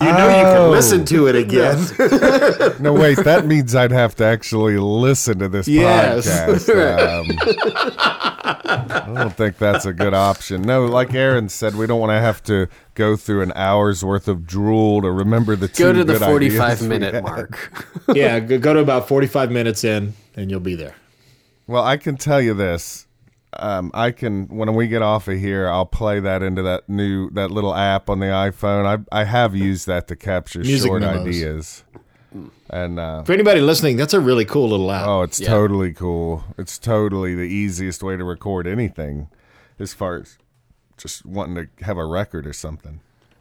you 0.00 0.06
know 0.12 0.28
you 0.28 0.44
can 0.44 0.56
Oh. 0.56 0.70
listen 0.70 1.04
to 1.06 1.26
it 1.28 1.36
again. 1.36 1.78
No, 2.80 2.92
wait, 2.92 3.18
that 3.24 3.46
means 3.46 3.74
I'd 3.74 3.90
have 3.92 4.14
to 4.16 4.24
actually 4.24 4.76
listen 4.78 5.38
to 5.38 5.48
this 5.48 5.66
Yes. 5.68 6.28
podcast. 6.28 7.20
Um, 7.20 7.26
I 8.68 9.12
don't 9.14 9.32
think 9.36 9.58
that's 9.58 9.86
a 9.86 9.92
good 9.92 10.12
option. 10.14 10.62
No, 10.62 10.84
like 10.86 11.14
Aaron 11.14 11.48
said, 11.48 11.74
we 11.74 11.86
don't 11.86 12.00
want 12.00 12.10
to 12.10 12.20
have 12.20 12.42
to 12.44 12.68
go 12.94 13.16
through 13.16 13.42
an 13.42 13.52
hour's 13.54 14.04
worth 14.04 14.28
of 14.28 14.46
drool 14.46 15.02
to 15.02 15.10
remember 15.10 15.56
the 15.56 15.68
two 15.68 15.84
go 15.84 15.92
to 15.92 16.04
the 16.04 16.18
45 16.18 16.82
minute 16.86 17.22
mark. 17.22 17.72
yeah, 18.14 18.40
go 18.40 18.58
go 18.58 18.74
to 18.74 18.80
about 18.80 19.08
45 19.08 19.50
minutes 19.50 19.84
in 19.84 20.14
and 20.36 20.50
you'll 20.50 20.60
be 20.60 20.74
there. 20.74 20.94
Well, 21.66 21.82
I 21.84 21.96
can 21.96 22.16
tell 22.16 22.40
you 22.40 22.54
this. 22.54 23.05
Um, 23.58 23.90
I 23.94 24.10
can 24.10 24.46
when 24.48 24.74
we 24.74 24.86
get 24.88 25.02
off 25.02 25.28
of 25.28 25.38
here, 25.38 25.68
I'll 25.68 25.86
play 25.86 26.20
that 26.20 26.42
into 26.42 26.62
that 26.62 26.88
new 26.88 27.30
that 27.30 27.50
little 27.50 27.74
app 27.74 28.08
on 28.10 28.18
the 28.20 28.26
iPhone. 28.26 28.84
I 29.12 29.20
I 29.20 29.24
have 29.24 29.54
used 29.54 29.86
that 29.86 30.08
to 30.08 30.16
capture 30.16 30.60
Music 30.60 30.88
short 30.88 31.00
memos. 31.02 31.26
ideas, 31.26 31.84
and 32.70 32.98
uh, 32.98 33.22
For 33.24 33.32
anybody 33.32 33.60
listening, 33.60 33.96
that's 33.96 34.14
a 34.14 34.20
really 34.20 34.44
cool 34.44 34.68
little 34.68 34.90
app. 34.92 35.06
oh, 35.06 35.22
it's 35.22 35.40
Yeah. 35.40 35.48
totally 35.48 35.92
cool. 35.92 36.44
It's 36.58 36.78
totally 36.78 37.34
the 37.34 37.42
easiest 37.42 38.02
way 38.02 38.16
to 38.16 38.24
record 38.24 38.66
anything, 38.66 39.28
as 39.78 39.94
far 39.94 40.16
as 40.16 40.38
just 40.96 41.24
wanting 41.26 41.54
to 41.78 41.84
have 41.84 41.98
a 41.98 42.04
record 42.06 42.46
or 42.46 42.52
something. 42.52 43.00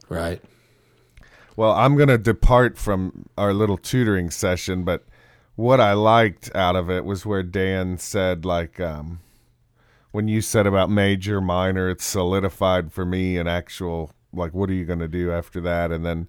Right. 0.10 0.42
Well, 1.58 1.72
I'm 1.72 1.96
going 1.96 2.10
to 2.10 2.18
depart 2.18 2.78
from 2.78 3.28
our 3.38 3.54
little 3.54 3.78
tutoring 3.78 4.30
session, 4.30 4.84
but 4.84 5.04
what 5.56 5.80
I 5.80 5.94
liked 5.94 6.54
out 6.54 6.76
of 6.76 6.90
it 6.90 7.06
was 7.06 7.26
where 7.26 7.44
Dan 7.44 7.98
said, 7.98 8.44
like, 8.44 8.78
um, 8.82 9.22
when 10.16 10.28
you 10.28 10.42
said 10.42 10.66
about 10.66 10.90
major, 10.90 11.42
minor, 11.42 11.90
it's 11.90 12.06
solidified 12.06 12.92
for 12.92 13.06
me 13.06 13.38
an 13.38 13.48
actual, 13.48 14.12
like, 14.32 14.54
what 14.54 14.70
are 14.70 14.74
you 14.74 14.86
going 14.86 15.00
to 15.00 15.08
do 15.08 15.32
after 15.32 15.60
that? 15.62 15.92
And 15.92 16.06
then 16.06 16.28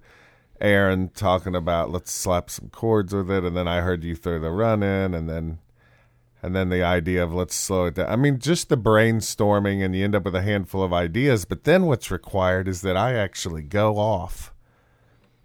Aaron 0.60 1.10
talking 1.10 1.54
about 1.54 1.90
let's 1.90 2.10
slap 2.10 2.50
some 2.50 2.68
chords 2.68 3.14
with 3.14 3.30
it, 3.30 3.44
and 3.44 3.56
then 3.56 3.68
I 3.68 3.82
heard 3.82 4.02
you 4.02 4.16
throw 4.16 4.38
the 4.38 4.50
run 4.50 4.82
in, 4.82 5.14
and 5.14 5.28
then. 5.28 5.58
And 6.42 6.54
then 6.54 6.68
the 6.68 6.82
idea 6.82 7.24
of 7.24 7.32
let's 7.32 7.56
slow 7.56 7.86
it 7.86 7.94
down. 7.94 8.08
I 8.08 8.14
mean, 8.14 8.38
just 8.38 8.68
the 8.68 8.76
brainstorming, 8.76 9.84
and 9.84 9.96
you 9.96 10.04
end 10.04 10.14
up 10.14 10.24
with 10.24 10.36
a 10.36 10.42
handful 10.42 10.82
of 10.82 10.92
ideas. 10.92 11.44
But 11.44 11.64
then 11.64 11.86
what's 11.86 12.10
required 12.10 12.68
is 12.68 12.82
that 12.82 12.96
I 12.96 13.14
actually 13.14 13.62
go 13.62 13.96
off 13.96 14.52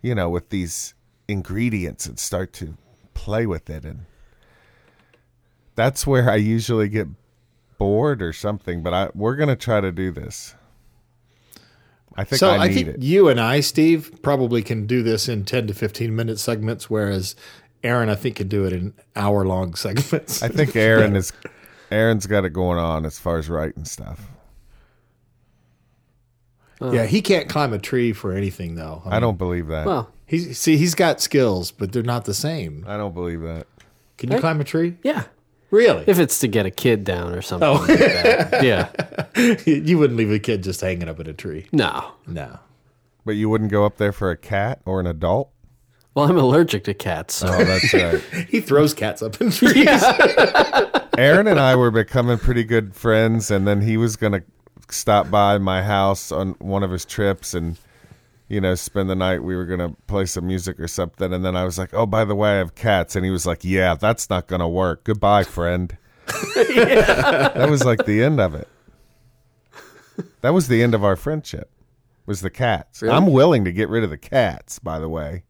you 0.01 0.15
know, 0.15 0.29
with 0.29 0.49
these 0.49 0.93
ingredients 1.27 2.05
and 2.05 2.17
start 2.17 2.53
to 2.53 2.75
play 3.13 3.45
with 3.45 3.69
it. 3.69 3.85
And 3.85 4.05
that's 5.75 6.05
where 6.07 6.29
I 6.29 6.35
usually 6.35 6.89
get 6.89 7.07
bored 7.81 8.21
or 8.21 8.31
something, 8.31 8.83
but 8.83 8.93
I 8.93 9.09
we're 9.15 9.35
going 9.35 9.49
to 9.49 9.55
try 9.55 9.81
to 9.81 9.91
do 9.91 10.11
this. 10.11 10.53
I 12.15 12.23
think 12.23 12.39
so 12.39 12.51
I 12.51 12.57
I, 12.57 12.67
need 12.67 12.73
think 12.75 12.87
it. 12.89 13.01
you 13.01 13.27
and 13.27 13.39
I, 13.39 13.61
Steve, 13.61 14.19
probably 14.21 14.61
can 14.61 14.85
do 14.85 15.01
this 15.01 15.27
in 15.27 15.45
10 15.45 15.65
to 15.65 15.73
15 15.73 16.15
minute 16.15 16.37
segments, 16.37 16.91
whereas 16.91 17.35
Aaron, 17.83 18.07
I 18.09 18.13
think, 18.13 18.35
can 18.35 18.47
do 18.47 18.65
it 18.65 18.73
in 18.73 18.93
hour 19.15 19.45
long 19.47 19.73
segments. 19.85 20.43
I 20.43 20.49
think 20.49 20.75
Aaron 20.75 21.15
is 21.15 21.33
Aaron's 21.89 22.27
got 22.27 22.45
it 22.45 22.51
going 22.53 22.77
on 22.77 23.03
as 23.03 23.17
far 23.17 23.39
as 23.39 23.49
writing 23.49 23.85
stuff. 23.85 24.27
yeah, 26.81 27.05
he 27.07 27.21
can't 27.23 27.49
climb 27.49 27.73
a 27.73 27.79
tree 27.79 28.13
for 28.13 28.31
anything, 28.31 28.75
though. 28.75 29.01
I 29.07 29.19
don't 29.19 29.39
believe 29.39 29.67
that. 29.67 29.87
well, 29.87 30.11
He's, 30.27 30.57
see, 30.57 30.77
he's 30.77 30.93
got 30.95 31.19
skills, 31.19 31.71
but 31.71 31.91
they're 31.91 32.03
not 32.03 32.25
the 32.25 32.33
same. 32.33 32.85
I 32.87 32.95
don't 32.95 33.13
believe 33.13 33.41
that. 33.41 33.65
Can 34.17 34.31
you 34.31 34.39
climb 34.39 34.61
a 34.61 34.63
tree? 34.63 34.97
yeah. 35.03 35.23
Really? 35.71 36.03
If 36.05 36.19
it's 36.19 36.37
to 36.39 36.47
get 36.47 36.65
a 36.65 36.71
kid 36.71 37.03
down 37.03 37.33
or 37.33 37.41
something 37.41 37.67
Oh. 37.67 37.73
like 37.87 37.97
that. 37.99 38.53
Oh. 38.53 38.61
Yeah. 38.61 39.57
you 39.65 39.97
wouldn't 39.97 40.17
leave 40.17 40.29
a 40.31 40.37
kid 40.39 40.63
just 40.63 40.81
hanging 40.81 41.07
up 41.09 41.19
in 41.19 41.27
a 41.27 41.33
tree. 41.33 41.65
No. 41.71 42.11
No. 42.27 42.59
But 43.25 43.31
you 43.37 43.49
wouldn't 43.49 43.71
go 43.71 43.85
up 43.85 43.97
there 43.97 44.11
for 44.11 44.29
a 44.31 44.37
cat 44.37 44.81
or 44.85 44.99
an 44.99 45.07
adult? 45.07 45.49
Well, 46.13 46.25
I'm 46.29 46.37
allergic 46.37 46.83
to 46.85 46.93
cats, 46.93 47.35
so 47.35 47.47
Oh, 47.47 47.63
that's 47.63 47.93
right. 47.93 48.21
He 48.49 48.59
throws 48.59 48.93
cats 48.93 49.21
up 49.21 49.39
in 49.39 49.49
trees. 49.51 49.87
Aaron 51.17 51.47
and 51.47 51.59
I 51.59 51.75
were 51.75 51.91
becoming 51.91 52.37
pretty 52.37 52.63
good 52.65 52.93
friends, 52.95 53.49
and 53.49 53.65
then 53.67 53.81
he 53.81 53.95
was 53.95 54.17
going 54.17 54.33
to 54.33 54.43
stop 54.89 55.29
by 55.31 55.57
my 55.57 55.83
house 55.83 56.31
on 56.31 56.55
one 56.59 56.83
of 56.83 56.91
his 56.91 57.05
trips 57.05 57.53
and, 57.53 57.77
you 58.51 58.59
know, 58.59 58.75
spend 58.75 59.09
the 59.09 59.15
night. 59.15 59.41
We 59.43 59.55
were 59.55 59.65
going 59.65 59.79
to 59.79 59.95
play 60.07 60.25
some 60.25 60.45
music 60.45 60.77
or 60.77 60.87
something. 60.89 61.31
And 61.31 61.45
then 61.45 61.55
I 61.55 61.63
was 61.63 61.77
like, 61.77 61.93
oh, 61.93 62.05
by 62.05 62.25
the 62.25 62.35
way, 62.35 62.49
I 62.49 62.57
have 62.57 62.75
cats. 62.75 63.15
And 63.15 63.23
he 63.23 63.31
was 63.31 63.45
like, 63.45 63.63
yeah, 63.63 63.95
that's 63.95 64.29
not 64.29 64.47
going 64.47 64.59
to 64.59 64.67
work. 64.67 65.05
Goodbye, 65.05 65.43
friend. 65.45 65.97
That 66.55 67.67
was 67.69 67.85
like 67.85 68.05
the 68.05 68.21
end 68.21 68.41
of 68.41 68.53
it. 68.55 68.67
That 70.41 70.53
was 70.53 70.67
the 70.67 70.83
end 70.83 70.93
of 70.93 71.03
our 71.03 71.15
friendship, 71.15 71.71
was 72.25 72.41
the 72.41 72.49
cats. 72.49 73.01
Really? 73.01 73.15
I'm 73.15 73.27
willing 73.27 73.63
to 73.65 73.71
get 73.71 73.87
rid 73.89 74.03
of 74.03 74.09
the 74.09 74.17
cats, 74.17 74.79
by 74.79 74.99
the 74.99 75.09
way. 75.09 75.43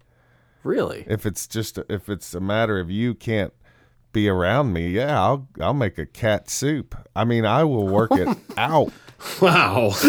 really. 0.63 1.03
If 1.07 1.25
it's 1.25 1.47
just 1.47 1.79
if 1.89 2.07
it's 2.07 2.33
a 2.35 2.39
matter 2.39 2.79
of 2.79 2.91
you 2.91 3.13
can't 3.15 3.53
be 4.13 4.27
around 4.29 4.73
me, 4.73 4.89
yeah, 4.89 5.19
I'll 5.19 5.47
I'll 5.59 5.73
make 5.73 5.97
a 5.97 6.05
cat 6.05 6.49
soup. 6.49 6.95
I 7.15 7.25
mean, 7.25 7.45
I 7.45 7.63
will 7.63 7.87
work 7.87 8.11
it 8.11 8.27
out. 8.57 8.91
wow. 9.41 9.91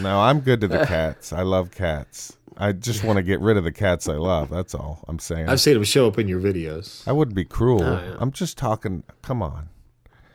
No, 0.00 0.20
I'm 0.20 0.40
good 0.40 0.60
to 0.60 0.68
the 0.68 0.84
cats. 0.86 1.32
I 1.32 1.42
love 1.42 1.72
cats. 1.72 2.36
I 2.56 2.72
just 2.72 3.02
want 3.04 3.16
to 3.16 3.22
get 3.22 3.40
rid 3.40 3.56
of 3.56 3.64
the 3.64 3.72
cats 3.72 4.08
I 4.08 4.14
love. 4.14 4.50
That's 4.50 4.74
all 4.74 5.04
I'm 5.08 5.18
saying. 5.18 5.48
I've 5.48 5.60
seen 5.60 5.76
him 5.76 5.84
show 5.84 6.06
up 6.06 6.18
in 6.18 6.28
your 6.28 6.40
videos. 6.40 7.06
I 7.06 7.12
wouldn't 7.12 7.34
be 7.34 7.44
cruel. 7.44 7.80
yeah. 7.82 8.16
I'm 8.18 8.32
just 8.32 8.58
talking. 8.58 9.02
Come 9.22 9.42
on, 9.42 9.68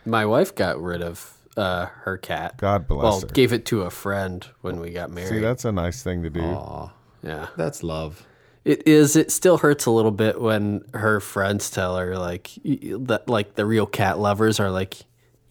My 0.05 0.25
wife 0.25 0.53
got 0.53 0.81
rid 0.81 1.01
of 1.01 1.37
uh, 1.57 1.85
her 1.85 2.17
cat. 2.17 2.57
God 2.57 2.87
bless 2.87 3.03
well, 3.03 3.21
her. 3.21 3.27
gave 3.27 3.53
it 3.53 3.65
to 3.67 3.81
a 3.83 3.89
friend 3.89 4.45
when 4.61 4.79
we 4.79 4.91
got 4.91 5.11
married. 5.11 5.29
See, 5.29 5.39
that's 5.39 5.65
a 5.65 5.71
nice 5.71 6.03
thing 6.03 6.23
to 6.23 6.29
do. 6.29 6.41
Aw, 6.41 6.91
yeah. 7.23 7.47
that's 7.55 7.83
love. 7.83 8.25
It 8.65 8.87
is. 8.87 9.15
It 9.15 9.31
still 9.31 9.57
hurts 9.57 9.85
a 9.85 9.91
little 9.91 10.11
bit 10.11 10.39
when 10.39 10.85
her 10.93 11.19
friends 11.19 11.69
tell 11.69 11.97
her 11.97 12.17
like 12.17 12.51
that, 12.63 13.23
like 13.27 13.55
the 13.55 13.65
real 13.65 13.85
cat 13.85 14.19
lovers 14.19 14.59
are 14.59 14.71
like, 14.71 15.03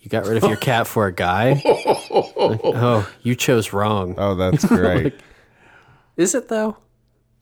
"You 0.03 0.11
got 0.11 0.27
rid 0.27 0.37
of 0.43 0.49
your 0.49 0.59
cat 0.59 0.87
for 0.87 1.07
a 1.07 1.13
guy." 1.13 1.63
Like, 1.65 1.65
oh, 2.11 3.09
you 3.23 3.35
chose 3.35 3.73
wrong. 3.73 4.15
Oh, 4.19 4.35
that's 4.35 4.65
great. 4.67 5.15
Is 6.17 6.35
it 6.35 6.49
though? 6.49 6.77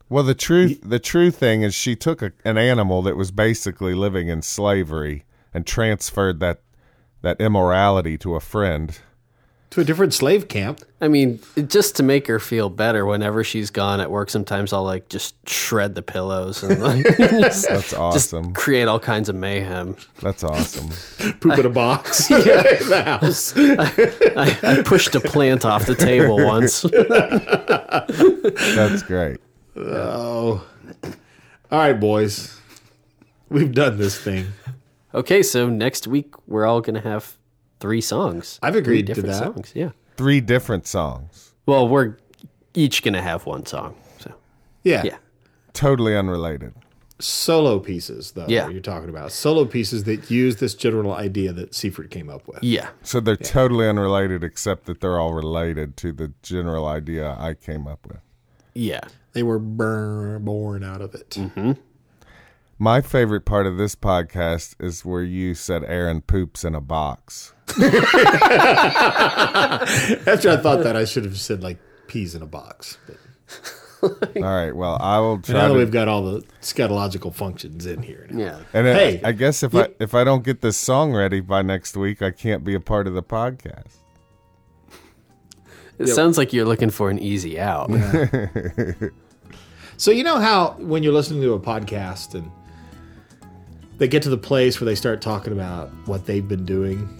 Well, 0.08 0.24
the 0.24 0.34
truth 0.34 0.80
the 0.82 0.98
true 0.98 1.30
thing 1.30 1.62
is 1.62 1.74
she 1.74 1.96
took 1.96 2.22
a, 2.22 2.32
an 2.44 2.58
animal 2.58 3.02
that 3.02 3.16
was 3.16 3.30
basically 3.30 3.94
living 3.94 4.28
in 4.28 4.42
slavery 4.42 5.24
and 5.52 5.66
transferred 5.66 6.38
that 6.40 6.60
that 7.22 7.40
immorality 7.40 8.16
to 8.18 8.34
a 8.34 8.40
friend. 8.40 8.98
To 9.70 9.80
a 9.80 9.84
different 9.84 10.12
slave 10.12 10.48
camp. 10.48 10.80
I 11.00 11.06
mean, 11.06 11.38
just 11.68 11.94
to 11.96 12.02
make 12.02 12.26
her 12.26 12.40
feel 12.40 12.68
better. 12.68 13.06
Whenever 13.06 13.44
she's 13.44 13.70
gone 13.70 14.00
at 14.00 14.10
work, 14.10 14.28
sometimes 14.28 14.72
I'll 14.72 14.82
like 14.82 15.08
just 15.08 15.36
shred 15.48 15.94
the 15.94 16.02
pillows 16.02 16.64
and 16.64 16.82
like 16.82 17.04
just, 17.16 17.68
That's 17.68 17.94
awesome. 17.94 18.46
just 18.46 18.56
create 18.56 18.88
all 18.88 18.98
kinds 18.98 19.28
of 19.28 19.36
mayhem. 19.36 19.96
That's 20.20 20.42
awesome. 20.42 20.88
Poop 21.40 21.56
in 21.56 21.66
a 21.66 21.70
box 21.70 22.28
in 22.32 22.40
the 22.40 23.02
house. 23.04 23.52
I, 23.56 24.58
I 24.62 24.82
pushed 24.82 25.14
a 25.14 25.20
plant 25.20 25.64
off 25.64 25.86
the 25.86 25.94
table 25.94 26.44
once. 26.44 26.82
That's 28.74 29.02
great. 29.04 29.38
Oh. 29.76 30.66
All 31.70 31.78
right, 31.78 31.92
boys. 31.92 32.60
We've 33.48 33.72
done 33.72 33.98
this 33.98 34.18
thing. 34.18 34.46
Okay, 35.14 35.44
so 35.44 35.68
next 35.68 36.08
week 36.08 36.34
we're 36.48 36.66
all 36.66 36.80
gonna 36.80 37.00
have 37.00 37.36
three 37.80 38.00
songs. 38.00 38.58
I've 38.62 38.74
Three 38.74 38.80
agreed 38.80 39.06
to 39.08 39.14
different 39.14 39.32
that. 39.34 39.38
songs. 39.54 39.72
Yeah. 39.74 39.90
Three 40.16 40.40
different 40.40 40.86
songs, 40.86 41.54
Well, 41.66 41.88
we're 41.88 42.16
each 42.74 43.02
gonna 43.02 43.22
have 43.22 43.46
one 43.46 43.64
song. 43.66 43.94
So 44.18 44.32
Yeah. 44.84 45.02
yeah, 45.04 45.16
totally 45.72 46.16
unrelated. 46.16 46.74
Solo 47.18 47.78
pieces, 47.78 48.32
though, 48.32 48.46
Yeah. 48.48 48.68
you're 48.68 48.80
talking 48.80 49.08
about. 49.10 49.30
Solo 49.32 49.64
pieces 49.66 50.04
that 50.04 50.30
use 50.30 50.56
this 50.56 50.74
general 50.74 51.12
idea 51.12 51.52
that 51.52 51.74
Seifert 51.74 52.10
came 52.10 52.30
up 52.30 52.46
with. 52.48 52.62
yeah, 52.62 52.90
So 53.02 53.20
they're 53.20 53.36
totally 53.36 53.86
unrelated, 53.88 54.42
except 54.42 54.86
that 54.86 55.00
they're 55.00 55.18
all 55.18 55.34
related 55.34 55.96
to 55.98 56.12
the 56.12 56.32
general 56.42 56.86
idea 56.86 57.36
I 57.38 57.54
came 57.54 57.86
up 57.86 58.06
with. 58.06 58.20
yeah. 58.74 59.00
They 59.32 59.42
were 59.44 59.60
born 59.60 60.82
out 60.82 61.00
of 61.00 61.14
it. 61.14 61.30
Mm-hmm. 61.30 61.72
My 62.78 63.00
favorite 63.00 63.44
part 63.44 63.66
of 63.66 63.76
this 63.76 63.94
podcast 63.94 64.74
is 64.82 65.04
where 65.04 65.22
you 65.22 65.54
said 65.54 65.84
Aaron 65.84 66.20
poops 66.22 66.64
in 66.64 66.74
a 66.74 66.80
box. 66.80 67.52
After 70.26 70.50
I 70.50 70.56
thought 70.56 70.82
that, 70.84 70.96
I 70.96 71.04
should 71.04 71.24
have 71.24 71.38
said, 71.38 71.62
like, 71.62 71.78
peas 72.06 72.34
in 72.34 72.42
a 72.42 72.46
box. 72.46 72.98
But 74.00 74.36
All 74.36 74.42
right. 74.42 74.74
Well, 74.74 74.96
I 75.00 75.18
will 75.18 75.36
now 75.36 75.42
try 75.42 75.52
that 75.60 75.68
to. 75.68 75.74
we've 75.74 75.90
got 75.90 76.08
all 76.08 76.22
the 76.22 76.42
scatological 76.62 77.34
functions 77.34 77.84
in 77.86 78.02
here. 78.02 78.26
now. 78.30 78.38
Yeah. 78.38 78.60
And 78.72 78.86
uh, 78.86 78.94
Hey, 78.94 79.20
I 79.22 79.32
guess 79.32 79.62
if 79.62 79.74
you- 79.74 79.80
I 79.82 79.88
if 80.00 80.14
I 80.14 80.24
don't 80.24 80.42
get 80.44 80.62
this 80.62 80.76
song 80.78 81.12
ready 81.12 81.40
by 81.40 81.60
next 81.62 81.96
week, 81.96 82.22
I 82.22 82.30
can't 82.30 82.64
be 82.64 82.74
a 82.74 82.80
part 82.80 83.06
of 83.06 83.14
the 83.14 83.22
podcast. 83.22 83.96
It 85.98 86.06
sounds 86.06 86.38
like 86.38 86.54
you're 86.54 86.64
looking 86.64 86.88
for 86.88 87.10
an 87.10 87.18
easy 87.18 87.60
out. 87.60 87.90
So 89.98 90.10
you 90.10 90.24
know 90.24 90.38
how 90.38 90.76
when 90.78 91.02
you're 91.02 91.12
listening 91.12 91.42
to 91.42 91.52
a 91.52 91.60
podcast 91.60 92.32
and 92.34 92.50
they 93.98 94.08
get 94.08 94.22
to 94.22 94.30
the 94.30 94.38
place 94.38 94.80
where 94.80 94.86
they 94.86 94.94
start 94.94 95.20
talking 95.20 95.52
about 95.52 95.90
what 96.06 96.24
they've 96.24 96.48
been 96.48 96.64
doing, 96.64 97.19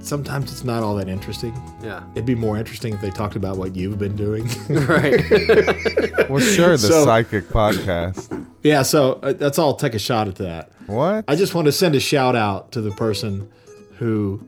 sometimes 0.00 0.50
it's 0.50 0.64
not 0.64 0.82
all 0.82 0.94
that 0.96 1.08
interesting. 1.08 1.54
Yeah. 1.82 2.02
It'd 2.14 2.26
be 2.26 2.34
more 2.34 2.56
interesting 2.56 2.94
if 2.94 3.00
they 3.00 3.10
talked 3.10 3.36
about 3.36 3.56
what 3.58 3.76
you've 3.76 3.98
been 3.98 4.16
doing. 4.16 4.48
Right. 4.68 5.20
Well, 6.30 6.38
sure, 6.40 6.72
the 6.72 6.78
So- 6.78 7.04
psychic 7.04 7.48
podcast. 7.48 8.46
yeah, 8.62 8.82
so 8.82 9.14
uh, 9.14 9.32
that's 9.32 9.58
all. 9.58 9.74
Take 9.74 9.94
a 9.94 9.98
shot 9.98 10.28
at 10.28 10.36
that. 10.36 10.70
What? 10.86 11.24
I 11.26 11.34
just 11.34 11.54
want 11.56 11.66
to 11.66 11.72
send 11.72 11.96
a 11.96 12.00
shout 12.00 12.36
out 12.36 12.70
to 12.72 12.80
the 12.80 12.92
person 12.92 13.50
who 13.98 14.46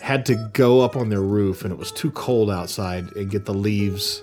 had 0.00 0.24
to 0.26 0.34
go 0.54 0.80
up 0.80 0.96
on 0.96 1.10
their 1.10 1.20
roof 1.20 1.62
and 1.62 1.72
it 1.72 1.78
was 1.78 1.92
too 1.92 2.10
cold 2.12 2.50
outside 2.50 3.04
and 3.16 3.30
get 3.30 3.44
the 3.44 3.52
leaves 3.52 4.22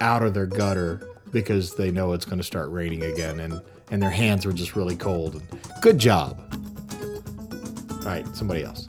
out 0.00 0.22
of 0.24 0.34
their 0.34 0.46
gutter 0.46 1.00
because 1.30 1.76
they 1.76 1.92
know 1.92 2.12
it's 2.12 2.24
going 2.24 2.38
to 2.38 2.44
start 2.44 2.68
raining 2.70 3.02
again 3.04 3.38
and 3.38 3.62
and 3.92 4.02
their 4.02 4.10
hands 4.10 4.44
were 4.44 4.52
just 4.52 4.74
really 4.74 4.96
cold. 4.96 5.34
And 5.36 5.60
good 5.80 5.98
job. 5.98 6.40
All 7.90 7.98
right, 8.08 8.26
somebody 8.34 8.64
else. 8.64 8.86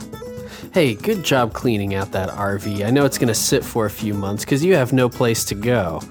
Hey, 0.74 0.96
good 0.96 1.22
job 1.24 1.54
cleaning 1.54 1.94
out 1.94 2.14
that 2.14 2.30
RV. 2.30 2.84
I 2.84 2.90
know 2.90 3.06
it's 3.06 3.20
going 3.20 3.28
to 3.28 3.36
sit 3.36 3.64
for 3.64 3.86
a 3.86 3.92
few 3.92 4.16
months 4.16 4.44
because 4.44 4.66
you 4.66 4.74
have 4.74 4.92
no 4.92 5.08
place 5.08 5.46
to 5.46 5.56
go. 5.56 6.02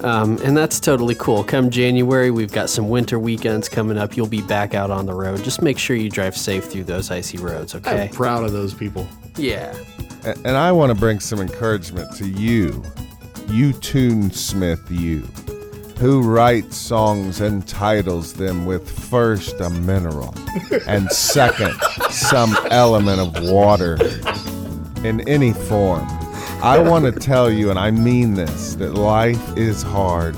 Um, 0.00 0.36
and 0.42 0.56
that's 0.56 0.80
totally 0.80 1.14
cool. 1.14 1.44
Come 1.44 1.70
January, 1.70 2.32
we've 2.32 2.50
got 2.50 2.70
some 2.70 2.88
winter 2.88 3.20
weekends 3.20 3.68
coming 3.68 3.96
up. 3.98 4.16
You'll 4.16 4.26
be 4.26 4.42
back 4.42 4.74
out 4.74 4.90
on 4.90 5.06
the 5.06 5.14
road. 5.14 5.44
Just 5.44 5.62
make 5.62 5.78
sure 5.78 5.94
you 5.94 6.10
drive 6.10 6.36
safe 6.36 6.64
through 6.64 6.84
those 6.84 7.12
icy 7.12 7.38
roads, 7.38 7.76
okay? 7.76 8.04
I'm 8.04 8.08
proud 8.08 8.42
of 8.42 8.50
those 8.50 8.74
people. 8.74 9.06
Yeah. 9.36 9.76
A- 10.24 10.36
and 10.38 10.56
I 10.56 10.72
want 10.72 10.90
to 10.92 10.98
bring 10.98 11.20
some 11.20 11.40
encouragement 11.40 12.12
to 12.16 12.26
you, 12.26 12.82
you 13.46 13.72
tunesmith, 13.74 14.90
you, 14.90 15.22
who 16.00 16.22
writes 16.22 16.78
songs 16.78 17.42
and 17.42 17.68
titles 17.68 18.32
them 18.32 18.64
with 18.64 18.90
first 18.90 19.60
a 19.60 19.68
mineral 19.68 20.34
and 20.86 21.06
second 21.10 21.74
some 22.08 22.56
element 22.70 23.20
of 23.20 23.52
water 23.52 23.98
in 25.04 25.20
any 25.28 25.52
form. 25.52 26.06
I 26.62 26.78
want 26.78 27.04
to 27.04 27.12
tell 27.12 27.50
you, 27.50 27.68
and 27.68 27.78
I 27.78 27.90
mean 27.90 28.32
this, 28.32 28.76
that 28.76 28.94
life 28.94 29.58
is 29.58 29.82
hard. 29.82 30.34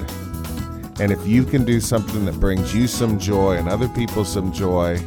And 0.98 1.12
if 1.12 1.24
you 1.24 1.44
can 1.44 1.64
do 1.64 1.78
something 1.78 2.24
that 2.24 2.40
brings 2.40 2.74
you 2.74 2.88
some 2.88 3.16
joy 3.16 3.56
and 3.56 3.68
other 3.68 3.88
people 3.90 4.24
some 4.24 4.52
joy, 4.52 4.98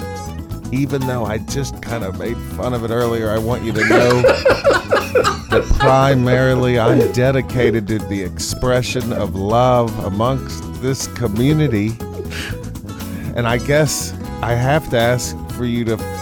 even 0.72 1.05
though 1.07 1.26
I 1.26 1.38
just 1.39 1.82
kind 1.82 2.03
of 2.03 2.20
made 2.20 2.38
fun 2.55 2.74
of 2.74 2.84
it 2.84 2.91
earlier, 2.91 3.30
I 3.30 3.38
want 3.38 3.63
you 3.63 3.72
to 3.74 3.88
know 3.88 4.22
that 5.49 5.66
primarily 5.80 6.80
I'm 6.80 7.11
dedicated 7.11 7.88
to 7.88 7.99
the 7.99 8.24
expression 8.24 9.13
of 9.13 9.36
love 9.36 9.97
amongst 10.05 10.82
this 10.82 11.07
community. 11.07 11.91
And 13.36 13.47
I 13.47 13.57
guess 13.57 14.13
I 14.41 14.53
have 14.53 14.89
to 14.89 14.97
ask 14.97 15.38
for 15.51 15.66
you 15.66 15.86
to. 15.86 16.16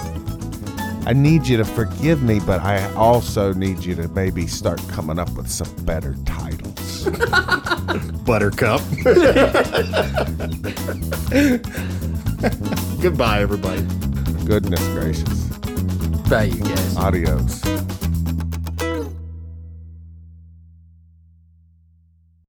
I 1.05 1.11
need 1.11 1.45
you 1.47 1.57
to 1.57 1.65
forgive 1.65 2.23
me, 2.23 2.39
but 2.39 2.61
I 2.61 2.91
also 2.93 3.51
need 3.53 3.83
you 3.83 3.93
to 3.95 4.07
maybe 4.09 4.47
start 4.47 4.81
coming 4.87 5.19
up 5.19 5.29
with 5.31 5.49
some 5.49 5.67
better 5.83 6.15
titles. 6.25 7.09
Buttercup. 8.23 8.79
Goodbye, 13.01 13.41
everybody. 13.41 13.85
Goodness 14.45 14.85
gracious. 14.89 15.47
Bye, 16.29 16.43
you 16.43 16.61
guys. 16.63 16.97
Adios. 16.97 17.82